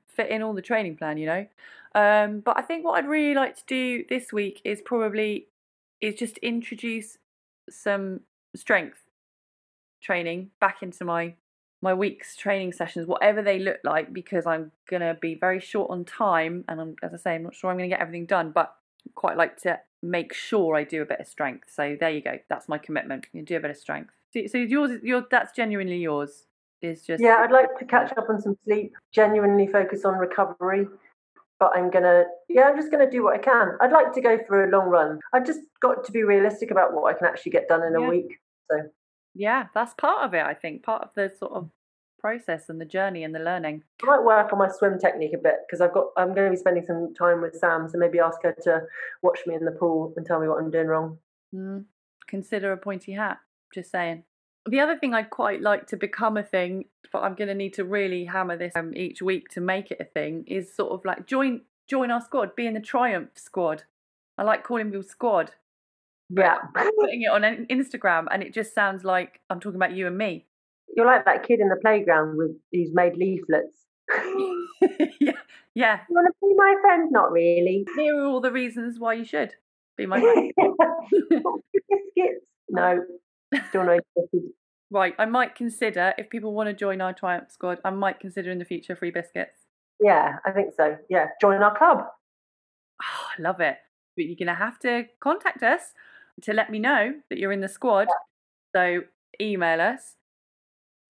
fit 0.06 0.28
in 0.30 0.42
all 0.42 0.52
the 0.52 0.62
training 0.62 0.96
plan, 0.96 1.16
you 1.16 1.26
know. 1.26 1.46
Um, 1.94 2.40
but 2.40 2.56
I 2.58 2.62
think 2.62 2.84
what 2.84 2.98
I'd 2.98 3.08
really 3.08 3.34
like 3.34 3.56
to 3.56 3.62
do 3.66 4.04
this 4.08 4.32
week 4.32 4.60
is 4.64 4.80
probably 4.82 5.48
is 6.00 6.14
just 6.14 6.38
introduce 6.38 7.18
some 7.70 8.20
strength 8.54 8.98
training 10.02 10.50
back 10.60 10.82
into 10.82 11.04
my 11.04 11.34
my 11.80 11.94
week's 11.94 12.34
training 12.34 12.72
sessions, 12.72 13.06
whatever 13.06 13.40
they 13.40 13.58
look 13.60 13.78
like, 13.84 14.12
because 14.12 14.46
I'm 14.46 14.72
gonna 14.90 15.14
be 15.14 15.34
very 15.36 15.60
short 15.60 15.90
on 15.90 16.04
time, 16.04 16.64
and 16.66 16.80
I'm, 16.80 16.96
as 17.02 17.14
I 17.14 17.16
say, 17.16 17.34
I'm 17.36 17.44
not 17.44 17.54
sure 17.54 17.70
I'm 17.70 17.76
gonna 17.76 17.88
get 17.88 18.00
everything 18.00 18.26
done, 18.26 18.50
but 18.50 18.74
quite 19.14 19.36
like 19.36 19.56
to 19.62 19.78
make 20.02 20.32
sure 20.32 20.74
I 20.74 20.84
do 20.84 21.02
a 21.02 21.06
bit 21.06 21.20
of 21.20 21.26
strength. 21.26 21.70
So 21.70 21.96
there 21.98 22.10
you 22.10 22.20
go. 22.20 22.38
That's 22.48 22.68
my 22.68 22.78
commitment. 22.78 23.26
You 23.32 23.42
do 23.42 23.56
a 23.56 23.60
bit 23.60 23.70
of 23.70 23.76
strength. 23.76 24.14
So, 24.32 24.46
so 24.46 24.58
yours, 24.58 25.00
your 25.02 25.24
that's 25.30 25.52
genuinely 25.52 25.98
yours. 25.98 26.46
Is 26.80 27.02
just 27.02 27.22
Yeah, 27.22 27.38
I'd 27.40 27.50
like 27.50 27.76
to 27.80 27.84
catch 27.84 28.12
up 28.16 28.28
on 28.28 28.40
some 28.40 28.56
sleep, 28.64 28.94
genuinely 29.12 29.66
focus 29.66 30.04
on 30.04 30.14
recovery. 30.14 30.86
But 31.60 31.72
I'm 31.74 31.90
gonna, 31.90 32.24
yeah, 32.48 32.62
I'm 32.62 32.76
just 32.76 32.90
gonna 32.90 33.10
do 33.10 33.24
what 33.24 33.34
I 33.34 33.38
can. 33.38 33.72
I'd 33.80 33.92
like 33.92 34.12
to 34.12 34.20
go 34.20 34.38
for 34.46 34.64
a 34.64 34.70
long 34.70 34.88
run. 34.88 35.18
I've 35.32 35.46
just 35.46 35.60
got 35.82 36.04
to 36.04 36.12
be 36.12 36.22
realistic 36.22 36.70
about 36.70 36.92
what 36.94 37.12
I 37.12 37.18
can 37.18 37.26
actually 37.26 37.52
get 37.52 37.68
done 37.68 37.82
in 37.82 37.96
a 37.96 38.08
week. 38.08 38.38
So, 38.70 38.78
yeah, 39.34 39.66
that's 39.74 39.94
part 39.94 40.24
of 40.24 40.34
it. 40.34 40.44
I 40.44 40.54
think 40.54 40.84
part 40.84 41.02
of 41.02 41.10
the 41.16 41.32
sort 41.36 41.52
of 41.52 41.70
process 42.18 42.68
and 42.68 42.80
the 42.80 42.84
journey 42.84 43.24
and 43.24 43.34
the 43.34 43.38
learning. 43.38 43.82
I 44.02 44.06
might 44.06 44.24
work 44.24 44.52
on 44.52 44.58
my 44.58 44.68
swim 44.68 44.98
technique 44.98 45.32
a 45.34 45.38
bit 45.38 45.56
because 45.66 45.80
I've 45.80 45.94
got. 45.94 46.06
I'm 46.16 46.34
going 46.34 46.46
to 46.46 46.50
be 46.50 46.60
spending 46.60 46.84
some 46.86 47.14
time 47.14 47.40
with 47.40 47.56
Sam, 47.56 47.88
so 47.88 47.98
maybe 47.98 48.20
ask 48.20 48.42
her 48.42 48.54
to 48.62 48.82
watch 49.22 49.40
me 49.46 49.54
in 49.54 49.64
the 49.64 49.72
pool 49.72 50.12
and 50.16 50.26
tell 50.26 50.40
me 50.40 50.48
what 50.48 50.62
I'm 50.62 50.70
doing 50.70 50.86
wrong. 50.86 51.18
Mm, 51.54 51.84
consider 52.26 52.72
a 52.72 52.76
pointy 52.76 53.12
hat. 53.12 53.38
Just 53.74 53.90
saying. 53.90 54.24
The 54.68 54.80
other 54.80 54.98
thing 54.98 55.14
I'd 55.14 55.30
quite 55.30 55.62
like 55.62 55.86
to 55.88 55.96
become 55.96 56.36
a 56.36 56.42
thing, 56.42 56.84
but 57.10 57.22
I'm 57.22 57.34
going 57.34 57.48
to 57.48 57.54
need 57.54 57.72
to 57.74 57.84
really 57.84 58.26
hammer 58.26 58.56
this 58.56 58.74
um, 58.76 58.92
each 58.94 59.22
week 59.22 59.48
to 59.50 59.62
make 59.62 59.90
it 59.90 59.98
a 59.98 60.04
thing, 60.04 60.44
is 60.46 60.74
sort 60.74 60.92
of 60.92 61.04
like 61.06 61.26
join 61.26 61.62
join 61.88 62.10
our 62.10 62.20
squad, 62.20 62.54
be 62.54 62.66
in 62.66 62.74
the 62.74 62.80
Trioomph 62.80 63.30
squad. 63.38 63.84
I 64.36 64.42
like 64.42 64.64
calling 64.64 64.86
people 64.86 65.02
squad. 65.02 65.52
Yeah, 66.28 66.58
Putting 67.00 67.22
it 67.22 67.30
on 67.30 67.42
Instagram, 67.42 68.26
and 68.30 68.42
it 68.42 68.52
just 68.52 68.74
sounds 68.74 69.04
like 69.04 69.40
I'm 69.48 69.58
talking 69.58 69.76
about 69.76 69.92
you 69.92 70.06
and 70.06 70.18
me. 70.18 70.44
you're 70.94 71.06
like 71.06 71.24
that 71.24 71.46
kid 71.46 71.60
in 71.60 71.70
the 71.70 71.76
playground 71.80 72.36
with 72.36 72.56
who's 72.70 72.90
made 72.92 73.16
leaflets. 73.16 73.86
yeah, 75.18 75.32
yeah. 75.74 76.00
You 76.08 76.14
want 76.14 76.26
to 76.26 76.46
be 76.46 76.54
my 76.54 76.74
friend? 76.82 77.10
Not 77.10 77.32
really. 77.32 77.86
Here 77.96 78.14
are 78.20 78.26
all 78.26 78.42
the 78.42 78.52
reasons 78.52 78.98
why 78.98 79.14
you 79.14 79.24
should 79.24 79.54
be 79.96 80.04
my 80.04 80.20
friend. 80.20 80.52
Biscuits? 81.30 82.44
No, 82.68 83.02
still 83.70 83.84
no 83.84 83.98
biscuits. 84.14 84.57
Right, 84.90 85.14
I 85.18 85.26
might 85.26 85.54
consider 85.54 86.14
if 86.16 86.30
people 86.30 86.54
want 86.54 86.68
to 86.68 86.72
join 86.72 87.00
our 87.00 87.12
Trioomph 87.12 87.52
squad. 87.52 87.78
I 87.84 87.90
might 87.90 88.20
consider 88.20 88.50
in 88.50 88.58
the 88.58 88.64
future 88.64 88.96
free 88.96 89.10
biscuits. 89.10 89.66
Yeah, 90.00 90.36
I 90.46 90.52
think 90.52 90.72
so. 90.74 90.96
Yeah, 91.10 91.26
join 91.40 91.62
our 91.62 91.76
club. 91.76 92.06
Oh, 93.02 93.26
I 93.38 93.42
love 93.42 93.60
it. 93.60 93.76
But 94.16 94.24
you're 94.24 94.36
going 94.36 94.48
to 94.48 94.54
have 94.54 94.78
to 94.80 95.06
contact 95.20 95.62
us 95.62 95.92
to 96.42 96.52
let 96.52 96.70
me 96.70 96.78
know 96.78 97.14
that 97.28 97.38
you're 97.38 97.52
in 97.52 97.60
the 97.60 97.68
squad. 97.68 98.08
So 98.74 99.02
email 99.40 99.80
us 99.80 100.16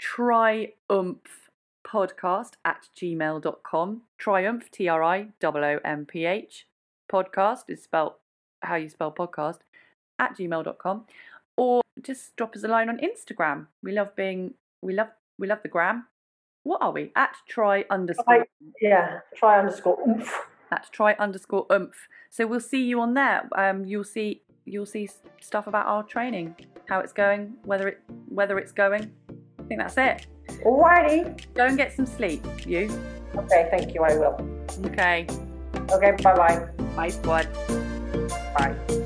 trioomphpodcast 0.00 2.52
at 2.64 2.88
gmail.com. 2.96 4.02
Trioomph, 4.20 4.70
T 4.70 4.88
R 4.88 5.02
I 5.02 5.28
O 5.44 5.48
O 5.48 5.78
M 5.84 6.06
P 6.06 6.24
H. 6.24 6.66
Podcast 7.12 7.64
is 7.68 7.82
spelled 7.82 8.14
how 8.62 8.76
you 8.76 8.88
spell 8.88 9.12
podcast 9.12 9.58
at 10.18 10.36
gmail.com. 10.36 11.04
Just 12.02 12.36
drop 12.36 12.54
us 12.56 12.64
a 12.64 12.68
line 12.68 12.88
on 12.88 12.98
Instagram. 12.98 13.66
We 13.82 13.92
love 13.92 14.14
being, 14.16 14.54
we 14.82 14.94
love, 14.94 15.08
we 15.38 15.46
love 15.46 15.60
the 15.62 15.68
gram. 15.68 16.06
What 16.62 16.82
are 16.82 16.92
we? 16.92 17.12
At 17.16 17.34
try 17.48 17.84
underscore. 17.90 18.46
Yeah, 18.80 19.20
try 19.36 19.58
underscore 19.58 19.98
oomph. 20.06 20.32
at 20.70 20.88
try 20.92 21.14
underscore 21.14 21.66
oomph. 21.72 22.08
So 22.30 22.46
we'll 22.46 22.60
see 22.60 22.84
you 22.84 23.00
on 23.00 23.14
there. 23.14 23.48
Um, 23.56 23.84
you'll 23.84 24.04
see 24.04 24.42
you'll 24.64 24.86
see 24.86 25.08
stuff 25.40 25.66
about 25.66 25.86
our 25.86 26.02
training, 26.02 26.54
how 26.88 27.00
it's 27.00 27.12
going, 27.12 27.54
whether 27.64 27.88
it 27.88 28.00
whether 28.28 28.58
it's 28.58 28.72
going. 28.72 29.10
I 29.58 29.62
think 29.62 29.80
that's 29.80 29.96
it. 29.96 30.26
Alrighty. 30.64 31.54
Go 31.54 31.66
and 31.66 31.76
get 31.76 31.94
some 31.94 32.06
sleep. 32.06 32.44
You 32.66 32.90
Okay, 33.34 33.68
thank 33.70 33.94
you. 33.94 34.02
I 34.02 34.16
will. 34.16 34.36
okay? 34.86 35.26
Okay, 35.90 36.12
bye 36.22 36.34
bye. 36.34 36.68
Bye, 36.96 37.08
squad. 37.08 37.48
Bye. 38.56 39.04